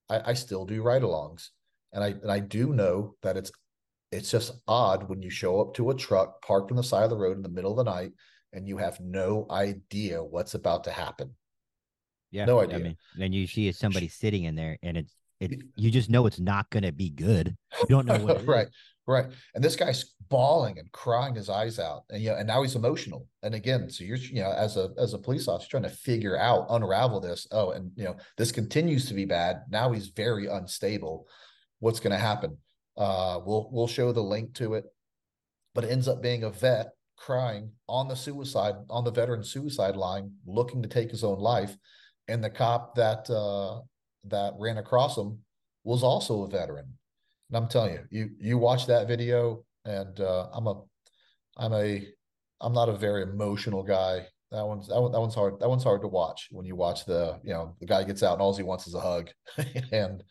I, 0.09 0.31
I 0.31 0.33
still 0.33 0.65
do 0.65 0.81
ride-alongs 0.81 1.49
and 1.93 2.03
i 2.03 2.07
and 2.09 2.31
i 2.31 2.39
do 2.39 2.73
know 2.73 3.15
that 3.21 3.37
it's 3.37 3.51
it's 4.11 4.31
just 4.31 4.53
odd 4.67 5.09
when 5.09 5.21
you 5.21 5.29
show 5.29 5.61
up 5.61 5.73
to 5.75 5.91
a 5.91 5.95
truck 5.95 6.41
parked 6.41 6.71
on 6.71 6.77
the 6.77 6.83
side 6.83 7.03
of 7.03 7.09
the 7.11 7.17
road 7.17 7.37
in 7.37 7.43
the 7.43 7.49
middle 7.49 7.71
of 7.71 7.77
the 7.77 7.91
night 7.91 8.13
and 8.53 8.67
you 8.67 8.77
have 8.77 8.99
no 8.99 9.45
idea 9.51 10.23
what's 10.23 10.55
about 10.55 10.83
to 10.85 10.91
happen 10.91 11.35
Yeah. 12.31 12.45
No 12.45 12.59
I 12.61 12.63
idea. 12.63 12.79
mean, 12.79 12.97
then 13.13 13.33
you 13.33 13.47
see 13.47 13.71
somebody 13.71 14.07
sitting 14.07 14.43
in 14.43 14.55
there 14.55 14.77
and 14.83 14.97
it's 14.97 15.15
it 15.39 15.61
you 15.75 15.91
just 15.91 16.09
know 16.09 16.25
it's 16.25 16.39
not 16.39 16.69
gonna 16.69 16.91
be 16.91 17.09
good. 17.09 17.55
You 17.81 17.87
don't 17.89 18.05
know 18.05 18.19
what 18.19 18.37
it 18.37 18.41
is. 18.41 18.47
right. 18.47 18.67
Right 19.07 19.25
and 19.55 19.63
this 19.63 19.75
guy's 19.75 20.13
bawling 20.29 20.77
and 20.77 20.91
crying 20.91 21.33
his 21.33 21.49
eyes 21.49 21.79
out 21.79 22.03
and 22.11 22.21
you 22.21 22.29
know 22.29 22.35
and 22.35 22.47
now 22.47 22.61
he's 22.61 22.75
emotional. 22.75 23.25
And 23.41 23.55
again 23.55 23.89
so 23.89 24.03
you're 24.03 24.17
you 24.17 24.43
know 24.43 24.51
as 24.51 24.77
a 24.77 24.89
as 24.99 25.15
a 25.15 25.17
police 25.17 25.47
officer 25.47 25.69
trying 25.69 25.83
to 25.83 25.89
figure 25.89 26.37
out 26.37 26.67
unravel 26.69 27.19
this 27.19 27.47
oh 27.51 27.71
and 27.71 27.91
you 27.95 28.03
know 28.03 28.17
this 28.37 28.51
continues 28.51 29.07
to 29.07 29.15
be 29.15 29.25
bad. 29.25 29.61
Now 29.71 29.91
he's 29.91 30.09
very 30.09 30.45
unstable. 30.45 31.25
What's 31.79 31.99
going 31.99 32.11
to 32.11 32.19
happen? 32.19 32.57
Uh 32.97 33.39
we'll 33.43 33.69
we'll 33.71 33.87
show 33.87 34.11
the 34.11 34.21
link 34.21 34.53
to 34.55 34.75
it. 34.75 34.85
But 35.73 35.85
it 35.85 35.91
ends 35.91 36.07
up 36.07 36.21
being 36.21 36.43
a 36.43 36.51
vet 36.51 36.89
crying 37.17 37.71
on 37.87 38.07
the 38.07 38.15
suicide 38.15 38.75
on 38.91 39.03
the 39.03 39.11
veteran 39.11 39.43
suicide 39.43 39.95
line 39.95 40.33
looking 40.45 40.83
to 40.83 40.87
take 40.87 41.09
his 41.09 41.23
own 41.23 41.39
life. 41.39 41.75
And 42.27 42.43
the 42.43 42.49
cop 42.51 42.93
that 42.95 43.27
uh 43.27 43.81
that 44.25 44.53
ran 44.57 44.77
across 44.77 45.17
him 45.17 45.39
was 45.83 46.03
also 46.03 46.43
a 46.43 46.49
veteran 46.49 46.93
and 47.49 47.57
I'm 47.57 47.67
telling 47.67 47.93
you, 47.93 48.05
you 48.11 48.29
you 48.39 48.57
watch 48.57 48.85
that 48.87 49.07
video, 49.07 49.63
and 49.85 50.19
uh, 50.19 50.47
I'm 50.53 50.67
a, 50.67 50.81
I'm 51.57 51.73
a, 51.73 52.07
I'm 52.61 52.73
not 52.73 52.89
a 52.89 52.97
very 52.97 53.23
emotional 53.23 53.83
guy. 53.83 54.25
That 54.51 54.65
one's 54.65 54.87
that, 54.87 55.01
one, 55.01 55.11
that 55.11 55.19
one's 55.19 55.35
hard. 55.35 55.59
That 55.59 55.69
one's 55.69 55.83
hard 55.83 56.01
to 56.01 56.07
watch 56.07 56.47
when 56.51 56.65
you 56.65 56.75
watch 56.75 57.05
the, 57.05 57.39
you 57.43 57.51
know, 57.51 57.75
the 57.79 57.87
guy 57.87 58.03
gets 58.03 58.23
out 58.23 58.33
and 58.33 58.41
all 58.41 58.55
he 58.55 58.63
wants 58.63 58.87
is 58.87 58.93
a 58.93 58.99
hug, 58.99 59.29
and 59.91 60.23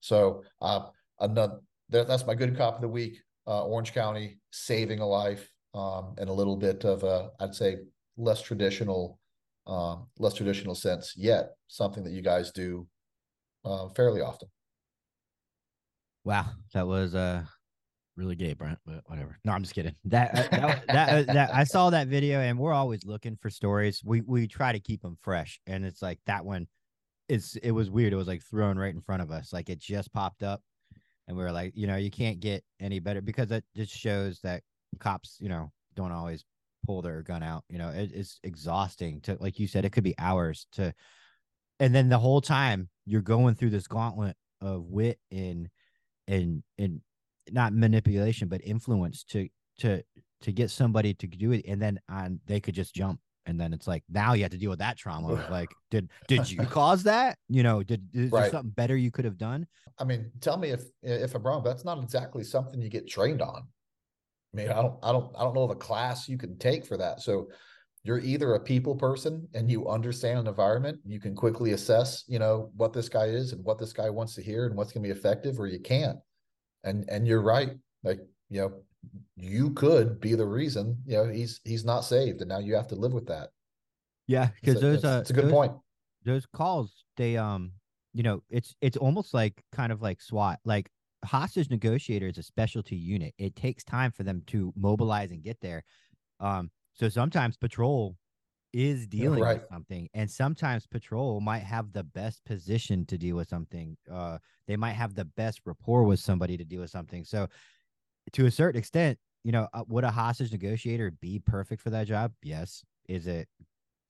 so 0.00 0.42
uh, 0.60 0.86
another 1.20 1.60
that, 1.90 2.08
that's 2.08 2.26
my 2.26 2.34
good 2.34 2.56
cop 2.56 2.76
of 2.76 2.80
the 2.80 2.88
week. 2.88 3.18
Uh, 3.46 3.64
Orange 3.66 3.92
County 3.92 4.38
saving 4.50 5.00
a 5.00 5.06
life, 5.06 5.48
um, 5.74 6.14
in 6.18 6.28
a 6.28 6.32
little 6.32 6.56
bit 6.56 6.84
of 6.84 7.04
a, 7.04 7.30
I'd 7.40 7.54
say 7.54 7.76
less 8.16 8.40
traditional, 8.40 9.18
um, 9.66 10.06
less 10.18 10.34
traditional 10.34 10.74
sense. 10.74 11.12
Yet 11.14 11.50
something 11.68 12.02
that 12.04 12.12
you 12.12 12.22
guys 12.22 12.52
do 12.52 12.88
uh, 13.64 13.88
fairly 13.90 14.20
often. 14.20 14.48
Wow, 16.24 16.46
that 16.72 16.86
was 16.86 17.14
uh 17.14 17.44
really 18.16 18.36
gay, 18.36 18.54
Brent, 18.54 18.78
but 18.86 19.02
whatever. 19.06 19.36
No, 19.44 19.52
I'm 19.52 19.62
just 19.62 19.74
kidding. 19.74 19.94
That 20.04 20.34
uh, 20.34 20.42
that 20.52 20.86
that, 20.86 21.28
uh, 21.28 21.32
that 21.32 21.54
I 21.54 21.64
saw 21.64 21.90
that 21.90 22.08
video, 22.08 22.40
and 22.40 22.58
we're 22.58 22.72
always 22.72 23.04
looking 23.04 23.36
for 23.36 23.50
stories. 23.50 24.02
We 24.04 24.22
we 24.22 24.46
try 24.46 24.72
to 24.72 24.80
keep 24.80 25.02
them 25.02 25.18
fresh, 25.20 25.60
and 25.66 25.84
it's 25.84 26.00
like 26.00 26.20
that 26.26 26.44
one. 26.44 26.66
it's 27.28 27.56
it 27.56 27.72
was 27.72 27.90
weird. 27.90 28.12
It 28.12 28.16
was 28.16 28.28
like 28.28 28.42
thrown 28.42 28.78
right 28.78 28.94
in 28.94 29.00
front 29.00 29.22
of 29.22 29.30
us. 29.30 29.52
Like 29.52 29.70
it 29.70 29.78
just 29.78 30.12
popped 30.12 30.42
up, 30.42 30.62
and 31.28 31.36
we 31.36 31.42
were 31.42 31.52
like, 31.52 31.72
you 31.74 31.86
know, 31.86 31.96
you 31.96 32.10
can't 32.10 32.40
get 32.40 32.64
any 32.80 32.98
better 33.00 33.20
because 33.20 33.50
it 33.50 33.64
just 33.74 33.92
shows 33.92 34.40
that 34.42 34.62
cops, 35.00 35.38
you 35.40 35.48
know, 35.48 35.72
don't 35.94 36.12
always 36.12 36.44
pull 36.86 37.02
their 37.02 37.22
gun 37.22 37.42
out. 37.42 37.64
You 37.68 37.78
know, 37.78 37.88
it, 37.88 38.10
it's 38.12 38.38
exhausting 38.42 39.20
to, 39.22 39.36
like 39.40 39.58
you 39.58 39.66
said, 39.66 39.84
it 39.84 39.92
could 39.92 40.04
be 40.04 40.14
hours 40.18 40.66
to, 40.72 40.94
and 41.80 41.94
then 41.94 42.08
the 42.08 42.18
whole 42.18 42.40
time 42.40 42.88
you're 43.06 43.22
going 43.22 43.54
through 43.54 43.70
this 43.70 43.86
gauntlet 43.86 44.36
of 44.60 44.84
wit 44.86 45.18
and 45.30 45.68
and 46.26 46.62
and 46.78 47.00
not 47.50 47.74
manipulation 47.74 48.48
but 48.48 48.60
influence 48.64 49.24
to 49.24 49.48
to 49.78 50.02
to 50.42 50.52
get 50.52 50.70
somebody 50.70 51.14
to 51.14 51.26
do 51.26 51.52
it. 51.52 51.64
And 51.66 51.80
then 51.80 52.00
on 52.08 52.40
they 52.46 52.60
could 52.60 52.74
just 52.74 52.94
jump. 52.94 53.20
And 53.46 53.60
then 53.60 53.74
it's 53.74 53.86
like 53.86 54.02
now 54.08 54.32
you 54.32 54.42
have 54.42 54.52
to 54.52 54.58
deal 54.58 54.70
with 54.70 54.78
that 54.78 54.96
trauma 54.96 55.46
like 55.50 55.68
did 55.90 56.08
did 56.28 56.50
you 56.50 56.58
cause 56.64 57.02
that? 57.02 57.36
You 57.48 57.62
know 57.62 57.82
did 57.82 58.08
is 58.14 58.30
there 58.30 58.50
something 58.50 58.70
better 58.70 58.96
you 58.96 59.10
could 59.10 59.26
have 59.26 59.36
done? 59.36 59.66
I 59.98 60.04
mean, 60.04 60.30
tell 60.40 60.56
me 60.56 60.70
if 60.70 60.84
if 61.02 61.34
I'm 61.34 61.42
wrong, 61.42 61.62
but 61.62 61.70
that's 61.70 61.84
not 61.84 62.02
exactly 62.02 62.42
something 62.42 62.80
you 62.80 62.88
get 62.88 63.08
trained 63.08 63.42
on. 63.42 63.64
I 64.54 64.56
mean, 64.56 64.70
I 64.70 64.82
don't, 64.82 64.94
I 65.02 65.10
don't, 65.10 65.34
I 65.36 65.42
don't 65.42 65.54
know 65.54 65.64
of 65.64 65.70
a 65.70 65.76
class 65.76 66.28
you 66.28 66.38
can 66.38 66.56
take 66.58 66.86
for 66.86 66.96
that. 66.96 67.20
So 67.20 67.48
you're 68.04 68.20
either 68.20 68.54
a 68.54 68.60
people 68.60 68.94
person 68.94 69.48
and 69.54 69.70
you 69.70 69.88
understand 69.88 70.38
an 70.38 70.46
environment, 70.46 71.00
you 71.04 71.18
can 71.18 71.34
quickly 71.34 71.72
assess, 71.72 72.22
you 72.28 72.38
know, 72.38 72.70
what 72.76 72.92
this 72.92 73.08
guy 73.08 73.26
is 73.26 73.52
and 73.52 73.64
what 73.64 73.78
this 73.78 73.92
guy 73.94 74.10
wants 74.10 74.34
to 74.34 74.42
hear 74.42 74.66
and 74.66 74.76
what's 74.76 74.92
going 74.92 75.02
to 75.02 75.08
be 75.12 75.18
effective, 75.18 75.58
or 75.58 75.66
you 75.66 75.80
can't. 75.80 76.18
And 76.84 77.08
and 77.08 77.26
you're 77.26 77.42
right, 77.42 77.70
like 78.02 78.20
you 78.50 78.60
know, 78.60 78.72
you 79.36 79.70
could 79.70 80.20
be 80.20 80.34
the 80.34 80.44
reason, 80.46 80.98
you 81.06 81.16
know, 81.16 81.24
he's 81.26 81.60
he's 81.64 81.84
not 81.84 82.02
saved, 82.02 82.40
and 82.40 82.48
now 82.48 82.58
you 82.58 82.74
have 82.74 82.88
to 82.88 82.94
live 82.94 83.12
with 83.14 83.26
that. 83.26 83.48
yeah 84.26 84.48
because 84.60 84.76
a, 84.76 84.80
those 84.80 84.96
it's, 84.96 85.04
uh 85.04 85.18
it's 85.22 85.30
a 85.30 85.32
good 85.32 85.44
those- 85.46 85.52
point. 85.52 85.72
those 86.24 86.46
calls 86.46 87.04
they 87.16 87.36
um 87.36 87.72
you 88.12 88.22
know 88.22 88.42
it's 88.50 88.74
it's 88.80 88.96
almost 88.96 89.34
like 89.34 89.62
kind 89.72 89.92
of 89.92 90.02
like 90.02 90.20
SWAT 90.20 90.58
like 90.64 90.90
hostage 91.24 91.70
negotiator 91.70 92.28
is 92.28 92.38
a 92.38 92.42
specialty 92.42 92.96
unit 92.96 93.34
it 93.38 93.56
takes 93.56 93.82
time 93.82 94.10
for 94.10 94.24
them 94.24 94.42
to 94.46 94.72
mobilize 94.76 95.30
and 95.30 95.42
get 95.42 95.58
there 95.60 95.82
um 96.40 96.70
so 96.94 97.08
sometimes 97.08 97.56
patrol 97.56 98.16
is 98.72 99.06
dealing 99.06 99.40
right. 99.40 99.60
with 99.60 99.68
something 99.68 100.08
and 100.14 100.28
sometimes 100.28 100.86
patrol 100.86 101.40
might 101.40 101.62
have 101.62 101.92
the 101.92 102.02
best 102.02 102.44
position 102.44 103.06
to 103.06 103.16
deal 103.16 103.36
with 103.36 103.48
something 103.48 103.96
uh 104.10 104.36
they 104.66 104.76
might 104.76 104.92
have 104.92 105.14
the 105.14 105.24
best 105.24 105.60
rapport 105.64 106.02
with 106.02 106.18
somebody 106.18 106.56
to 106.56 106.64
deal 106.64 106.80
with 106.80 106.90
something 106.90 107.24
so 107.24 107.46
to 108.32 108.46
a 108.46 108.50
certain 108.50 108.78
extent 108.78 109.16
you 109.44 109.52
know 109.52 109.68
uh, 109.74 109.84
would 109.86 110.02
a 110.02 110.10
hostage 110.10 110.50
negotiator 110.50 111.12
be 111.20 111.38
perfect 111.38 111.80
for 111.80 111.90
that 111.90 112.08
job 112.08 112.32
yes 112.42 112.82
is 113.08 113.28
it 113.28 113.48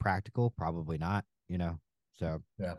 practical 0.01 0.51
probably 0.57 0.97
not 0.97 1.25
you 1.49 1.59
know 1.59 1.79
so 2.15 2.41
Yeah. 2.59 2.75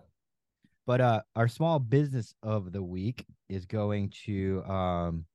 but 0.87 1.01
uh 1.01 1.21
our 1.35 1.47
small 1.47 1.77
business 1.77 2.33
of 2.41 2.71
the 2.71 2.81
week 2.81 3.25
is 3.47 3.65
going 3.65 4.11
to 4.25 4.63
um 4.63 5.25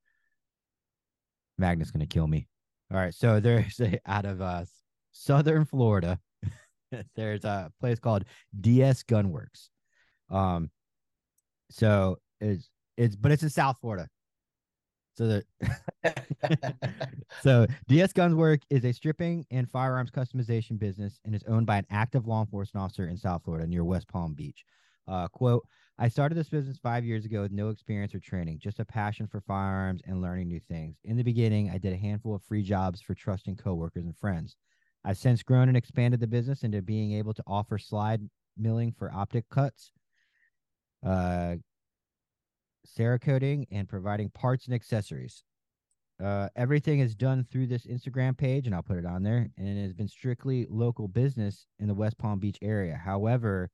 Magnus 1.60 1.90
gonna 1.90 2.06
kill 2.06 2.26
me. 2.26 2.48
All 2.90 2.98
right, 2.98 3.14
so 3.14 3.40
there's 3.40 3.80
a 3.80 4.00
out 4.06 4.24
of 4.24 4.40
uh 4.40 4.64
southern 5.12 5.64
Florida, 5.64 6.18
there's 7.16 7.44
a 7.44 7.72
place 7.80 7.98
called 7.98 8.24
DS 8.60 9.02
Gunworks. 9.04 9.68
Um 10.30 10.70
so 11.70 12.18
it's 12.40 12.68
it's 12.96 13.16
but 13.16 13.32
it's 13.32 13.42
in 13.42 13.50
South 13.50 13.78
Florida. 13.80 14.08
So 15.14 15.26
the 15.26 15.44
so 17.42 17.66
DS 17.88 18.12
Gunswork 18.12 18.60
is 18.70 18.84
a 18.84 18.92
stippling 18.92 19.44
and 19.50 19.68
firearms 19.68 20.10
customization 20.10 20.78
business 20.78 21.20
and 21.24 21.34
is 21.34 21.44
owned 21.46 21.66
by 21.66 21.76
an 21.76 21.86
active 21.90 22.26
law 22.26 22.40
enforcement 22.40 22.82
officer 22.84 23.06
in 23.06 23.16
South 23.16 23.44
Florida 23.44 23.66
near 23.66 23.84
West 23.84 24.08
Palm 24.08 24.34
Beach. 24.34 24.64
Uh, 25.06 25.28
quote, 25.28 25.66
I 26.02 26.08
started 26.08 26.34
this 26.34 26.48
business 26.48 26.78
five 26.78 27.04
years 27.04 27.26
ago 27.26 27.42
with 27.42 27.52
no 27.52 27.68
experience 27.68 28.14
or 28.14 28.20
training, 28.20 28.58
just 28.58 28.80
a 28.80 28.86
passion 28.86 29.26
for 29.26 29.42
firearms 29.42 30.00
and 30.06 30.22
learning 30.22 30.48
new 30.48 30.58
things. 30.58 30.96
In 31.04 31.18
the 31.18 31.22
beginning, 31.22 31.68
I 31.68 31.76
did 31.76 31.92
a 31.92 31.98
handful 31.98 32.34
of 32.34 32.42
free 32.42 32.62
jobs 32.62 33.02
for 33.02 33.14
trusting 33.14 33.56
coworkers 33.56 34.06
and 34.06 34.16
friends. 34.16 34.56
I've 35.04 35.18
since 35.18 35.42
grown 35.42 35.68
and 35.68 35.76
expanded 35.76 36.18
the 36.18 36.26
business 36.26 36.62
into 36.62 36.80
being 36.80 37.12
able 37.12 37.34
to 37.34 37.42
offer 37.46 37.76
slide 37.76 38.22
milling 38.56 38.92
for 38.98 39.12
optic 39.12 39.46
cuts, 39.50 39.92
uh, 41.04 41.56
Cerakoting, 42.98 43.66
and 43.70 43.86
providing 43.86 44.30
parts 44.30 44.64
and 44.64 44.74
accessories. 44.74 45.44
Uh, 46.22 46.48
everything 46.56 47.00
is 47.00 47.14
done 47.14 47.44
through 47.44 47.66
this 47.66 47.84
Instagram 47.84 48.38
page, 48.38 48.64
and 48.64 48.74
I'll 48.74 48.82
put 48.82 48.96
it 48.96 49.04
on 49.04 49.22
there. 49.22 49.50
And 49.58 49.78
it 49.78 49.82
has 49.82 49.92
been 49.92 50.08
strictly 50.08 50.66
local 50.70 51.08
business 51.08 51.66
in 51.78 51.88
the 51.88 51.94
West 51.94 52.16
Palm 52.16 52.38
Beach 52.38 52.58
area. 52.62 52.96
However, 52.96 53.68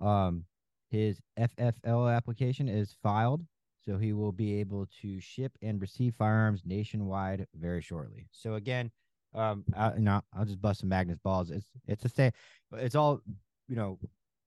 um, 0.00 0.44
his 0.92 1.18
FFL 1.38 2.14
application 2.14 2.68
is 2.68 2.94
filed, 3.02 3.44
so 3.84 3.96
he 3.96 4.12
will 4.12 4.30
be 4.30 4.60
able 4.60 4.86
to 5.00 5.18
ship 5.20 5.52
and 5.62 5.80
receive 5.80 6.14
firearms 6.14 6.62
nationwide 6.66 7.46
very 7.54 7.80
shortly. 7.80 8.26
So 8.30 8.54
again, 8.54 8.90
um, 9.34 9.64
I, 9.74 9.94
you 9.94 10.00
know, 10.00 10.20
I'll 10.36 10.44
just 10.44 10.60
bust 10.60 10.80
some 10.80 10.90
Magnus 10.90 11.18
balls. 11.18 11.50
It's 11.50 11.66
it's 11.88 12.02
the 12.02 12.10
same. 12.10 12.32
It's 12.74 12.94
all, 12.94 13.22
you 13.68 13.74
know, 13.76 13.98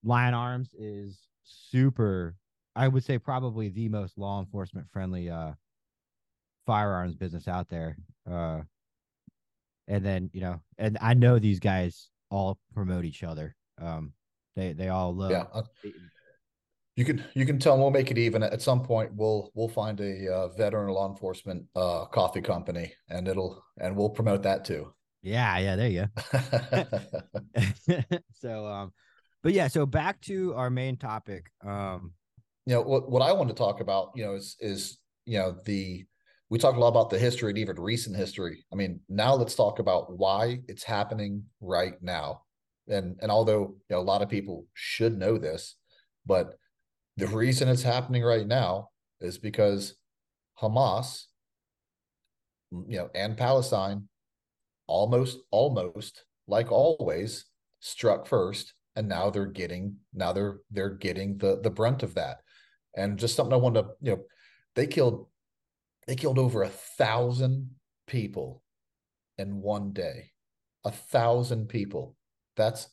Lion 0.03 0.35
Arms 0.35 0.69
is 0.77 1.19
super. 1.43 2.35
I 2.75 2.87
would 2.89 3.03
say 3.03 3.17
probably 3.17 3.69
the 3.69 3.89
most 3.89 4.15
law 4.17 4.39
enforcement 4.39 4.87
friendly 4.91 5.29
uh 5.29 5.53
firearms 6.67 7.15
business 7.15 7.47
out 7.47 7.69
there. 7.69 7.97
Uh, 8.29 8.61
and 9.87 10.05
then 10.05 10.29
you 10.31 10.41
know, 10.41 10.61
and 10.77 10.97
I 11.01 11.15
know 11.15 11.39
these 11.39 11.59
guys 11.59 12.09
all 12.29 12.59
promote 12.75 13.03
each 13.05 13.23
other. 13.23 13.55
Um, 13.81 14.13
they 14.55 14.73
they 14.73 14.89
all 14.89 15.15
love. 15.15 15.31
yeah. 15.31 15.45
You 16.95 17.03
can 17.03 17.23
you 17.33 17.45
can 17.45 17.59
tell 17.59 17.77
we'll 17.77 17.91
make 17.91 18.09
it 18.09 18.17
even. 18.17 18.41
At 18.41 18.61
some 18.61 18.81
point, 18.81 19.11
we'll 19.13 19.51
we'll 19.53 19.67
find 19.67 19.99
a 19.99 20.33
uh, 20.33 20.47
veteran 20.49 20.89
law 20.93 21.09
enforcement 21.09 21.65
uh, 21.75 22.05
coffee 22.05 22.41
company, 22.41 22.93
and 23.09 23.27
it'll 23.27 23.61
and 23.79 23.95
we'll 23.95 24.09
promote 24.09 24.43
that 24.43 24.63
too. 24.63 24.93
Yeah, 25.21 25.57
yeah, 25.57 25.75
there 25.75 25.89
you 25.89 26.07
go. 26.15 28.07
so 28.33 28.65
um, 28.65 28.93
but 29.43 29.53
yeah, 29.53 29.67
so 29.67 29.85
back 29.85 30.21
to 30.21 30.53
our 30.55 30.69
main 30.69 30.95
topic. 30.97 31.51
Um, 31.65 32.13
you 32.65 32.73
know 32.75 32.81
what 32.81 33.11
what 33.11 33.21
I 33.21 33.33
want 33.33 33.49
to 33.49 33.55
talk 33.55 33.81
about, 33.81 34.11
you 34.15 34.23
know, 34.23 34.33
is 34.33 34.55
is 34.59 34.97
you 35.25 35.37
know 35.37 35.57
the 35.65 36.05
we 36.49 36.59
talked 36.59 36.77
a 36.77 36.79
lot 36.79 36.89
about 36.89 37.09
the 37.09 37.19
history 37.19 37.49
and 37.49 37.57
even 37.57 37.75
recent 37.79 38.15
history. 38.15 38.65
I 38.71 38.75
mean, 38.75 39.01
now 39.09 39.35
let's 39.35 39.55
talk 39.55 39.79
about 39.79 40.17
why 40.17 40.61
it's 40.67 40.83
happening 40.83 41.43
right 41.59 42.01
now. 42.01 42.43
And 42.87 43.17
and 43.21 43.31
although 43.31 43.75
you 43.89 43.95
know, 43.95 43.99
a 43.99 44.01
lot 44.01 44.21
of 44.21 44.29
people 44.29 44.65
should 44.73 45.17
know 45.17 45.37
this, 45.37 45.75
but 46.25 46.55
the 47.17 47.27
reason 47.27 47.67
it's 47.67 47.83
happening 47.83 48.23
right 48.23 48.47
now 48.47 48.89
is 49.21 49.37
because 49.37 49.95
Hamas, 50.61 51.25
you 52.71 52.97
know, 52.97 53.09
and 53.15 53.37
Palestine 53.37 54.07
almost 54.87 55.39
almost 55.51 56.25
like 56.47 56.71
always 56.71 57.45
struck 57.79 58.27
first 58.27 58.73
and 58.95 59.09
now 59.09 59.29
they're 59.29 59.45
getting 59.45 59.95
now 60.13 60.31
they're 60.31 60.59
they're 60.71 60.89
getting 60.89 61.37
the 61.37 61.59
the 61.61 61.69
brunt 61.69 62.03
of 62.03 62.15
that. 62.15 62.37
And 62.95 63.19
just 63.19 63.35
something 63.35 63.53
i 63.53 63.57
wanted 63.57 63.83
to 63.83 63.89
you 64.01 64.11
know 64.11 64.23
they 64.75 64.87
killed 64.87 65.27
they 66.07 66.15
killed 66.15 66.39
over 66.39 66.63
a 66.63 66.69
thousand 66.69 67.71
people 68.07 68.61
in 69.37 69.61
one 69.61 69.91
day. 69.91 70.31
A 70.83 70.91
thousand 70.91 71.67
people. 71.67 72.15
That's 72.55 72.87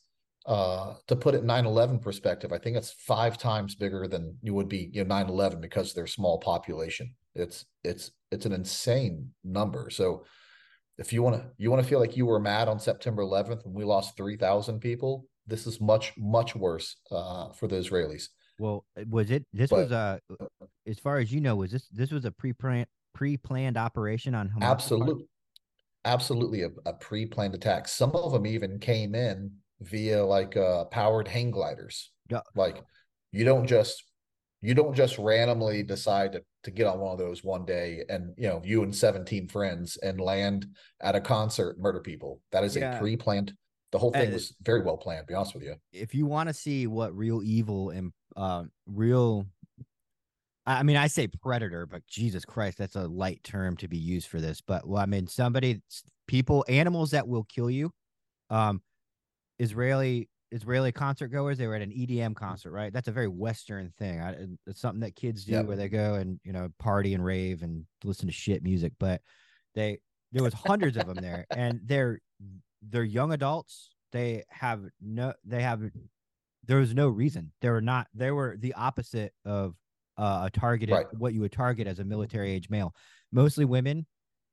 uh 0.46 0.94
to 1.06 1.14
put 1.14 1.34
it 1.34 1.44
9-11 1.44 2.02
perspective 2.02 2.52
i 2.52 2.58
think 2.58 2.76
it's 2.76 2.92
five 2.92 3.38
times 3.38 3.74
bigger 3.74 4.08
than 4.08 4.36
you 4.42 4.54
would 4.54 4.68
be 4.68 4.90
you 4.92 5.04
know 5.04 5.14
9-11 5.14 5.60
because 5.60 5.90
of 5.90 5.94
their 5.94 6.06
small 6.06 6.38
population 6.38 7.14
it's 7.34 7.64
it's 7.84 8.10
it's 8.30 8.46
an 8.46 8.52
insane 8.52 9.30
number 9.44 9.88
so 9.90 10.24
if 10.98 11.12
you 11.12 11.22
want 11.22 11.36
to 11.36 11.48
you 11.58 11.70
want 11.70 11.82
to 11.82 11.88
feel 11.88 12.00
like 12.00 12.16
you 12.16 12.26
were 12.26 12.40
mad 12.40 12.68
on 12.68 12.78
september 12.78 13.22
11th 13.22 13.64
when 13.64 13.74
we 13.74 13.84
lost 13.84 14.16
3000 14.16 14.80
people 14.80 15.26
this 15.46 15.66
is 15.66 15.80
much 15.80 16.12
much 16.18 16.56
worse 16.56 16.96
uh 17.10 17.50
for 17.52 17.68
the 17.68 17.76
israelis 17.76 18.28
well, 18.58 18.84
was 19.08 19.30
it? 19.32 19.44
This 19.52 19.70
But- 19.70 19.76
was 19.76 19.92
uh, 19.92 20.18
as 20.86 20.98
far 21.00 21.18
as 21.18 21.32
you 21.32 21.40
know, 21.40 21.56
was 21.56 21.72
this 21.72 21.88
this 21.88 22.12
was 22.12 22.24
a 22.26 22.30
pre-planned 22.30 22.86
pre-planned 23.12 23.76
operation 23.76 24.34
on 24.36 24.48
Hamas? 24.50 24.62
absolutely 24.62 25.26
absolutely 26.04 26.62
a, 26.62 26.70
a 26.86 26.92
pre-planned 26.92 27.54
attack 27.54 27.88
some 27.88 28.10
of 28.12 28.32
them 28.32 28.46
even 28.46 28.78
came 28.78 29.14
in 29.14 29.50
via 29.82 30.24
like 30.24 30.56
uh 30.56 30.84
powered 30.86 31.28
hang 31.28 31.50
gliders 31.50 32.10
Yeah. 32.30 32.40
like 32.54 32.82
you 33.32 33.44
don't 33.44 33.66
just 33.66 34.04
you 34.60 34.74
don't 34.74 34.94
just 34.94 35.18
randomly 35.18 35.82
decide 35.82 36.32
to, 36.32 36.42
to 36.64 36.70
get 36.70 36.86
on 36.86 37.00
one 37.00 37.12
of 37.12 37.18
those 37.18 37.42
one 37.42 37.64
day 37.64 38.04
and 38.08 38.32
you 38.36 38.48
know 38.48 38.60
you 38.64 38.82
and 38.82 38.94
17 38.94 39.48
friends 39.48 39.96
and 40.02 40.20
land 40.20 40.66
at 41.00 41.16
a 41.16 41.20
concert 41.20 41.70
and 41.72 41.82
murder 41.82 42.00
people 42.00 42.40
that 42.52 42.64
is 42.64 42.76
Yeah. 42.76 42.96
a 42.96 42.98
pre-planned 43.00 43.52
the 43.90 43.98
whole 43.98 44.12
thing 44.12 44.30
Uh, 44.30 44.34
was 44.34 44.54
very 44.62 44.82
well 44.82 44.96
planned 44.96 45.26
be 45.26 45.34
honest 45.34 45.54
with 45.54 45.64
you 45.64 45.74
if 45.92 46.14
you 46.14 46.26
want 46.26 46.48
to 46.48 46.54
see 46.54 46.86
what 46.86 47.14
real 47.16 47.42
evil 47.42 47.90
and 47.90 48.12
uh, 48.36 48.64
real 48.86 49.46
I 50.64 50.84
mean, 50.84 50.96
I 50.96 51.08
say 51.08 51.26
predator, 51.26 51.86
but 51.86 52.06
Jesus 52.06 52.44
Christ, 52.44 52.78
that's 52.78 52.94
a 52.94 53.08
light 53.08 53.42
term 53.42 53.76
to 53.78 53.88
be 53.88 53.96
used 53.98 54.28
for 54.28 54.40
this. 54.40 54.60
But 54.60 54.86
well, 54.86 55.02
I 55.02 55.06
mean, 55.06 55.26
somebody, 55.26 55.82
people, 56.28 56.64
animals 56.68 57.10
that 57.10 57.26
will 57.26 57.42
kill 57.42 57.68
you. 57.68 57.92
Um, 58.48 58.80
Israeli 59.62 60.28
Israeli 60.50 60.92
concert 60.92 61.28
goers. 61.28 61.56
They 61.56 61.66
were 61.66 61.74
at 61.76 61.82
an 61.82 61.92
EDM 61.92 62.34
concert, 62.34 62.72
right? 62.72 62.92
That's 62.92 63.08
a 63.08 63.12
very 63.12 63.28
Western 63.28 63.90
thing. 63.98 64.20
I, 64.20 64.36
it's 64.66 64.80
something 64.80 65.00
that 65.00 65.16
kids 65.16 65.44
do 65.44 65.52
Yep. 65.52 65.66
where 65.66 65.76
they 65.76 65.88
go 65.88 66.14
and 66.14 66.38
you 66.44 66.52
know 66.52 66.68
party 66.78 67.14
and 67.14 67.24
rave 67.24 67.62
and 67.62 67.86
listen 68.04 68.26
to 68.26 68.32
shit 68.32 68.62
music. 68.62 68.92
But 68.98 69.22
they 69.74 69.98
there 70.32 70.42
was 70.42 70.52
hundreds 70.52 70.96
of 70.96 71.06
them 71.06 71.20
there, 71.20 71.46
and 71.56 71.80
they're 71.84 72.20
they're 72.82 73.04
young 73.04 73.32
adults. 73.32 73.90
They 74.10 74.44
have 74.50 74.82
no 75.00 75.32
they 75.44 75.62
have 75.62 75.80
there 76.66 76.78
was 76.78 76.94
no 76.94 77.08
reason. 77.08 77.52
They 77.62 77.70
were 77.70 77.80
not 77.80 78.08
they 78.14 78.30
were 78.30 78.56
the 78.58 78.74
opposite 78.74 79.32
of 79.44 79.74
uh, 80.18 80.42
a 80.46 80.50
targeted 80.50 80.94
Right. 80.96 81.06
what 81.18 81.32
you 81.32 81.40
would 81.40 81.52
target 81.52 81.86
as 81.86 81.98
a 81.98 82.04
military 82.04 82.50
age 82.50 82.68
male. 82.68 82.94
Mostly 83.32 83.64
women 83.64 84.06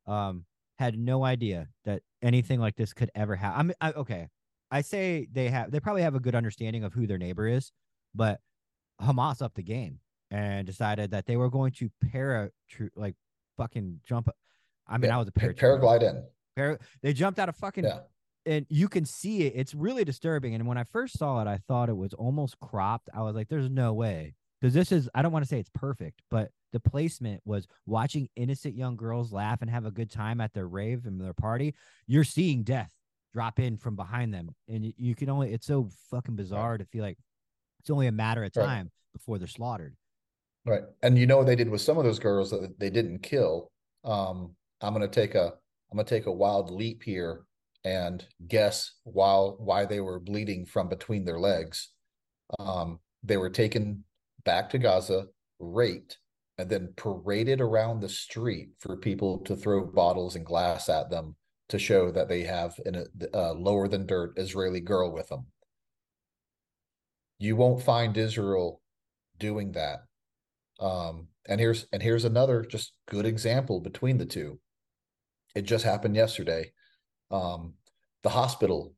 um 0.07 0.45
had 0.77 0.97
no 0.97 1.25
idea 1.25 1.67
that 1.83 2.01
anything 2.21 2.59
like 2.61 2.75
this 2.77 2.93
could 2.93 3.11
ever 3.15 3.35
happen. 3.35 3.59
I'm 3.59 3.73
I, 3.81 3.91
okay. 3.99 4.29
I 4.71 4.81
say 4.81 5.27
they 5.31 5.49
have 5.49 5.71
they 5.71 5.79
probably 5.79 6.01
have 6.03 6.15
a 6.15 6.19
good 6.19 6.35
understanding 6.35 6.83
of 6.83 6.93
who 6.93 7.07
their 7.07 7.17
neighbor 7.17 7.47
is, 7.47 7.71
but 8.13 8.39
Hamas 9.01 9.41
upped 9.41 9.55
the 9.55 9.63
game 9.63 9.99
and 10.31 10.65
decided 10.67 11.11
that 11.11 11.25
they 11.25 11.37
were 11.37 11.49
going 11.49 11.71
to 11.73 11.89
para 12.11 12.51
like 12.95 13.15
fucking 13.57 13.99
jump. 14.07 14.29
I 14.87 14.97
mean, 14.97 15.09
Yeah, 15.09 15.15
I 15.15 15.19
was 15.19 15.27
a 15.27 15.31
Pa- 15.31 15.47
paratrooper. 15.47 15.79
Paraglide 15.79 16.03
in. 16.03 16.23
Para- 16.55 16.79
they 17.01 17.13
jumped 17.13 17.39
out 17.39 17.49
of 17.49 17.55
fucking 17.55 17.83
Yeah. 17.85 17.99
and 18.45 18.65
you 18.69 18.87
can 18.89 19.05
see 19.05 19.43
it. 19.43 19.53
It's 19.55 19.73
really 19.73 20.03
disturbing. 20.03 20.53
And 20.55 20.67
when 20.67 20.77
I 20.77 20.83
first 20.83 21.17
saw 21.17 21.41
it, 21.41 21.47
I 21.47 21.57
thought 21.67 21.89
it 21.89 21.97
was 21.97 22.13
almost 22.13 22.59
cropped. 22.59 23.09
I 23.13 23.21
was 23.21 23.35
like, 23.35 23.47
there's 23.49 23.69
no 23.69 23.93
way. 23.93 24.35
Because 24.61 24.73
this 24.73 24.91
is, 24.91 25.09
I 25.15 25.21
don't 25.21 25.31
want 25.31 25.43
to 25.45 25.49
say 25.49 25.57
it's 25.59 25.69
perfect, 25.73 26.21
but 26.29 26.51
the 26.73 26.79
placement 26.81 27.41
was 27.45 27.65
watching 27.85 28.27
innocent 28.35 28.75
young 28.75 28.97
girls 28.97 29.31
laugh 29.31 29.61
and 29.61 29.69
have 29.71 29.85
a 29.85 29.91
good 29.91 30.11
time 30.11 30.41
at 30.41 30.53
their 30.53 30.67
rave 30.67 31.05
and 31.05 31.19
their 31.19 31.33
party. 31.33 31.73
You're 32.07 32.25
seeing 32.25 32.63
death 32.63 32.91
drop 33.33 33.59
in 33.59 33.77
from 33.77 33.95
behind 33.95 34.33
them. 34.33 34.49
And 34.67 34.93
you 34.97 35.15
can 35.15 35.29
only, 35.29 35.53
it's 35.53 35.67
so 35.67 35.89
fucking 36.09 36.35
bizarre 36.35 36.77
to 36.77 36.85
feel 36.85 37.03
like 37.03 37.17
it's 37.79 37.89
only 37.89 38.07
a 38.07 38.11
matter 38.11 38.43
of 38.43 38.51
Right. 38.55 38.65
time 38.65 38.91
before 39.13 39.37
they're 39.37 39.47
slaughtered. 39.47 39.95
Right. 40.65 40.83
And 41.03 41.17
you 41.17 41.25
know 41.25 41.37
what 41.37 41.47
they 41.47 41.55
did 41.55 41.69
with 41.69 41.81
some 41.81 41.97
of 41.97 42.03
those 42.03 42.19
girls 42.19 42.51
that 42.51 42.79
they 42.79 42.89
didn't 42.89 43.19
kill. 43.19 43.71
Um, 44.03 44.55
I'm 44.81 44.93
gonna 44.93 45.07
take 45.07 45.35
a 45.35 45.53
I'm 45.91 45.97
gonna 45.97 46.03
take 46.03 46.25
a 46.27 46.31
wild 46.31 46.69
leap 46.69 47.01
here 47.03 47.45
and 47.83 48.25
guess 48.47 48.91
while 49.03 49.55
why 49.59 49.85
they 49.85 49.99
were 50.01 50.19
bleeding 50.19 50.65
from 50.65 50.89
between 50.89 51.25
their 51.25 51.39
legs. 51.39 51.89
Um, 52.59 52.99
they 53.23 53.37
were 53.37 53.49
taken 53.49 54.03
back 54.43 54.69
to 54.71 54.77
Gaza, 54.77 55.27
raped, 55.59 56.19
and 56.57 56.69
then 56.69 56.93
paraded 56.95 57.61
around 57.61 58.01
the 58.01 58.09
street 58.09 58.69
for 58.79 58.97
people 58.97 59.39
to 59.39 59.55
throw 59.55 59.85
bottles 59.85 60.35
and 60.35 60.45
glass 60.45 60.89
at 60.89 61.09
them 61.09 61.35
to 61.69 61.79
show 61.79 62.11
that 62.11 62.27
they 62.27 62.43
have 62.43 62.79
an, 62.85 63.05
a 63.33 63.53
lower 63.53 63.87
than 63.87 64.05
dirt 64.05 64.37
Israeli 64.37 64.79
girl 64.79 65.11
with 65.11 65.29
them. 65.29 65.47
You 67.37 67.55
won't 67.55 67.83
find 67.83 68.17
Israel 68.17 68.81
doing 69.37 69.71
that 69.73 70.01
um, 70.79 71.27
and 71.47 71.59
here's 71.59 71.87
and 71.91 72.01
here's 72.01 72.25
another 72.25 72.63
just 72.63 72.93
good 73.07 73.25
example 73.25 73.79
between 73.79 74.17
the 74.17 74.25
two. 74.25 74.59
It 75.55 75.63
just 75.63 75.83
happened 75.83 76.15
yesterday. 76.15 76.71
Um, 77.31 77.73
the 78.23 78.29
hospital 78.29 78.93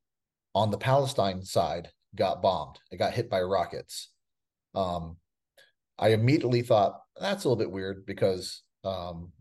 on 0.53 0.69
the 0.69 0.77
Palestine 0.77 1.43
side 1.43 1.89
got 2.15 2.41
bombed. 2.41 2.77
It 2.91 2.97
got 2.97 3.13
hit 3.13 3.29
by 3.29 3.41
rockets. 3.41 4.09
Um, 4.75 5.17
I 5.97 6.09
immediately 6.09 6.61
thought 6.61 6.99
that's 7.19 7.45
a 7.45 7.49
little 7.49 7.61
bit 7.61 7.71
weird 7.71 8.05
because 8.05 8.63
um, 8.83 9.31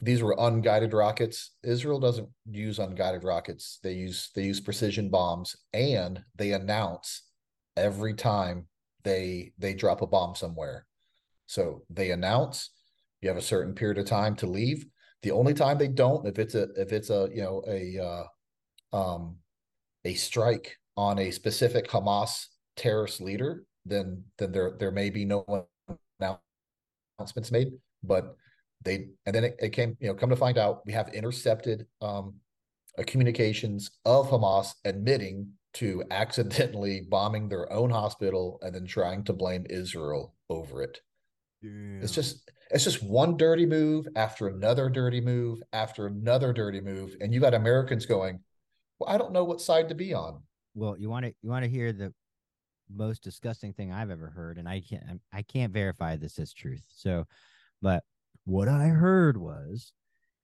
these 0.00 0.22
were 0.22 0.36
unguided 0.38 0.92
rockets. 0.92 1.52
Israel 1.62 1.98
doesn't 1.98 2.28
use 2.50 2.78
unguided 2.78 3.24
rockets. 3.24 3.78
They 3.82 3.94
use 3.94 4.30
they 4.34 4.44
use 4.44 4.60
precision 4.60 5.08
bombs, 5.08 5.56
and 5.72 6.22
they 6.36 6.52
announce 6.52 7.22
every 7.76 8.14
time 8.14 8.66
they 9.02 9.52
they 9.58 9.74
drop 9.74 10.02
a 10.02 10.06
bomb 10.06 10.34
somewhere. 10.34 10.86
So 11.46 11.82
they 11.90 12.10
announce 12.10 12.70
you 13.20 13.28
have 13.28 13.38
a 13.38 13.42
certain 13.42 13.74
period 13.74 13.98
of 13.98 14.06
time 14.06 14.36
to 14.36 14.46
leave. 14.46 14.86
The 15.22 15.32
only 15.32 15.54
time 15.54 15.78
they 15.78 15.88
don't, 15.88 16.26
if 16.26 16.38
it's 16.38 16.54
a 16.54 16.68
if 16.76 16.92
it's 16.92 17.10
a 17.10 17.28
you 17.32 17.42
know 17.42 17.62
a 17.66 17.98
uh, 17.98 18.96
um 18.96 19.36
a 20.04 20.14
strike 20.14 20.76
on 20.96 21.18
a 21.18 21.32
specific 21.32 21.88
Hamas 21.88 22.46
terrorist 22.76 23.20
leader, 23.20 23.64
then 23.84 24.22
then 24.38 24.52
there 24.52 24.76
there 24.78 24.92
may 24.92 25.10
be 25.10 25.24
no 25.24 25.44
announcements 26.20 27.50
made. 27.50 27.72
But 28.04 28.36
they 28.84 29.08
and 29.26 29.34
then 29.34 29.44
it, 29.44 29.56
it 29.58 29.70
came 29.70 29.96
you 30.00 30.08
know 30.08 30.14
come 30.14 30.30
to 30.30 30.36
find 30.36 30.58
out 30.58 30.82
we 30.86 30.92
have 30.92 31.08
intercepted 31.14 31.86
um 32.00 32.34
uh, 32.98 33.02
communications 33.06 33.90
of 34.04 34.28
Hamas 34.28 34.74
admitting 34.84 35.48
to 35.74 36.02
accidentally 36.10 37.02
bombing 37.10 37.48
their 37.48 37.72
own 37.72 37.90
hospital 37.90 38.58
and 38.62 38.74
then 38.74 38.86
trying 38.86 39.22
to 39.24 39.32
blame 39.32 39.64
Israel 39.70 40.34
over 40.50 40.82
it. 40.82 41.00
It's 42.02 42.14
just 42.14 42.50
it's 42.70 42.84
just 42.84 43.02
one 43.02 43.36
dirty 43.36 43.66
move 43.66 44.08
after 44.16 44.48
another 44.48 44.88
dirty 44.88 45.20
move 45.20 45.62
after 45.72 46.06
another 46.06 46.52
dirty 46.52 46.80
move, 46.80 47.16
and 47.20 47.32
you 47.32 47.40
got 47.40 47.54
Americans 47.54 48.06
going, 48.06 48.40
"Well, 48.98 49.10
I 49.10 49.18
don't 49.18 49.32
know 49.32 49.44
what 49.44 49.60
side 49.60 49.88
to 49.88 49.94
be 49.94 50.14
on." 50.14 50.42
well 50.78 50.96
you 50.96 51.10
want 51.10 51.26
to 51.26 51.34
you 51.42 51.50
want 51.50 51.64
to 51.64 51.70
hear 51.70 51.92
the 51.92 52.12
most 52.94 53.22
disgusting 53.22 53.72
thing 53.72 53.92
i've 53.92 54.10
ever 54.10 54.28
heard 54.28 54.58
and 54.58 54.68
i 54.68 54.80
can't 54.80 55.20
i 55.32 55.42
can't 55.42 55.72
verify 55.72 56.16
this 56.16 56.38
as 56.38 56.52
truth 56.52 56.84
so 56.88 57.26
but 57.82 58.02
what 58.48 58.68
i 58.68 58.86
heard 58.88 59.36
was 59.36 59.92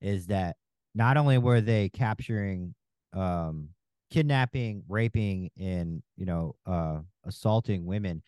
is 0.00 0.26
that 0.26 0.57
not 0.94 1.16
only 1.16 1.38
were 1.38 1.61
they 1.61 1.88
capturing 1.88 2.74
um 3.14 3.70
kidnapping 4.11 4.82
raping 4.88 5.50
and 5.59 6.02
you 6.16 6.26
know 6.26 6.55
uh 6.66 7.00
assaulting 7.24 7.86
women 7.86 8.22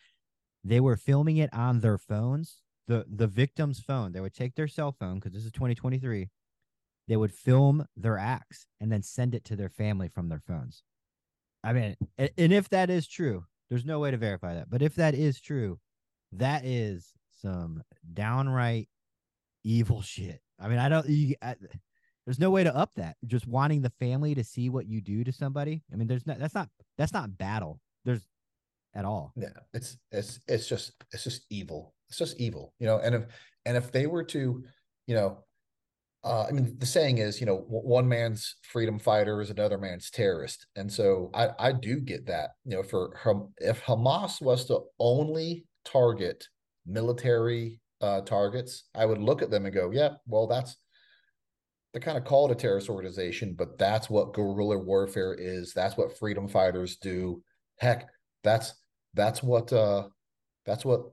they 0.63 0.79
were 0.79 0.97
filming 0.97 1.37
it 1.37 1.53
on 1.53 1.79
their 1.79 1.97
phones 1.97 2.61
the 2.87 3.05
the 3.09 3.27
victim's 3.27 3.79
phone 3.79 4.11
they 4.11 4.19
would 4.21 4.33
take 4.33 4.55
their 4.55 4.67
cell 4.67 4.91
phone 4.99 5.15
because 5.15 5.33
this 5.33 5.45
is 5.45 5.51
2023 5.51 6.29
they 7.07 7.17
would 7.17 7.33
film 7.33 7.85
their 7.95 8.17
acts 8.17 8.67
and 8.81 8.91
then 8.91 9.03
send 9.03 9.35
it 9.35 9.45
to 9.45 9.55
their 9.55 9.69
family 9.69 10.09
from 10.09 10.29
their 10.29 10.41
phones 10.47 10.83
I 11.63 11.73
mean, 11.73 11.95
a- 12.19 12.39
and 12.39 12.53
if 12.53 12.69
that 12.69 12.89
is 12.89 13.07
true, 13.07 13.45
there's 13.69 13.85
no 13.85 13.99
way 13.99 14.11
to 14.11 14.17
verify 14.17 14.53
that. 14.55 14.69
But 14.69 14.81
if 14.81 14.95
that 14.95 15.15
is 15.15 15.41
true, 15.41 15.79
that 16.33 16.65
is 16.65 17.13
some 17.41 17.83
downright 18.13 18.89
evil 19.67 20.01
shit. 20.01 20.41
I 20.59 20.67
mean, 20.67 20.79
I 20.79 20.89
don't. 20.89 21.07
You, 21.07 21.35
I, 21.41 21.55
there's 22.25 22.39
no 22.39 22.49
way 22.49 22.63
to 22.63 22.75
up 22.75 22.91
that. 22.95 23.17
Just 23.25 23.47
wanting 23.47 23.81
the 23.81 23.91
family 23.99 24.33
to 24.35 24.43
see 24.43 24.69
what 24.69 24.87
you 24.87 25.01
do 25.01 25.23
to 25.23 25.31
somebody. 25.31 25.83
I 25.91 25.97
mean, 25.97 26.07
there's 26.07 26.25
not. 26.25 26.39
That's 26.39 26.55
not. 26.55 26.69
That's 26.97 27.13
not 27.13 27.37
battle. 27.37 27.79
There's 28.05 28.25
at 28.95 29.05
all. 29.05 29.33
Yeah, 29.35 29.49
it's 29.73 29.97
it's 30.11 30.39
it's 30.47 30.67
just 30.67 30.93
it's 31.11 31.23
just 31.23 31.45
evil. 31.49 31.93
It's 32.09 32.17
just 32.17 32.39
evil, 32.39 32.73
you 32.79 32.87
know. 32.87 32.99
And 32.99 33.15
if 33.15 33.23
and 33.65 33.77
if 33.77 33.91
they 33.91 34.07
were 34.07 34.23
to, 34.23 34.63
you 35.05 35.15
know, 35.15 35.43
uh, 36.23 36.45
I 36.45 36.51
mean, 36.51 36.75
the 36.79 36.85
saying 36.85 37.19
is, 37.19 37.39
you 37.39 37.45
know, 37.45 37.57
one 37.67 38.07
man's 38.07 38.55
freedom 38.63 38.97
fighter 38.97 39.41
is 39.41 39.49
another 39.49 39.77
man's 39.77 40.09
terrorist, 40.09 40.65
and 40.75 40.91
so 40.91 41.29
I 41.33 41.49
I 41.59 41.71
do 41.73 41.99
get 41.99 42.25
that. 42.27 42.51
You 42.65 42.77
know, 42.77 42.83
for 42.83 43.13
if 43.57 43.83
Hamas 43.83 44.41
was 44.41 44.65
to 44.65 44.79
only 44.99 45.65
target 45.85 46.45
military 46.85 47.79
uh, 48.01 48.21
targets, 48.21 48.85
I 48.93 49.05
would 49.05 49.19
look 49.19 49.41
at 49.41 49.49
them 49.49 49.65
and 49.65 49.73
go, 49.73 49.91
yeah, 49.91 50.15
well, 50.27 50.47
that's 50.47 50.77
they 51.93 51.99
kind 51.99 52.17
of 52.17 52.25
call 52.25 52.45
it 52.45 52.51
a 52.51 52.55
terrorist 52.55 52.89
organization, 52.89 53.55
but 53.57 53.77
that's 53.77 54.09
what 54.09 54.33
guerrilla 54.33 54.77
warfare 54.77 55.33
is. 55.33 55.73
That's 55.73 55.97
what 55.97 56.17
freedom 56.17 56.47
fighters 56.47 56.97
do. 56.97 57.41
Heck, 57.79 58.09
that's 58.43 58.73
that's 59.13 59.41
what 59.41 59.71
uh 59.73 60.07
that's 60.65 60.85
what 60.85 61.05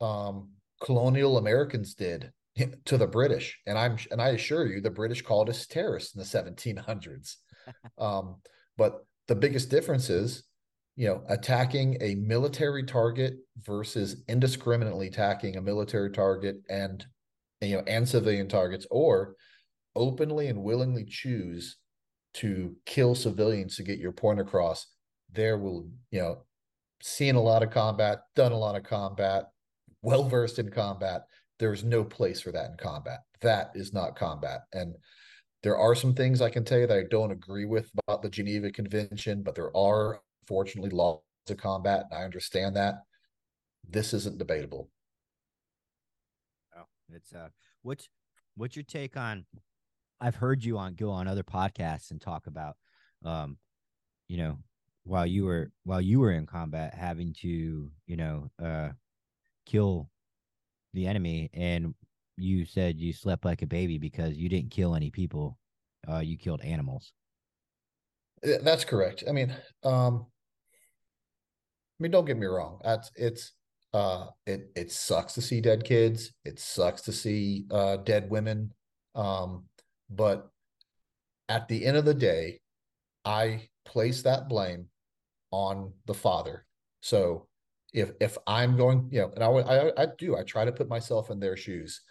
um 0.00 0.50
colonial 0.82 1.36
Americans 1.38 1.94
did 1.94 2.32
to 2.86 2.96
the 2.96 3.06
British. 3.06 3.58
And 3.66 3.76
I'm 3.76 3.98
and 4.10 4.22
I 4.22 4.28
assure 4.30 4.66
you 4.66 4.80
the 4.80 4.90
British 4.90 5.22
called 5.22 5.50
us 5.50 5.66
terrorists 5.66 6.14
in 6.14 6.20
the 6.20 6.26
1700s. 6.26 7.36
um 7.98 8.36
but 8.76 9.04
the 9.28 9.34
biggest 9.34 9.68
difference 9.70 10.10
is 10.10 10.44
you 10.96 11.08
know 11.08 11.22
attacking 11.28 11.96
a 12.00 12.14
military 12.14 12.84
target 12.84 13.34
versus 13.62 14.22
indiscriminately 14.28 15.08
attacking 15.08 15.56
a 15.56 15.62
military 15.62 16.10
target 16.10 16.56
and 16.68 17.04
you 17.60 17.76
know 17.76 17.82
and 17.86 18.08
civilian 18.08 18.48
targets 18.48 18.86
or 18.90 19.34
openly 19.96 20.48
and 20.48 20.62
willingly 20.62 21.04
choose 21.04 21.76
to 22.34 22.74
kill 22.84 23.14
civilians 23.14 23.76
to 23.76 23.82
get 23.82 23.98
your 23.98 24.12
point 24.12 24.40
across. 24.40 24.86
There 25.32 25.58
will 25.58 25.88
you 26.10 26.20
know 26.20 26.38
seen 27.02 27.34
a 27.34 27.42
lot 27.42 27.62
of 27.62 27.70
combat 27.70 28.20
done 28.34 28.52
a 28.52 28.58
lot 28.58 28.76
of 28.76 28.84
combat 28.84 29.46
well 30.02 30.28
versed 30.28 30.58
in 30.58 30.70
combat. 30.70 31.22
There's 31.58 31.84
no 31.84 32.04
place 32.04 32.40
for 32.40 32.52
that 32.52 32.70
in 32.70 32.76
combat. 32.76 33.20
That 33.40 33.70
is 33.74 33.92
not 33.92 34.16
combat. 34.16 34.62
And 34.72 34.94
there 35.62 35.78
are 35.78 35.94
some 35.94 36.14
things 36.14 36.42
i 36.42 36.50
can 36.50 36.62
tell 36.62 36.78
you 36.78 36.86
that 36.86 36.98
i 36.98 37.04
don't 37.10 37.32
agree 37.32 37.64
with 37.64 37.90
about 38.06 38.20
the 38.20 38.28
geneva 38.28 38.70
convention 38.70 39.42
but 39.42 39.54
there 39.54 39.74
are 39.74 40.20
fortunately 40.46 40.90
laws 40.90 41.20
of 41.50 41.56
combat 41.56 42.06
and 42.10 42.20
i 42.20 42.24
understand 42.24 42.76
that 42.76 42.96
this 43.88 44.14
isn't 44.14 44.38
debatable 44.38 44.88
Oh, 46.76 46.84
it's 47.10 47.32
uh, 47.34 47.48
what's 47.82 48.08
what's 48.56 48.76
your 48.76 48.84
take 48.84 49.16
on? 49.16 49.46
I've 50.20 50.36
heard 50.36 50.64
you 50.64 50.78
on 50.78 50.94
go 50.94 51.10
on 51.10 51.28
other 51.28 51.42
podcasts 51.42 52.10
and 52.10 52.20
talk 52.20 52.46
about, 52.46 52.76
um, 53.24 53.58
you 54.28 54.38
know, 54.38 54.58
while 55.04 55.26
you 55.26 55.44
were 55.44 55.70
while 55.84 56.00
you 56.00 56.20
were 56.20 56.32
in 56.32 56.46
combat 56.46 56.94
having 56.94 57.34
to 57.34 57.90
you 58.06 58.16
know 58.16 58.50
uh 58.62 58.90
kill 59.66 60.10
the 60.94 61.06
enemy 61.06 61.50
and 61.54 61.94
you 62.36 62.64
said 62.64 62.98
you 62.98 63.12
slept 63.12 63.44
like 63.44 63.62
a 63.62 63.66
baby 63.66 63.98
because 63.98 64.36
you 64.36 64.48
didn't 64.48 64.70
kill 64.70 64.94
any 64.94 65.10
people 65.10 65.58
uh 66.08 66.18
you 66.18 66.38
killed 66.38 66.62
animals 66.62 67.12
That's 68.42 68.84
correct. 68.84 69.24
I 69.28 69.32
mean, 69.32 69.54
um, 69.84 70.26
mean, 72.04 72.12
don't 72.12 72.26
get 72.26 72.36
me 72.36 72.46
wrong. 72.46 72.78
That's 72.84 73.10
it's 73.16 73.52
uh 73.94 74.26
it 74.46 74.70
it 74.76 74.92
sucks 74.92 75.32
to 75.34 75.42
see 75.42 75.60
dead 75.60 75.84
kids. 75.84 76.32
It 76.44 76.58
sucks 76.58 77.02
to 77.02 77.12
see 77.12 77.64
uh 77.70 77.96
dead 77.96 78.28
women. 78.30 78.72
Um, 79.14 79.64
but 80.10 80.50
at 81.48 81.66
the 81.68 81.84
end 81.84 81.96
of 81.96 82.04
the 82.04 82.14
day, 82.14 82.60
I 83.24 83.68
place 83.84 84.22
that 84.22 84.48
blame 84.48 84.88
on 85.50 85.92
the 86.06 86.14
father. 86.14 86.66
So 87.00 87.48
if 87.94 88.12
if 88.20 88.36
I'm 88.46 88.76
going, 88.76 89.08
you 89.10 89.20
know, 89.20 89.30
and 89.34 89.42
I 89.42 89.48
I 89.48 90.02
I 90.02 90.06
do, 90.18 90.36
I 90.36 90.42
try 90.42 90.64
to 90.64 90.72
put 90.72 90.88
myself 90.88 91.30
in 91.30 91.40
their 91.40 91.56
shoes. 91.56 92.02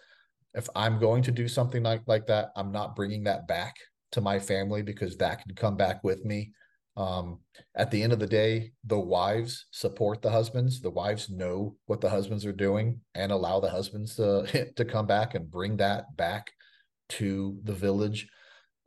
If 0.56 0.68
I'm 0.76 1.00
going 1.00 1.24
to 1.24 1.32
do 1.32 1.48
something 1.48 1.84
like 1.84 2.02
like 2.08 2.26
that, 2.28 2.50
I'm 2.56 2.72
not 2.72 2.96
bringing 2.96 3.24
that 3.26 3.48
back 3.48 3.76
to 4.14 4.22
my 4.22 4.40
family 4.40 4.82
because 4.82 5.18
that 5.18 5.44
can 5.44 5.54
come 5.56 5.76
back 5.76 6.04
with 6.04 6.26
me. 6.26 6.52
Um, 6.96 7.40
at 7.76 7.90
the 7.90 8.04
end 8.04 8.14
of 8.14 8.20
the 8.20 8.28
day, 8.28 8.74
the 8.86 9.00
wives 9.00 9.66
support 9.72 10.22
the 10.22 10.30
husbands. 10.30 10.80
The 10.80 10.92
wives 10.92 11.30
know 11.30 11.76
what 11.88 12.02
the 12.02 12.10
husbands 12.10 12.46
are 12.46 12.54
doing 12.54 13.02
and 13.16 13.32
allow 13.32 13.60
the 13.60 13.70
husbands 13.70 14.16
to 14.18 14.72
to 14.76 14.86
come 14.86 15.08
back 15.08 15.36
and 15.36 15.50
bring 15.50 15.78
that 15.78 16.16
back 16.16 16.52
to 17.10 17.58
the 17.64 17.74
village. 17.74 18.28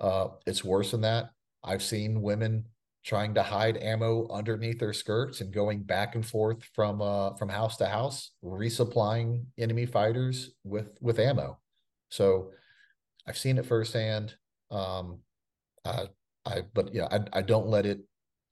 Uh, 0.01 0.29
it's 0.47 0.65
worse 0.65 0.93
than 0.93 1.01
that. 1.03 1.31
I've 1.65 1.83
seen 1.83 2.23
women 2.23 2.67
trying 3.05 3.35
to 3.35 3.43
hide 3.43 3.77
ammo 3.77 4.29
underneath 4.31 4.81
their 4.81 4.93
skirts 4.93 5.41
and 5.41 5.53
going 5.53 5.81
back 5.85 6.17
and 6.17 6.27
forth 6.27 6.59
from 6.75 7.01
uh 7.01 7.35
from 7.35 7.49
house 7.49 7.77
to 7.79 7.87
house, 7.87 8.33
resupplying 8.45 9.45
enemy 9.59 9.87
fighters 9.87 10.51
with 10.65 10.97
with 11.01 11.19
ammo. 11.19 11.59
So 12.11 12.51
I've 13.27 13.39
seen 13.39 13.59
it 13.59 13.67
firsthand. 13.67 14.35
Um, 14.71 15.21
uh, 15.85 16.07
I 16.47 16.63
but 16.75 16.95
yeah, 16.95 17.09
I 17.11 17.21
I 17.39 17.43
don't 17.43 17.69
let 17.69 17.87
it. 17.87 18.01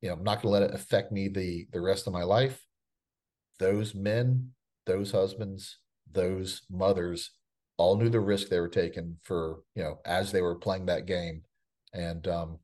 You 0.01 0.09
know, 0.11 0.16
I'm 0.16 0.24
not 0.24 0.42
to 0.42 0.49
let 0.49 0.62
it 0.62 0.74
affect 0.74 1.12
me 1.12 1.28
the 1.28 1.66
the 1.72 1.80
rest 1.80 2.07
of 2.07 2.12
my 2.12 2.24
life. 2.24 2.64
Those 3.59 3.95
men, 3.95 4.51
those 4.86 5.12
husbands, 5.12 5.78
those 6.11 6.62
mothers 6.70 7.30
all 7.76 7.97
knew 7.97 8.09
the 8.09 8.20
risk 8.20 8.49
they 8.49 8.61
were 8.61 8.68
taking 8.68 9.16
for 9.22 9.61
you 9.74 9.82
know 9.82 10.01
as 10.05 10.32
they 10.32 10.42
were 10.42 10.57
playing 10.57 10.86
that 10.86 11.07
game, 11.07 11.42
and 11.92 12.26
um, 12.28 12.59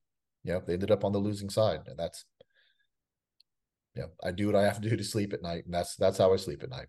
you 0.44 0.52
know 0.52 0.62
they 0.66 0.74
ended 0.74 0.90
up 0.90 1.04
on 1.04 1.12
the 1.12 1.18
losing 1.18 1.50
side, 1.50 1.80
and 1.86 1.98
that's 1.98 2.24
you 3.94 4.02
know 4.02 4.08
I 4.22 4.32
do 4.32 4.46
what 4.46 4.56
I 4.56 4.62
have 4.64 4.80
to 4.80 4.88
do 4.88 4.96
to 4.96 5.04
sleep 5.04 5.32
at 5.32 5.42
night, 5.42 5.64
and 5.64 5.74
that's 5.74 5.96
that's 5.96 6.18
how 6.18 6.32
I 6.32 6.36
sleep 6.36 6.62
at 6.62 6.70
night. 6.70 6.88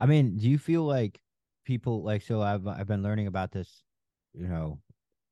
i 0.00 0.06
mean 0.06 0.36
do 0.36 0.48
you 0.48 0.58
feel 0.58 0.84
like 0.84 1.20
people 1.64 2.02
like 2.02 2.22
so 2.22 2.40
i've 2.40 2.66
i've 2.66 2.86
been 2.86 3.02
learning 3.02 3.26
about 3.26 3.52
this 3.52 3.82
you 4.32 4.48
know 4.48 4.80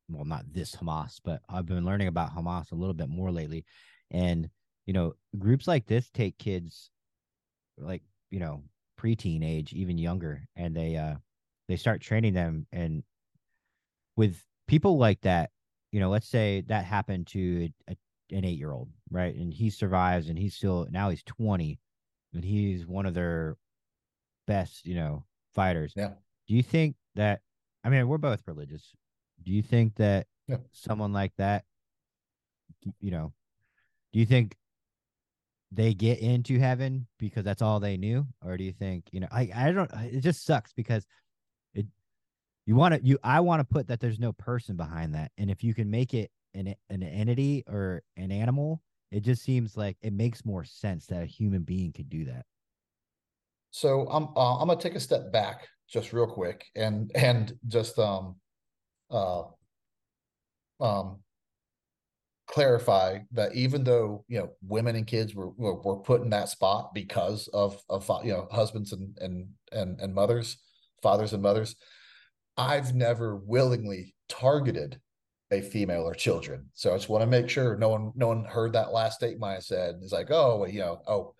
well 0.09 0.25
not 0.25 0.45
this 0.53 0.75
hamas 0.75 1.21
but 1.25 1.41
i've 1.49 1.67
been 1.67 1.85
learning 1.85 2.09
about 2.09 2.35
hamas 2.35 2.73
a 2.73 2.75
little 2.75 2.95
bit 2.95 3.09
more 3.09 3.31
lately. 3.31 3.65
And 4.11 4.49
you 4.87 4.95
know 4.95 5.15
groups 5.39 5.69
like 5.69 5.87
this 5.87 6.09
take 6.11 6.39
kids 6.39 6.91
like 7.77 8.03
you 8.31 8.41
know 8.41 8.63
preteen 8.99 9.45
age 9.45 9.73
even 9.73 9.99
younger 9.99 10.43
and 10.57 10.75
they 10.75 10.97
uh 10.97 11.15
they 11.69 11.77
start 11.77 12.01
training 12.01 12.33
them 12.33 12.67
and 12.73 13.03
with 14.17 14.43
people 14.67 14.99
like 14.99 15.21
that 15.21 15.51
you 15.93 16.01
know 16.01 16.09
let's 16.09 16.27
say 16.29 16.63
that 16.69 16.85
happened 16.85 17.27
to 17.27 17.69
a, 17.89 17.97
an 18.33 18.45
eight 18.45 18.59
year 18.59 18.73
old 18.73 18.89
right? 19.11 19.35
And 19.35 19.53
he 19.53 19.71
survives 19.71 20.29
and 20.29 20.39
he's 20.39 20.55
still 20.55 20.87
now 20.91 21.11
he's 21.11 21.23
20 21.23 21.79
and 22.35 22.45
he's 22.45 22.87
one 22.87 23.07
of 23.07 23.15
their 23.15 23.57
best 24.47 24.87
you 24.87 24.95
know 24.95 25.25
fighters. 25.55 25.93
Yeah. 25.97 26.13
do 26.47 26.55
you 26.55 26.63
think 26.63 26.97
that 27.15 27.41
i 27.85 27.89
mean 27.89 28.07
we're 28.09 28.19
both 28.19 28.43
religious 28.47 28.95
do 29.43 29.53
you 29.53 29.63
think 29.63 29.95
that 29.97 30.27
Yeah. 30.47 30.59
someone 30.73 31.13
like 31.13 31.33
that 31.39 31.65
you 33.01 33.11
know 33.11 33.33
do 34.13 34.19
you 34.19 34.27
think 34.27 34.57
they 35.71 35.93
get 35.93 36.19
into 36.21 36.59
heaven 36.59 37.07
because 37.19 37.45
that's 37.45 37.61
all 37.63 37.79
they 37.79 37.97
knew? 37.97 38.27
Or 38.43 38.57
do 38.57 38.65
you 38.65 38.73
think 38.73 39.05
you 39.13 39.21
know 39.21 39.29
i 39.31 39.51
i 39.55 39.73
don't 39.73 39.91
it 39.93 40.21
just 40.21 40.45
sucks 40.45 40.73
because 40.73 41.07
it 41.75 41.87
you 42.67 42.75
want 42.75 42.95
to 42.95 43.01
you 43.05 43.19
i 43.23 43.41
want 43.41 43.61
to 43.61 43.65
put 43.65 43.87
that 43.89 44.01
there's 44.01 44.19
no 44.19 44.33
person 44.33 44.77
behind 44.77 45.15
that. 45.15 45.31
And 45.39 45.51
if 45.51 45.63
you 45.63 45.75
can 45.75 45.91
make 45.91 46.15
it 46.15 46.31
an 46.55 46.75
an 46.89 47.03
entity 47.03 47.65
or 47.67 48.03
an 48.17 48.33
animal 48.33 48.81
it 49.11 49.21
just 49.21 49.43
seems 49.43 49.77
like 49.77 49.97
it 50.03 50.13
makes 50.13 50.45
more 50.45 50.65
sense 50.65 51.07
that 51.07 51.23
a 51.23 51.27
human 51.27 51.63
being 51.63 51.93
could 51.93 52.11
do 52.11 52.27
that. 52.27 52.45
So 53.71 54.07
I'm 54.11 54.29
uh, 54.37 54.59
I'm 54.59 54.69
gonna 54.69 54.81
take 54.81 54.95
a 54.95 55.01
step 55.01 55.33
back 55.33 55.69
just 55.89 56.13
real 56.13 56.27
quick 56.27 56.65
and 56.77 57.11
and 57.15 57.55
just 57.67 57.99
um 57.99 58.37
uh 59.11 59.43
um 60.81 61.19
clarify 62.47 63.19
that 63.33 63.55
even 63.55 63.85
though 63.85 64.25
you 64.29 64.39
know 64.39 64.51
women 64.63 64.97
and 64.97 65.07
kids 65.07 65.35
were 65.35 65.51
were, 65.51 65.75
were 65.83 65.99
put 65.99 66.23
in 66.23 66.31
that 66.31 66.49
spot 66.49 66.95
because 66.95 67.49
of 67.49 67.83
of 67.91 68.11
you 68.25 68.33
know 68.33 68.49
husbands 68.51 68.93
and 68.93 69.17
and 69.21 69.49
and 69.73 70.01
and 70.01 70.15
mothers 70.15 70.57
fathers 71.03 71.33
and 71.33 71.43
mothers 71.43 71.77
I've 72.59 72.93
never 72.93 73.37
willingly 73.37 74.17
targeted 74.29 75.01
a 75.51 75.63
female 75.63 76.03
or 76.03 76.15
children. 76.15 76.67
So 76.75 76.93
I 76.93 76.97
just 76.97 77.09
want 77.09 77.23
to 77.23 77.27
make 77.27 77.49
sure 77.49 77.77
no 77.77 77.89
one 77.89 78.13
no 78.17 78.27
one 78.27 78.45
heard 78.45 78.73
that 78.73 78.93
last 78.93 79.15
statement 79.15 79.57
I 79.57 79.61
said. 79.61 79.97
It's 80.03 80.13
like 80.13 80.31
oh 80.31 80.59
well, 80.59 80.69
you 80.69 80.81
know 80.81 81.01
oh 81.07 81.35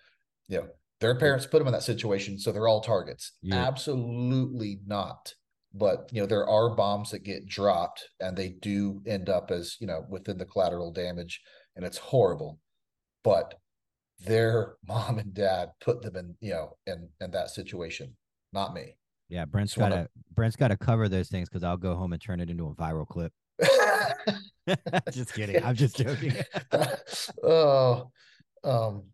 you 0.49 0.59
know 0.59 0.69
their 1.01 1.17
parents 1.17 1.47
put 1.47 1.59
them 1.59 1.67
in 1.67 1.73
that 1.73 1.83
situation 1.83 2.39
so 2.39 2.53
they're 2.53 2.69
all 2.69 2.81
targets. 2.81 3.33
Yeah. 3.43 3.57
absolutely 3.57 4.81
not 4.87 5.35
but 5.75 6.09
you 6.13 6.21
know 6.21 6.27
there 6.27 6.49
are 6.49 6.75
bombs 6.75 7.11
that 7.11 7.23
get 7.23 7.47
dropped 7.47 8.09
and 8.21 8.37
they 8.37 8.49
do 8.49 9.03
end 9.07 9.29
up 9.29 9.51
as 9.51 9.77
you 9.81 9.87
know 9.87 10.05
within 10.09 10.39
the 10.39 10.45
collateral 10.47 10.91
damage 10.93 11.41
and 11.77 11.85
it's 11.85 11.99
horrible 11.99 12.59
but 13.23 13.55
their 14.25 14.77
mom 14.89 15.19
and 15.19 15.35
dad 15.35 15.71
put 15.81 16.03
them 16.03 16.17
in 16.17 16.35
you 16.41 16.53
know 16.53 16.77
in 16.87 17.09
in 17.21 17.31
that 17.31 17.51
situation 17.51 18.17
not 18.53 18.73
me. 18.73 18.97
Yeah 19.29 19.45
brent's 19.45 19.77
wanna- 19.77 19.95
gotta 19.95 20.09
brent's 20.35 20.57
gotta 20.57 20.77
cover 20.77 21.09
those 21.09 21.29
things 21.29 21.49
because 21.49 21.63
i'll 21.63 21.77
go 21.77 21.95
home 21.95 22.13
and 22.15 22.23
turn 22.23 22.41
it 22.41 22.49
into 22.51 22.69
a 22.69 22.75
viral 22.75 23.07
clip. 23.07 23.33
Just 25.13 25.33
kidding 25.35 25.63
i'm 25.65 25.75
just 25.75 25.97
joking. 25.97 26.35
Oh 27.43 28.11
um 28.65 29.05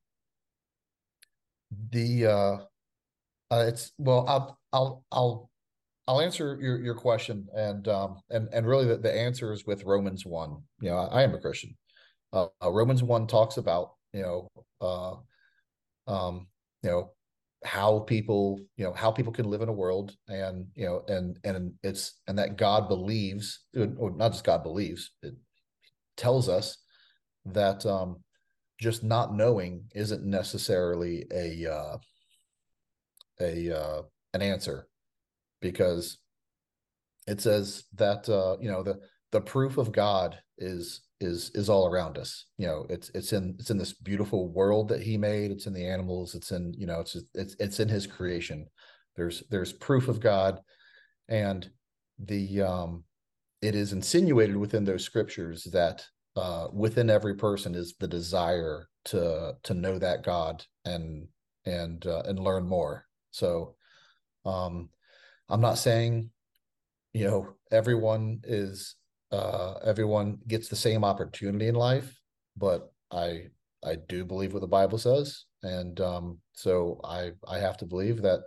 the 1.90 2.26
uh 2.26 2.57
uh, 3.50 3.66
it's 3.68 3.92
well, 3.98 4.24
I'll 4.26 4.59
I'll 4.72 5.05
I'll 5.12 5.50
I'll 6.07 6.20
answer 6.20 6.59
your 6.61 6.78
your 6.80 6.94
question, 6.94 7.48
and 7.55 7.88
um 7.88 8.20
and 8.30 8.48
and 8.52 8.66
really 8.66 8.86
the, 8.86 8.98
the 8.98 9.12
answer 9.12 9.52
is 9.52 9.66
with 9.66 9.84
Romans 9.84 10.26
one. 10.26 10.62
You 10.80 10.90
know, 10.90 10.98
I, 10.98 11.20
I 11.20 11.22
am 11.22 11.34
a 11.34 11.40
Christian. 11.40 11.76
Uh, 12.32 12.46
uh, 12.62 12.70
Romans 12.70 13.02
one 13.02 13.26
talks 13.26 13.57
about 13.57 13.92
you 14.12 14.22
know 14.22 14.48
uh 14.80 16.11
um 16.11 16.46
you 16.82 16.90
know 16.90 17.12
how 17.64 18.00
people 18.00 18.61
you 18.76 18.84
know 18.84 18.92
how 18.92 19.11
people 19.11 19.32
can 19.32 19.48
live 19.48 19.62
in 19.62 19.70
a 19.70 19.72
world 19.72 20.14
and 20.28 20.66
you 20.74 20.84
know 20.84 21.02
and 21.09 21.38
and 21.44 21.72
it's 21.82 22.20
and 22.26 22.38
that 22.38 22.57
God 22.57 22.88
believes 22.88 23.61
or 23.74 24.11
not 24.11 24.32
just 24.32 24.44
God 24.44 24.62
believes 24.62 25.11
it 25.22 25.34
tells 26.16 26.48
us 26.48 26.76
that 27.46 27.86
um 27.86 28.22
just 28.78 29.02
not 29.02 29.34
knowing 29.34 29.84
isn't 29.94 30.24
necessarily 30.24 31.24
a 31.32 31.66
uh 31.72 31.96
a 33.40 33.74
uh 33.74 34.02
an 34.34 34.42
answer 34.42 34.86
because 35.64 36.18
it 37.26 37.40
says 37.40 37.84
that 37.94 38.28
uh 38.28 38.56
you 38.60 38.70
know 38.70 38.82
the 38.82 39.00
the 39.32 39.40
proof 39.40 39.78
of 39.78 39.90
god 39.90 40.38
is 40.58 41.00
is 41.20 41.50
is 41.54 41.70
all 41.70 41.86
around 41.86 42.18
us. 42.18 42.44
You 42.58 42.66
know 42.66 42.86
it's 42.90 43.10
it's 43.14 43.32
in 43.32 43.56
it's 43.58 43.70
in 43.70 43.78
this 43.78 43.94
beautiful 43.94 44.48
world 44.48 44.88
that 44.88 45.02
he 45.02 45.16
made. 45.16 45.50
It's 45.50 45.66
in 45.66 45.72
the 45.72 45.86
animals. 45.86 46.34
It's 46.34 46.52
in 46.52 46.74
you 46.76 46.86
know 46.86 47.00
it's 47.00 47.16
it's 47.34 47.56
it's 47.58 47.80
in 47.80 47.88
his 47.88 48.06
creation. 48.06 48.66
There's 49.16 49.42
there's 49.50 49.72
proof 49.72 50.08
of 50.08 50.20
god. 50.20 50.60
And 51.28 51.68
the 52.18 52.62
um 52.62 53.04
it 53.62 53.74
is 53.74 53.92
insinuated 53.94 54.56
within 54.56 54.84
those 54.84 55.04
scriptures 55.04 55.64
that 55.72 56.04
uh 56.36 56.68
within 56.72 57.08
every 57.08 57.34
person 57.34 57.74
is 57.74 57.94
the 57.98 58.08
desire 58.08 58.88
to 59.06 59.54
to 59.62 59.74
know 59.74 59.98
that 59.98 60.24
god 60.24 60.62
and 60.84 61.26
and 61.64 62.06
uh, 62.06 62.22
and 62.26 62.38
learn 62.38 62.68
more. 62.68 63.06
So 63.30 63.76
um 64.44 64.90
i'm 65.49 65.61
not 65.61 65.78
saying 65.78 66.30
you 67.12 67.24
know 67.24 67.55
everyone 67.70 68.40
is 68.45 68.97
uh 69.32 69.74
everyone 69.84 70.38
gets 70.47 70.68
the 70.68 70.76
same 70.76 71.05
opportunity 71.05 71.68
in 71.68 71.74
life 71.74 72.18
but 72.57 72.92
i 73.11 73.47
i 73.84 73.97
do 74.09 74.24
believe 74.24 74.53
what 74.53 74.61
the 74.61 74.66
bible 74.66 74.99
says 74.99 75.45
and 75.62 76.01
um 76.01 76.38
so 76.53 77.01
i 77.05 77.30
i 77.49 77.59
have 77.59 77.76
to 77.76 77.86
believe 77.86 78.22
that 78.22 78.40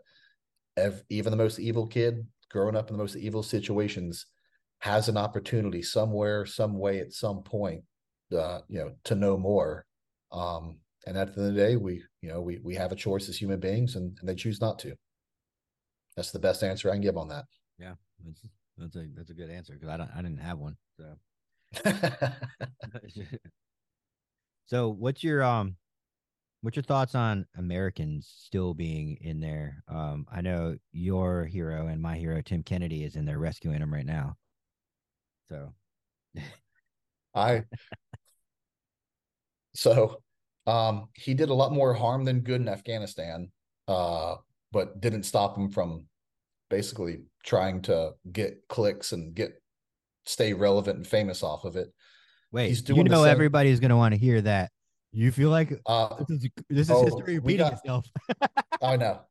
ev- 0.78 1.04
even 1.10 1.32
the 1.32 1.38
most 1.38 1.60
evil 1.60 1.88
kid 1.88 2.26
growing 2.50 2.76
up 2.76 2.90
in 2.90 2.96
the 2.96 3.04
most 3.04 3.16
evil 3.16 3.44
situations 3.44 4.26
has 4.80 5.10
an 5.10 5.18
opportunity 5.18 5.82
somewhere 5.82 6.46
some 6.46 6.78
way 6.78 7.00
at 7.00 7.14
some 7.14 7.42
point 7.44 7.84
uh 8.36 8.60
you 8.68 8.80
know 8.80 8.92
to 9.04 9.16
know 9.16 9.38
more 9.38 9.86
um 10.32 10.78
and 11.08 11.18
at 11.18 11.34
the 11.34 11.42
end 11.42 11.50
of 11.50 11.56
the 11.56 11.60
day, 11.62 11.76
we 11.78 12.04
you 12.22 12.30
know 12.30 12.42
we 12.42 12.60
we 12.62 12.76
have 12.76 12.92
a 12.92 12.96
choice 12.96 13.30
as 13.30 13.38
human 13.38 13.60
beings, 13.60 13.96
and, 13.96 14.18
and 14.20 14.28
they 14.28 14.36
choose 14.36 14.60
not 14.60 14.78
to. 14.80 14.94
That's 16.18 16.32
the 16.32 16.40
best 16.40 16.64
answer 16.64 16.90
I 16.90 16.94
can 16.94 17.02
give 17.02 17.16
on 17.16 17.30
that. 17.30 17.46
Yeah, 17.80 17.94
that's 18.26 18.42
that's 18.76 18.96
a 18.96 19.08
that's 19.16 19.30
a 19.30 19.36
good 19.36 19.52
answer 19.52 19.74
because 19.74 19.88
I 19.88 19.98
don't 19.98 20.10
I 20.14 20.22
didn't 20.24 20.40
have 20.40 20.58
one. 20.58 20.76
So 20.98 21.16
so 24.66 24.90
what's 24.90 25.24
your 25.24 25.44
um 25.44 25.78
what's 26.62 26.76
your 26.76 26.84
thoughts 26.84 27.14
on 27.14 27.46
Americans 27.56 28.34
still 28.36 28.74
being 28.74 29.18
in 29.22 29.40
there? 29.40 29.84
Um, 29.88 30.26
I 30.32 30.42
know 30.42 30.76
your 30.92 31.46
hero 31.46 31.86
and 31.88 32.02
my 32.02 32.18
hero 32.18 32.42
Tim 32.42 32.64
Kennedy 32.64 33.04
is 33.04 33.16
in 33.16 33.26
there 33.26 33.38
rescuing 33.38 33.80
them 33.80 33.94
right 33.94 34.06
now. 34.06 34.36
So 35.50 35.72
I 37.36 37.64
so 39.76 40.24
um 40.66 41.10
he 41.14 41.36
did 41.36 41.50
a 41.50 41.54
lot 41.54 41.72
more 41.72 41.94
harm 41.94 42.26
than 42.26 42.40
good 42.42 42.60
in 42.60 42.68
Afghanistan, 42.68 43.52
uh, 43.88 44.38
but 44.78 45.02
didn't 45.02 45.24
stop 45.24 45.58
him 45.58 45.72
from 45.72 46.06
basically 46.70 47.24
trying 47.44 47.82
to 47.82 48.12
get 48.32 48.60
clicks 48.70 49.12
and 49.12 49.34
get 49.34 49.60
stay 50.28 50.54
relevant 50.54 50.98
and 50.98 51.08
famous 51.08 51.42
off 51.42 51.66
of 51.66 51.76
it. 51.76 51.88
wait, 52.52 52.68
He's 52.70 52.88
you 52.88 53.04
know 53.06 53.24
everybody's 53.24 53.80
gonna 53.80 53.98
want 53.98 54.14
to 54.14 54.20
hear 54.20 54.40
that. 54.42 54.70
You 55.12 55.32
feel 55.32 55.50
like 55.50 55.74
Uh, 55.88 56.16
this 56.20 56.30
is 56.44 56.50
this 56.70 56.88
is 56.90 56.92
Oh, 56.92 57.04
history 57.06 57.40
repeating 57.40 57.66
got- 57.66 57.74
itself. 57.74 58.06
I 58.84 58.98
know. 58.98 59.22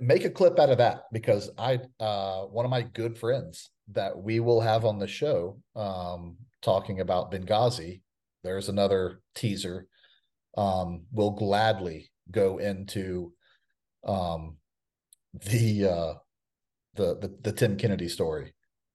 Make 0.00 0.24
a 0.24 0.30
clip 0.30 0.58
out 0.58 0.70
of 0.70 0.78
that 0.78 1.04
because 1.12 1.50
I 1.58 1.80
uh 2.00 2.42
one 2.44 2.64
of 2.64 2.70
my 2.70 2.82
good 2.82 3.18
friends 3.18 3.68
that 3.88 4.16
we 4.16 4.40
will 4.40 4.62
have 4.62 4.86
on 4.86 4.98
the 4.98 5.08
show 5.08 5.60
um 5.76 6.36
talking 6.62 7.00
about 7.00 7.30
Benghazi. 7.32 8.00
There's 8.44 8.70
another 8.70 9.20
teaser. 9.34 9.86
Um 10.56 11.04
will 11.12 11.32
gladly 11.32 12.10
go 12.30 12.56
into 12.58 13.32
um 14.06 14.56
the 15.32 15.86
uh 15.86 16.14
the 16.94 17.18
the, 17.18 17.38
the 17.42 17.52
Tim 17.52 17.76
Kennedy 17.76 18.08
story. 18.08 18.54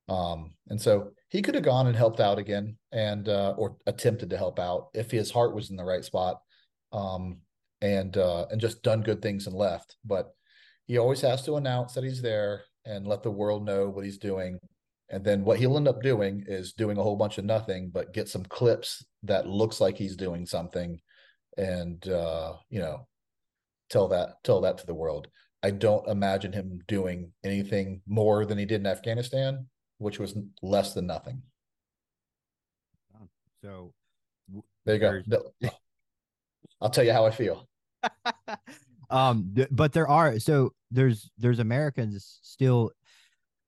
Um 0.09 0.53
and 0.69 0.81
so 0.81 1.11
he 1.29 1.41
could 1.41 1.55
have 1.55 1.63
gone 1.63 1.87
and 1.87 1.95
helped 1.95 2.19
out 2.19 2.37
again 2.39 2.77
and 2.91 3.27
uh 3.27 3.53
or 3.57 3.77
attempted 3.85 4.29
to 4.29 4.37
help 4.37 4.59
out 4.59 4.87
if 4.93 5.11
his 5.11 5.31
heart 5.31 5.55
was 5.55 5.69
in 5.69 5.75
the 5.75 5.83
right 5.83 6.03
spot. 6.03 6.41
Um 6.91 7.41
and 7.81 8.17
uh 8.17 8.45
and 8.49 8.59
just 8.59 8.81
done 8.83 9.01
good 9.01 9.21
things 9.21 9.47
and 9.47 9.55
left 9.55 9.97
but 10.03 10.33
he 10.87 10.97
always 10.97 11.21
has 11.21 11.43
to 11.43 11.55
announce 11.57 11.93
that 11.93 12.03
he's 12.03 12.21
there 12.21 12.63
and 12.85 13.05
let 13.05 13.21
the 13.23 13.31
world 13.31 13.65
know 13.65 13.89
what 13.89 14.05
he's 14.05 14.17
doing 14.17 14.57
and 15.09 15.23
then 15.23 15.43
what 15.43 15.59
he'll 15.59 15.77
end 15.77 15.87
up 15.87 16.01
doing 16.01 16.43
is 16.47 16.73
doing 16.73 16.97
a 16.97 17.03
whole 17.03 17.15
bunch 17.15 17.37
of 17.37 17.45
nothing 17.45 17.89
but 17.93 18.13
get 18.13 18.27
some 18.27 18.43
clips 18.43 19.05
that 19.23 19.47
looks 19.47 19.79
like 19.79 19.97
he's 19.97 20.15
doing 20.15 20.45
something 20.45 20.99
and 21.57 22.07
uh 22.07 22.53
you 22.69 22.79
know 22.79 23.07
tell 23.89 24.07
that 24.09 24.43
tell 24.43 24.61
that 24.61 24.77
to 24.79 24.85
the 24.85 24.93
world. 24.93 25.27
I 25.63 25.71
don't 25.71 26.07
imagine 26.07 26.53
him 26.53 26.79
doing 26.87 27.31
anything 27.43 28.01
more 28.07 28.45
than 28.45 28.57
he 28.57 28.65
did 28.65 28.81
in 28.81 28.85
afghanistan 28.87 29.67
which 29.97 30.19
was 30.19 30.35
less 30.61 30.93
than 30.93 31.07
nothing. 31.07 31.41
So 33.63 33.93
there 34.85 34.95
you 34.95 34.99
go. 34.99 35.21
No- 35.27 35.69
i'll 36.81 36.89
tell 36.89 37.03
you 37.03 37.13
how 37.13 37.25
i 37.25 37.31
feel. 37.31 37.67
Um 39.09 39.53
th- 39.55 39.69
but 39.71 39.93
there 39.93 40.09
are 40.09 40.37
so 40.37 40.73
there's 40.91 41.31
there's 41.37 41.59
americans 41.59 42.39
still 42.41 42.91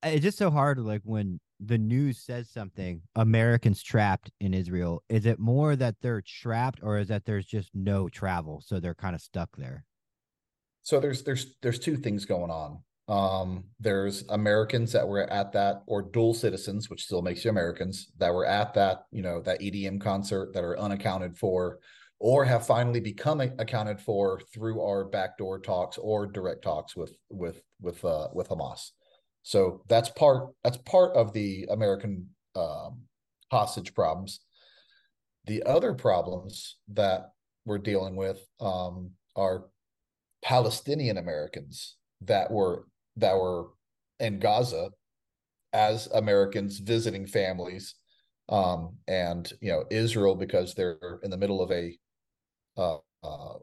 it's 0.04 0.22
just 0.22 0.38
so 0.38 0.52
hard 0.52 0.78
like 0.80 1.00
when 1.06 1.40
the 1.62 1.78
news 1.78 2.20
says 2.20 2.50
something 2.50 3.02
americans 3.16 3.82
trapped 3.82 4.30
in 4.42 4.54
israel. 4.54 5.02
Is 5.08 5.26
it 5.26 5.40
more 5.40 5.78
that 5.78 5.96
they're 6.02 6.22
trapped 6.22 6.80
or 6.84 6.98
is 6.98 7.08
that 7.08 7.24
there's 7.24 7.46
just 7.46 7.70
no 7.74 8.10
travel 8.10 8.62
so 8.66 8.82
they're 8.82 8.94
kind 8.94 9.16
of 9.16 9.22
stuck 9.22 9.56
there 9.56 9.86
So 10.84 11.00
there's 11.00 11.24
there's 11.24 11.56
there's 11.62 11.80
two 11.80 11.98
things 11.98 12.26
going 12.26 12.52
on. 12.52 12.80
Um, 13.10 13.64
there's 13.80 14.24
Americans 14.30 14.92
that 14.92 15.08
were 15.08 15.28
at 15.32 15.52
that, 15.54 15.82
or 15.88 16.04
dual 16.04 16.36
citizens, 16.36 16.90
which 16.90 17.06
still 17.06 17.24
makes 17.24 17.44
you 17.44 17.50
Americans, 17.50 18.12
that 18.20 18.32
were 18.32 18.46
at 18.46 18.76
that, 18.76 19.06
you 19.12 19.24
know, 19.24 19.42
that 19.42 19.62
EDM 19.62 20.00
concert 20.00 20.54
that 20.54 20.64
are 20.64 20.80
unaccounted 20.80 21.36
for, 21.36 21.80
or 22.20 22.46
have 22.46 22.68
finally 22.68 23.00
become 23.00 23.42
accounted 23.42 24.00
for 24.00 24.42
through 24.54 24.82
our 24.82 25.06
backdoor 25.06 25.60
talks 25.60 25.98
or 25.98 26.28
direct 26.28 26.64
talks 26.64 26.96
with 26.96 27.16
with 27.30 27.62
with 27.82 28.06
uh 28.06 28.28
with 28.34 28.50
Hamas. 28.50 28.92
So 29.42 29.82
that's 29.88 30.10
part 30.10 30.54
that's 30.64 30.78
part 30.78 31.16
of 31.16 31.34
the 31.34 31.68
American 31.72 32.30
um 32.56 33.02
hostage 33.52 33.96
problems. 33.96 34.42
The 35.46 35.64
other 35.64 35.96
problems 35.96 36.76
that 36.90 37.32
we're 37.66 37.80
dealing 37.80 38.16
with 38.16 38.40
um 38.60 39.12
are 39.36 39.66
Palestinian 40.44 41.18
Americans 41.18 41.96
that 42.22 42.52
were 42.52 42.86
that 43.18 43.36
were 43.36 43.68
in 44.20 44.40
Gaza 44.40 44.90
as 45.74 46.08
Americans 46.08 46.80
visiting 46.80 47.26
families, 47.28 47.96
um, 48.50 48.96
and 49.08 49.52
you 49.62 49.72
know 49.72 49.86
Israel 49.90 50.36
because 50.36 50.74
they're 50.74 51.20
in 51.24 51.32
the 51.32 51.38
middle 51.38 51.62
of 51.62 51.72
a 51.72 51.98
uh, 52.78 52.98
uh, 53.24 53.58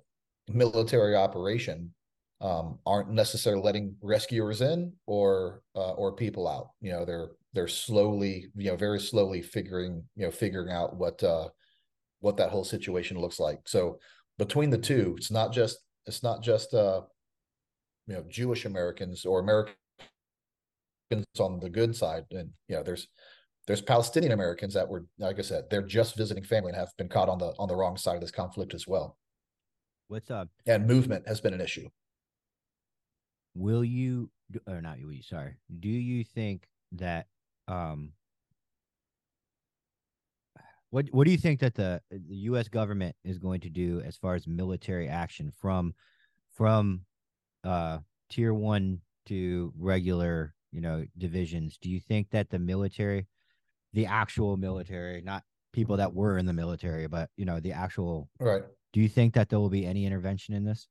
military 0.48 1.16
operation, 1.16 1.92
um, 2.40 2.78
aren't 2.86 3.10
necessarily 3.10 3.62
letting 3.62 3.96
rescuers 4.02 4.60
in 4.60 4.92
or 5.06 5.62
uh, 5.74 5.92
or 5.92 6.14
people 6.14 6.46
out. 6.46 6.70
You 6.80 6.92
know 6.92 7.04
they're 7.04 7.30
they're 7.52 7.68
slowly 7.68 8.48
you 8.56 8.70
know 8.70 8.76
very 8.76 9.00
slowly 9.00 9.42
figuring 9.42 10.04
you 10.14 10.26
know 10.26 10.30
figuring 10.30 10.70
out 10.70 10.96
what 10.96 11.22
uh, 11.22 11.48
what 12.20 12.36
that 12.36 12.50
whole 12.50 12.64
situation 12.64 13.18
looks 13.18 13.40
like. 13.40 13.60
So 13.66 13.98
between 14.38 14.70
the 14.70 14.78
two, 14.78 15.14
it's 15.16 15.30
not 15.30 15.52
just 15.52 15.78
it's 16.06 16.22
not 16.22 16.42
just 16.42 16.74
uh 16.74 17.02
you 18.06 18.14
know 18.14 18.24
Jewish 18.28 18.64
Americans 18.64 19.24
or 19.24 19.40
Americans 19.40 19.74
on 21.38 21.60
the 21.60 21.70
good 21.70 21.94
side, 21.94 22.24
and 22.30 22.50
you 22.68 22.76
know 22.76 22.82
there's 22.82 23.08
there's 23.66 23.82
Palestinian 23.82 24.32
Americans 24.32 24.74
that 24.74 24.88
were 24.88 25.04
like 25.18 25.38
I 25.38 25.42
said 25.42 25.64
they're 25.70 25.82
just 25.82 26.16
visiting 26.16 26.44
family 26.44 26.70
and 26.70 26.78
have 26.78 26.96
been 26.96 27.08
caught 27.08 27.28
on 27.28 27.38
the 27.38 27.52
on 27.58 27.68
the 27.68 27.76
wrong 27.76 27.96
side 27.96 28.14
of 28.14 28.20
this 28.20 28.30
conflict 28.30 28.74
as 28.74 28.86
well. 28.86 29.16
what's 30.08 30.30
up 30.30 30.48
And 30.66 30.86
movement 30.86 31.26
has 31.26 31.40
been 31.40 31.54
an 31.54 31.60
issue. 31.60 31.88
will 33.54 33.84
you 33.84 34.30
or 34.68 34.80
not 34.80 34.98
will 35.02 35.12
you 35.12 35.22
sorry 35.22 35.56
do 35.80 35.88
you 35.88 36.22
think 36.22 36.68
that 36.92 37.26
um 37.66 38.12
what 40.96 41.08
what 41.10 41.26
do 41.26 41.30
you 41.30 41.36
think 41.36 41.60
that 41.60 41.74
the 41.74 42.00
the 42.10 42.36
US 42.50 42.68
government 42.68 43.14
is 43.22 43.38
going 43.38 43.60
to 43.60 43.68
do 43.68 44.00
as 44.00 44.16
far 44.16 44.34
as 44.34 44.46
military 44.46 45.08
action 45.08 45.52
from 45.60 45.92
from 46.54 47.02
uh 47.64 47.98
tier 48.30 48.54
1 48.54 48.98
to 49.26 49.72
regular 49.78 50.54
you 50.72 50.80
know 50.80 51.04
divisions 51.18 51.76
do 51.82 51.90
you 51.90 52.00
think 52.00 52.30
that 52.30 52.48
the 52.48 52.58
military 52.58 53.26
the 53.92 54.06
actual 54.06 54.56
military 54.56 55.20
not 55.20 55.42
people 55.74 55.98
that 55.98 56.14
were 56.14 56.38
in 56.38 56.46
the 56.46 56.52
military 56.54 57.06
but 57.06 57.28
you 57.36 57.44
know 57.44 57.60
the 57.60 57.72
actual 57.72 58.30
Right. 58.40 58.62
do 58.94 59.00
you 59.00 59.08
think 59.10 59.34
that 59.34 59.50
there 59.50 59.60
will 59.60 59.68
be 59.68 59.84
any 59.84 60.06
intervention 60.06 60.54
in 60.54 60.64
this 60.64 60.88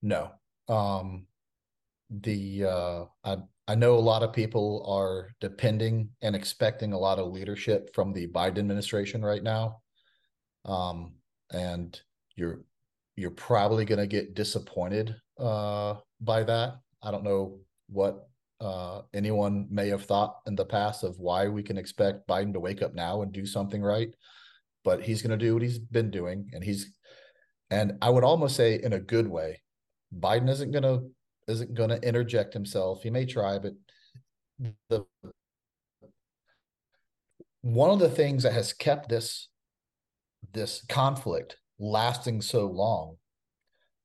No. 0.00 0.32
Um 0.68 1.26
the 2.08 2.64
uh 2.64 3.04
I 3.22 3.36
I 3.68 3.74
know 3.74 3.94
a 3.94 3.98
lot 3.98 4.22
of 4.22 4.32
people 4.32 4.84
are 4.88 5.30
depending 5.40 6.10
and 6.22 6.36
expecting 6.36 6.92
a 6.92 6.98
lot 6.98 7.18
of 7.18 7.32
leadership 7.32 7.90
from 7.94 8.12
the 8.12 8.28
Biden 8.28 8.58
administration 8.58 9.24
right 9.24 9.42
now. 9.42 9.80
Um 10.64 11.14
and 11.52 11.98
you're 12.36 12.60
you're 13.16 13.30
probably 13.30 13.84
going 13.84 14.00
to 14.00 14.06
get 14.06 14.34
disappointed 14.34 15.16
uh 15.38 15.94
by 16.20 16.42
that. 16.44 16.78
I 17.02 17.10
don't 17.10 17.24
know 17.24 17.60
what 17.88 18.28
uh 18.60 19.02
anyone 19.12 19.66
may 19.70 19.88
have 19.88 20.04
thought 20.04 20.36
in 20.46 20.54
the 20.54 20.64
past 20.64 21.02
of 21.02 21.18
why 21.18 21.48
we 21.48 21.62
can 21.62 21.78
expect 21.78 22.28
Biden 22.28 22.52
to 22.52 22.60
wake 22.60 22.82
up 22.82 22.94
now 22.94 23.22
and 23.22 23.32
do 23.32 23.46
something 23.46 23.82
right, 23.82 24.14
but 24.84 25.02
he's 25.02 25.22
going 25.22 25.36
to 25.36 25.44
do 25.44 25.54
what 25.54 25.62
he's 25.62 25.78
been 25.78 26.10
doing 26.10 26.50
and 26.52 26.62
he's 26.62 26.92
and 27.70 27.98
I 28.00 28.10
would 28.10 28.24
almost 28.24 28.54
say 28.54 28.80
in 28.80 28.92
a 28.92 29.00
good 29.00 29.26
way. 29.26 29.62
Biden 30.16 30.48
isn't 30.48 30.70
going 30.70 30.84
to 30.84 31.10
isn't 31.48 31.74
going 31.74 31.90
to 31.90 32.02
interject 32.06 32.52
himself. 32.52 33.02
He 33.02 33.10
may 33.10 33.24
try, 33.24 33.58
but 33.58 33.72
the 34.88 35.04
one 37.62 37.90
of 37.90 37.98
the 37.98 38.08
things 38.08 38.44
that 38.44 38.52
has 38.52 38.72
kept 38.72 39.08
this 39.08 39.48
this 40.52 40.84
conflict 40.88 41.56
lasting 41.78 42.40
so 42.40 42.66
long 42.66 43.16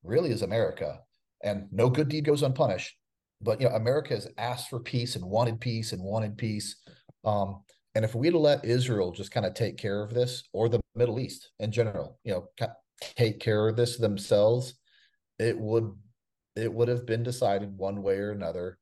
really 0.04 0.32
is 0.32 0.42
America. 0.42 1.00
And 1.44 1.68
no 1.72 1.90
good 1.90 2.10
deed 2.10 2.26
goes 2.26 2.44
unpunished. 2.44 2.96
But 3.42 3.62
you 3.62 3.70
know, 3.70 3.76
America 3.76 4.14
has 4.14 4.28
asked 4.38 4.70
for 4.70 4.80
peace 4.80 5.16
and 5.16 5.26
wanted 5.26 5.60
peace 5.60 5.94
and 5.94 6.04
wanted 6.04 6.38
peace. 6.38 6.76
Um, 7.24 7.64
and 7.96 8.06
if 8.06 8.16
we'd 8.16 8.34
let 8.34 8.66
Israel 8.66 9.12
just 9.12 9.32
kind 9.32 9.46
of 9.46 9.54
take 9.54 9.78
care 9.78 10.02
of 10.02 10.14
this, 10.14 10.44
or 10.54 10.70
the 10.70 10.80
Middle 10.96 11.20
East 11.20 11.52
in 11.60 11.72
general, 11.72 12.20
you 12.24 12.32
know, 12.34 12.70
take 13.18 13.40
care 13.40 13.68
of 13.68 13.76
this 13.76 13.98
themselves, 13.98 14.76
it 15.40 15.58
would 15.58 15.92
it 16.56 16.72
would 16.72 16.88
have 16.88 17.06
been 17.06 17.24
decided 17.24 17.78
one 17.78 18.02
way 18.02 18.18
or 18.18 18.32
another. 18.32 18.78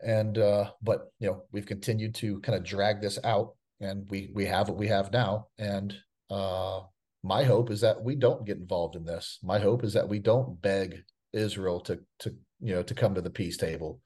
And 0.00 0.36
uh, 0.38 0.70
but 0.82 1.12
you 1.20 1.28
know, 1.28 1.44
we've 1.52 1.66
continued 1.66 2.14
to 2.16 2.40
kind 2.40 2.58
of 2.58 2.64
drag 2.64 3.00
this 3.00 3.18
out, 3.22 3.54
and 3.80 4.08
we 4.10 4.30
we 4.34 4.46
have 4.46 4.68
what 4.68 4.78
we 4.78 4.88
have 4.88 5.12
now, 5.12 5.46
and 5.58 5.94
uh, 6.28 6.80
my 7.22 7.44
hope 7.44 7.70
is 7.70 7.80
that 7.82 8.02
we 8.02 8.16
don't 8.16 8.44
get 8.44 8.56
involved 8.56 8.96
in 8.96 9.04
this. 9.04 9.38
My 9.42 9.58
hope 9.58 9.84
is 9.84 9.92
that 9.92 10.08
we 10.08 10.18
don't 10.18 10.60
beg 10.60 11.04
Israel 11.32 11.80
to 11.80 12.00
to 12.20 12.30
you 12.60 12.74
know 12.74 12.82
to 12.82 12.94
come 12.94 13.14
to 13.14 13.20
the 13.20 13.30
peace 13.30 13.56
table. 13.56 14.00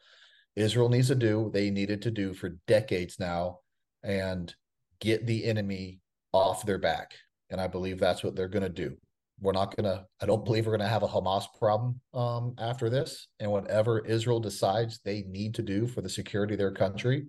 Israel 0.55 0.89
needs 0.89 1.09
to 1.09 1.15
do 1.15 1.41
what 1.41 1.53
they 1.53 1.71
needed 1.71 2.03
to 2.03 2.11
do 2.11 2.35
for 2.35 2.59
decades 2.67 3.19
now 3.21 3.61
and 4.03 4.55
get 5.01 5.27
the 5.27 5.45
enemy 5.45 6.01
off 6.33 6.65
their 6.65 6.79
back. 6.79 7.13
And 7.51 7.61
I 7.61 7.67
believe 7.69 7.99
that's 7.99 8.25
what 8.25 8.35
they're 8.35 8.49
going 8.49 8.63
to 8.63 8.69
do. 8.69 8.97
We're 9.41 9.53
not 9.53 9.77
going 9.77 9.85
to, 9.85 10.07
I 10.21 10.27
don't 10.27 10.45
believe 10.45 10.67
we're 10.67 10.77
going 10.77 10.87
to 10.87 10.89
have 10.89 11.03
a 11.03 11.09
Hamas 11.09 11.45
problem 11.59 12.01
um, 12.15 12.55
after 12.59 12.89
this. 12.89 13.29
And 13.39 13.51
whatever 13.51 14.05
Israel 14.07 14.41
decides 14.41 15.01
they 15.05 15.25
need 15.29 15.55
to 15.57 15.63
do 15.63 15.87
for 15.87 16.01
the 16.01 16.09
security 16.09 16.55
of 16.55 16.59
their 16.59 16.73
country, 16.73 17.27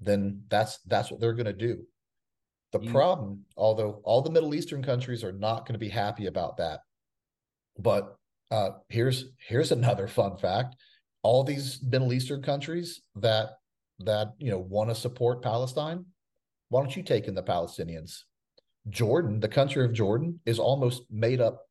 then 0.00 0.42
that's 0.48 0.78
that's 0.86 1.10
what 1.10 1.20
they're 1.20 1.34
going 1.34 1.46
to 1.46 1.52
do. 1.52 1.84
The 2.72 2.80
problem, 2.90 3.44
although 3.56 4.00
all 4.02 4.20
the 4.20 4.30
Middle 4.30 4.54
Eastern 4.54 4.82
countries 4.82 5.22
are 5.22 5.32
not 5.32 5.60
going 5.60 5.74
to 5.74 5.78
be 5.78 5.88
happy 5.88 6.26
about 6.26 6.56
that, 6.56 6.80
but 7.78 8.16
uh, 8.50 8.70
here's 8.88 9.26
here's 9.46 9.70
another 9.80 10.08
fun 10.08 10.36
fact: 10.36 10.74
all 11.22 11.44
these 11.44 11.80
Middle 11.82 12.12
Eastern 12.12 12.42
countries 12.42 13.00
that 13.16 13.50
that 14.00 14.32
you 14.38 14.50
know 14.50 14.58
want 14.58 14.90
to 14.90 14.96
support 14.96 15.42
Palestine, 15.42 16.04
why 16.68 16.80
don't 16.80 16.96
you 16.96 17.04
take 17.04 17.28
in 17.28 17.34
the 17.34 17.42
Palestinians? 17.42 18.22
Jordan, 18.88 19.40
the 19.40 19.48
country 19.48 19.84
of 19.84 19.92
Jordan, 19.92 20.40
is 20.44 20.58
almost 20.58 21.02
made 21.10 21.40
up. 21.40 21.62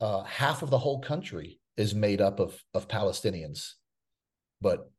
Uh, 0.00 0.24
half 0.24 0.62
of 0.62 0.70
the 0.70 0.78
whole 0.78 1.00
country 1.00 1.60
is 1.76 1.94
made 1.94 2.20
up 2.20 2.40
of 2.40 2.60
of 2.74 2.88
Palestinians, 2.88 3.72
but 4.60 4.90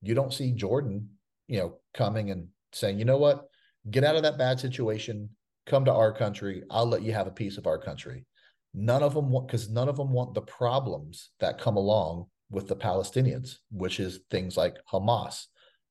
you 0.00 0.14
don't 0.14 0.32
see 0.32 0.52
Jordan, 0.52 1.10
you 1.48 1.58
know, 1.58 1.78
coming 1.94 2.30
and 2.30 2.48
saying, 2.72 2.98
you 2.98 3.04
know 3.04 3.18
what, 3.18 3.46
get 3.90 4.04
out 4.04 4.16
of 4.16 4.22
that 4.22 4.38
bad 4.38 4.60
situation, 4.60 5.28
come 5.66 5.84
to 5.84 5.92
our 5.92 6.12
country. 6.12 6.62
I'll 6.70 6.86
let 6.86 7.02
you 7.02 7.12
have 7.12 7.26
a 7.26 7.32
piece 7.32 7.58
of 7.58 7.66
our 7.66 7.78
country. 7.78 8.26
None 8.74 9.02
of 9.02 9.14
them 9.14 9.30
want 9.30 9.48
because 9.48 9.68
none 9.68 9.88
of 9.88 9.96
them 9.96 10.12
want 10.12 10.34
the 10.34 10.42
problems 10.42 11.30
that 11.40 11.60
come 11.60 11.76
along 11.76 12.26
with 12.50 12.68
the 12.68 12.76
Palestinians, 12.76 13.56
which 13.70 14.00
is 14.00 14.20
things 14.30 14.56
like 14.56 14.76
Hamas. 14.90 15.46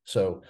So, 0.06 0.44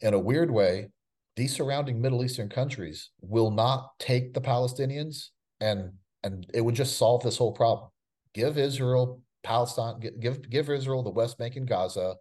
in 0.00 0.14
a 0.14 0.18
weird 0.18 0.50
way, 0.50 0.90
these 1.36 1.54
surrounding 1.54 2.00
Middle 2.00 2.24
Eastern 2.24 2.48
countries 2.48 3.10
will 3.20 3.50
not 3.50 3.90
take 3.98 4.34
the 4.34 4.40
Palestinians 4.40 5.28
and 5.60 5.92
and 6.24 6.46
it 6.54 6.60
would 6.60 6.74
just 6.74 6.98
solve 6.98 7.22
this 7.22 7.36
whole 7.36 7.52
problem. 7.52 7.88
Give 8.34 8.56
Israel 8.56 9.20
Palestine, 9.42 10.00
give 10.20 10.48
give 10.48 10.70
Israel 10.70 11.02
the 11.02 11.10
West 11.10 11.38
Bank 11.38 11.56
and 11.56 11.66
Gaza, 11.66 12.14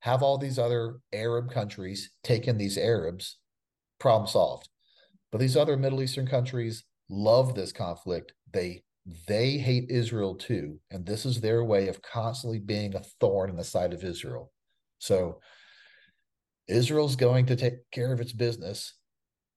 have 0.00 0.22
all 0.22 0.38
these 0.38 0.58
other 0.58 0.98
Arab 1.12 1.50
countries 1.50 2.10
take 2.22 2.48
in 2.48 2.56
these 2.56 2.78
Arabs, 2.78 3.38
problem 3.98 4.26
solved. 4.28 4.68
But 5.30 5.38
these 5.38 5.56
other 5.56 5.76
Middle 5.76 6.02
Eastern 6.02 6.26
countries 6.26 6.84
love 7.08 7.54
this 7.54 7.72
conflict. 7.72 8.32
They 8.52 8.84
they 9.28 9.58
hate 9.58 9.90
Israel 9.90 10.34
too, 10.34 10.78
and 10.90 11.04
this 11.04 11.26
is 11.26 11.40
their 11.40 11.64
way 11.64 11.88
of 11.88 12.00
constantly 12.02 12.58
being 12.58 12.94
a 12.94 13.02
thorn 13.20 13.50
in 13.50 13.56
the 13.56 13.64
side 13.64 13.92
of 13.92 14.04
Israel. 14.04 14.52
So 14.98 15.40
Israel's 16.68 17.16
going 17.16 17.46
to 17.46 17.56
take 17.56 17.90
care 17.92 18.12
of 18.12 18.20
its 18.20 18.32
business. 18.32 18.94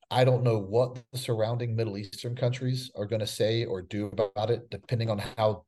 I 0.09 0.23
don't 0.23 0.43
know 0.43 0.57
what 0.57 1.01
the 1.11 1.17
surrounding 1.17 1.75
Middle 1.75 1.97
Eastern 1.97 2.35
countries 2.35 2.91
are 2.95 3.05
going 3.05 3.19
to 3.19 3.27
say 3.27 3.65
or 3.65 3.81
do 3.81 4.07
about 4.07 4.49
it, 4.49 4.69
depending 4.69 5.09
on 5.09 5.19
how 5.37 5.65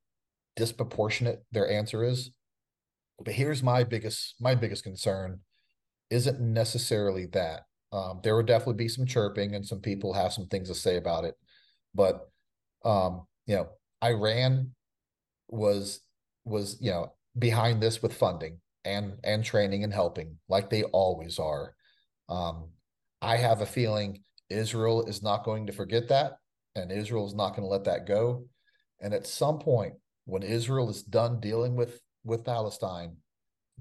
disproportionate 0.55 1.43
their 1.51 1.69
answer 1.69 2.03
is. 2.03 2.31
But 3.23 3.33
here's 3.33 3.61
my 3.61 3.83
biggest 3.83 4.35
my 4.39 4.55
biggest 4.55 4.83
concern 4.83 5.41
isn't 6.09 6.39
necessarily 6.39 7.25
that. 7.27 7.65
Um, 7.91 8.19
there 8.23 8.35
will 8.35 8.43
definitely 8.43 8.75
be 8.75 8.87
some 8.87 9.05
chirping 9.05 9.55
and 9.55 9.65
some 9.65 9.79
people 9.79 10.13
have 10.13 10.31
some 10.31 10.47
things 10.47 10.69
to 10.69 10.75
say 10.75 10.97
about 10.97 11.25
it, 11.25 11.35
but 11.93 12.29
um, 12.85 13.25
you 13.45 13.55
know, 13.55 13.69
Iran 14.03 14.71
was 15.49 16.01
was 16.45 16.77
you 16.79 16.91
know 16.91 17.13
behind 17.37 17.81
this 17.81 18.01
with 18.01 18.13
funding 18.13 18.59
and 18.89 19.13
and 19.23 19.43
training 19.43 19.83
and 19.83 19.93
helping 19.93 20.37
like 20.47 20.69
they 20.69 20.83
always 20.83 21.39
are. 21.39 21.75
Um, 22.27 22.69
I 23.21 23.37
have 23.37 23.61
a 23.61 23.65
feeling 23.65 24.23
Israel 24.49 25.05
is 25.05 25.21
not 25.21 25.43
going 25.43 25.67
to 25.67 25.73
forget 25.73 26.07
that, 26.09 26.33
and 26.75 26.91
Israel 26.91 27.25
is 27.25 27.35
not 27.35 27.49
going 27.51 27.63
to 27.63 27.69
let 27.69 27.85
that 27.85 28.07
go. 28.07 28.45
And 29.01 29.13
at 29.13 29.27
some 29.27 29.59
point, 29.59 29.93
when 30.25 30.43
Israel 30.43 30.89
is 30.89 31.03
done 31.03 31.39
dealing 31.39 31.75
with 31.75 31.99
with 32.23 32.43
Palestine, 32.45 33.17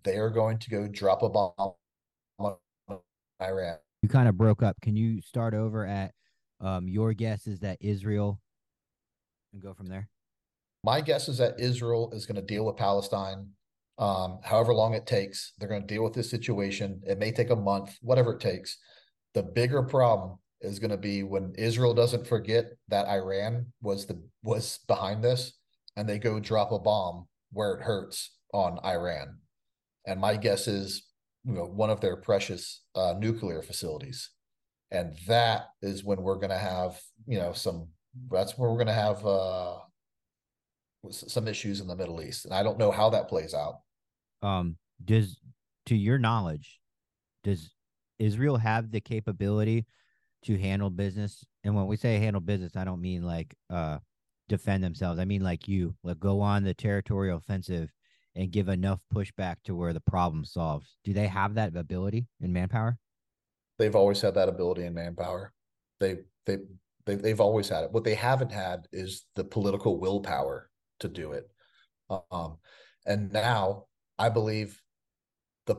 they 0.05 0.17
are 0.17 0.31
going 0.31 0.59
to 0.59 0.71
go 0.71 0.87
drop 0.87 1.23
a 1.23 1.29
bomb 1.29 1.75
on 2.39 2.57
Iran. 3.43 3.79
You 4.03 4.09
kind 4.09 4.29
of 4.29 4.37
broke 4.37 4.63
up. 4.63 4.77
Can 4.81 4.97
you 4.97 5.21
start 5.23 5.55
over 5.55 5.87
at 5.87 6.13
um, 6.61 6.89
your 6.89 7.13
guess 7.15 7.47
is 7.47 7.61
that 7.61 7.79
Israel 7.81 8.41
and 9.53 9.63
go 9.63 9.75
from 9.75 9.87
there? 9.87 10.09
My 10.85 11.01
guess 11.01 11.29
is 11.29 11.39
that 11.39 11.59
Israel 11.59 12.11
is 12.13 12.27
going 12.27 12.37
to 12.37 12.43
deal 12.43 12.65
with 12.65 12.77
Palestine, 12.77 13.49
um, 13.99 14.39
however 14.43 14.73
long 14.73 14.95
it 14.95 15.07
takes. 15.07 15.53
They're 15.59 15.69
going 15.69 15.83
to 15.83 15.87
deal 15.87 16.05
with 16.05 16.15
this 16.15 16.31
situation. 16.31 17.03
It 17.07 17.19
may 17.19 17.33
take 17.33 17.51
a 17.51 17.57
month, 17.57 17.97
whatever 18.01 18.35
it 18.35 18.41
takes. 18.41 18.79
The 19.35 19.43
bigger 19.43 19.83
problem 19.83 20.39
is 20.61 20.79
going 20.79 20.91
to 20.91 20.97
be 20.97 21.23
when 21.23 21.53
Israel 21.59 21.95
doesn't 21.95 22.27
forget 22.27 22.73
that 22.89 23.09
Iran 23.09 23.67
was 23.81 24.07
the 24.07 24.21
was 24.43 24.79
behind 24.87 25.23
this, 25.23 25.53
and 25.97 26.09
they 26.09 26.19
go 26.19 26.41
drop 26.41 26.73
a 26.73 26.79
bomb 26.79 27.27
where 27.53 27.75
it 27.75 27.83
hurts 27.83 28.37
on 28.53 28.79
Iran. 28.85 29.39
And 30.07 30.21
my 30.21 30.37
guess 30.37 30.69
is, 30.69 31.07
you 31.45 31.53
know, 31.53 31.65
one 31.65 31.91
of 31.91 32.01
their 32.01 32.17
precious 32.17 32.83
uh, 32.95 33.15
nuclear 33.19 33.63
facilities, 33.63 34.31
and 34.91 35.15
that 35.27 35.67
is 35.83 36.05
when 36.05 36.23
we're 36.23 36.37
going 36.37 36.51
to 36.51 36.59
have, 36.59 37.01
you 37.27 37.39
know, 37.39 37.53
some. 37.53 37.89
That's 38.31 38.57
where 38.57 38.71
we're 38.71 38.77
going 38.77 38.87
to 38.87 38.93
have. 38.93 39.27
Uh, 39.27 39.79
some 41.11 41.47
issues 41.47 41.81
in 41.81 41.87
the 41.87 41.95
Middle 41.95 42.21
East, 42.21 42.45
and 42.45 42.53
I 42.53 42.65
don't 42.65 42.77
know 42.77 42.91
how 42.91 43.09
that 43.11 43.29
plays 43.29 43.55
out. 43.55 43.83
Um, 44.43 44.77
does 45.05 45.39
to 45.87 45.97
your 45.97 46.19
knowledge, 46.19 46.81
does 47.45 47.71
Israel 48.19 48.57
have 48.57 48.91
the 48.91 49.01
capability 49.01 49.87
to 50.45 50.59
handle 50.59 50.91
business? 50.91 51.45
And 51.65 51.75
when 51.75 51.87
we 51.87 51.97
say 51.97 52.19
handle 52.19 52.41
business, 52.41 52.77
I 52.77 52.85
don't 52.85 53.01
mean 53.01 53.23
like 53.23 53.55
uh 53.71 53.99
defend 54.49 54.83
themselves. 54.83 55.21
I 55.21 55.25
mean 55.25 55.43
like 55.43 55.69
you, 55.69 55.95
like 56.03 56.19
go 56.19 56.41
on 56.41 56.65
the 56.65 56.75
territorial 56.75 57.39
offensive 57.39 57.91
and 58.35 58.51
give 58.51 58.69
enough 58.69 59.01
pushback 59.13 59.57
to 59.65 59.75
where 59.75 59.93
the 59.93 60.01
problem 60.01 60.45
solves. 60.45 60.97
Do 61.05 61.13
they 61.13 61.27
have 61.27 61.55
that 61.55 61.75
ability 61.77 62.27
in 62.41 62.53
manpower? 62.53 62.97
They've 63.79 63.97
always 63.97 64.21
had 64.21 64.35
that 64.35 64.49
ability 64.49 64.85
and 64.85 64.95
manpower. 64.95 65.53
They 66.01 66.19
they 66.47 66.59
they 67.05 67.17
they've 67.17 67.41
always 67.41 67.69
had 67.69 67.85
it. 67.85 67.93
What 67.93 68.05
they 68.05 68.15
haven't 68.15 68.53
had 68.53 68.87
is 68.93 69.25
the 69.35 69.45
political 69.45 69.99
willpower 69.99 70.71
to 71.01 71.09
do 71.09 71.33
it. 71.33 71.49
Um, 72.31 72.59
and 73.07 73.33
now 73.33 73.85
I 74.19 74.29
believe 74.29 74.81
the 75.67 75.77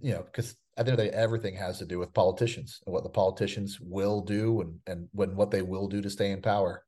you 0.00 0.12
know 0.12 0.22
because 0.22 0.56
at 0.76 0.86
the 0.86 0.92
end 0.92 1.00
of 1.00 1.04
the 1.04 1.10
day, 1.10 1.16
everything 1.16 1.54
has 1.56 1.78
to 1.78 1.86
do 1.86 1.98
with 1.98 2.12
politicians 2.12 2.80
and 2.84 2.92
what 2.92 3.04
the 3.04 3.10
politicians 3.10 3.78
will 3.80 4.20
do 4.20 4.60
and 4.60 4.78
and 4.86 5.08
when 5.12 5.36
what 5.36 5.50
they 5.50 5.62
will 5.62 5.88
do 5.88 6.00
to 6.02 6.10
stay 6.10 6.30
in 6.30 6.42
power. 6.42 6.84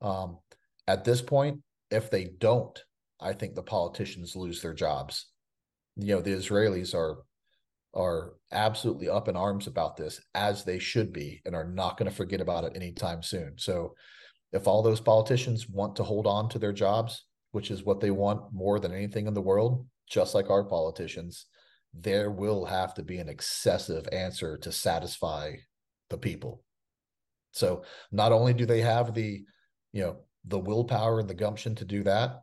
Um, 0.00 0.38
at 0.86 1.04
this 1.04 1.20
point, 1.20 1.60
if 1.90 2.10
they 2.10 2.30
don't, 2.38 2.78
I 3.20 3.32
think 3.32 3.54
the 3.54 3.62
politicians 3.62 4.36
lose 4.36 4.62
their 4.62 4.74
jobs. 4.74 5.26
You 5.96 6.16
know, 6.16 6.20
the 6.20 6.32
Israelis 6.32 6.94
are 6.94 7.18
are 7.94 8.34
absolutely 8.52 9.08
up 9.08 9.28
in 9.28 9.36
arms 9.36 9.66
about 9.66 9.96
this 9.96 10.20
as 10.34 10.64
they 10.64 10.78
should 10.78 11.12
be 11.12 11.40
and 11.44 11.54
are 11.54 11.68
not 11.68 11.96
going 11.96 12.08
to 12.08 12.14
forget 12.14 12.40
about 12.40 12.64
it 12.64 12.72
anytime 12.76 13.22
soon. 13.22 13.54
So 13.56 13.94
if 14.52 14.66
all 14.66 14.82
those 14.82 15.00
politicians 15.00 15.68
want 15.68 15.96
to 15.96 16.04
hold 16.04 16.26
on 16.26 16.48
to 16.50 16.58
their 16.58 16.72
jobs, 16.72 17.24
which 17.52 17.70
is 17.70 17.84
what 17.84 18.00
they 18.00 18.10
want 18.10 18.52
more 18.52 18.78
than 18.78 18.92
anything 18.92 19.26
in 19.26 19.34
the 19.34 19.42
world, 19.42 19.86
just 20.08 20.34
like 20.34 20.50
our 20.50 20.64
politicians, 20.64 21.46
there 21.94 22.30
will 22.30 22.64
have 22.64 22.94
to 22.94 23.02
be 23.02 23.18
an 23.18 23.28
excessive 23.28 24.06
answer 24.12 24.56
to 24.58 24.72
satisfy 24.72 25.52
the 26.10 26.18
people. 26.18 26.62
So 27.52 27.82
not 28.12 28.32
only 28.32 28.52
do 28.52 28.66
they 28.66 28.80
have 28.80 29.14
the, 29.14 29.44
you 29.92 30.02
know, 30.02 30.16
the 30.44 30.58
willpower 30.58 31.20
and 31.20 31.28
the 31.28 31.34
gumption 31.34 31.74
to 31.76 31.84
do 31.84 32.02
that, 32.04 32.42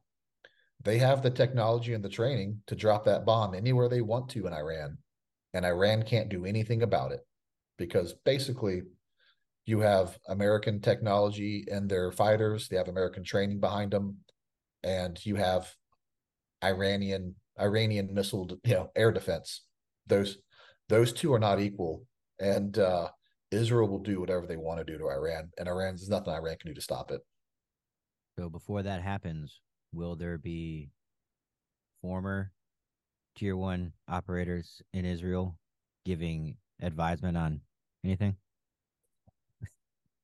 they 0.83 0.97
have 0.99 1.21
the 1.21 1.31
technology 1.31 1.93
and 1.93 2.03
the 2.03 2.09
training 2.09 2.61
to 2.67 2.75
drop 2.75 3.05
that 3.05 3.25
bomb 3.25 3.55
anywhere 3.55 3.89
they 3.89 4.01
want 4.01 4.29
to 4.29 4.45
in 4.45 4.53
Iran. 4.53 4.97
And 5.53 5.65
Iran 5.65 6.03
can't 6.03 6.29
do 6.29 6.45
anything 6.45 6.83
about 6.83 7.11
it 7.11 7.21
because 7.77 8.13
basically 8.25 8.83
you 9.65 9.79
have 9.79 10.19
American 10.27 10.79
technology 10.79 11.65
and 11.71 11.89
their 11.89 12.11
fighters, 12.11 12.67
they 12.67 12.77
have 12.77 12.87
American 12.87 13.23
training 13.23 13.59
behind 13.59 13.91
them, 13.91 14.17
and 14.83 15.23
you 15.25 15.35
have 15.35 15.73
Iranian 16.63 17.35
Iranian 17.59 18.13
missile, 18.13 18.49
you 18.63 18.73
know, 18.73 18.91
air 18.95 19.11
defense. 19.11 19.61
Those 20.07 20.37
those 20.89 21.13
two 21.13 21.33
are 21.33 21.39
not 21.39 21.59
equal, 21.59 22.05
and 22.39 22.77
uh, 22.77 23.09
Israel 23.51 23.87
will 23.87 23.99
do 23.99 24.19
whatever 24.19 24.45
they 24.45 24.57
want 24.57 24.79
to 24.79 24.83
do 24.83 24.97
to 24.97 25.09
Iran, 25.09 25.49
and 25.57 25.67
Iran 25.67 25.95
there's 25.95 26.09
nothing 26.09 26.33
Iran 26.33 26.57
can 26.57 26.69
do 26.71 26.75
to 26.75 26.81
stop 26.81 27.11
it. 27.11 27.21
So 28.37 28.49
before 28.49 28.83
that 28.83 29.01
happens, 29.01 29.61
will 29.93 30.15
there 30.15 30.37
be 30.37 30.91
former 32.01 32.51
tier 33.35 33.55
one 33.55 33.93
operators 34.07 34.81
in 34.93 35.05
Israel 35.05 35.57
giving 36.05 36.57
advisement 36.81 37.37
on 37.37 37.61
anything? 38.03 38.35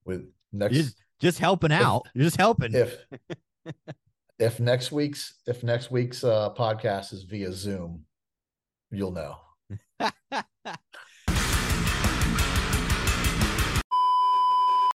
With 0.05 0.25
next 0.51 0.75
just, 0.75 0.97
just 1.19 1.39
helping 1.39 1.71
out. 1.71 2.03
You're 2.13 2.25
just 2.25 2.37
helping. 2.37 2.73
if 2.73 2.97
if 4.41 4.59
next 4.59 4.91
week's 4.91 5.35
if 5.45 5.63
next 5.63 5.91
week's 5.91 6.23
uh 6.23 6.49
podcast 6.57 7.13
is 7.13 7.23
via 7.23 7.51
Zoom, 7.53 8.05
you'll 8.89 9.11
know. 9.11 9.37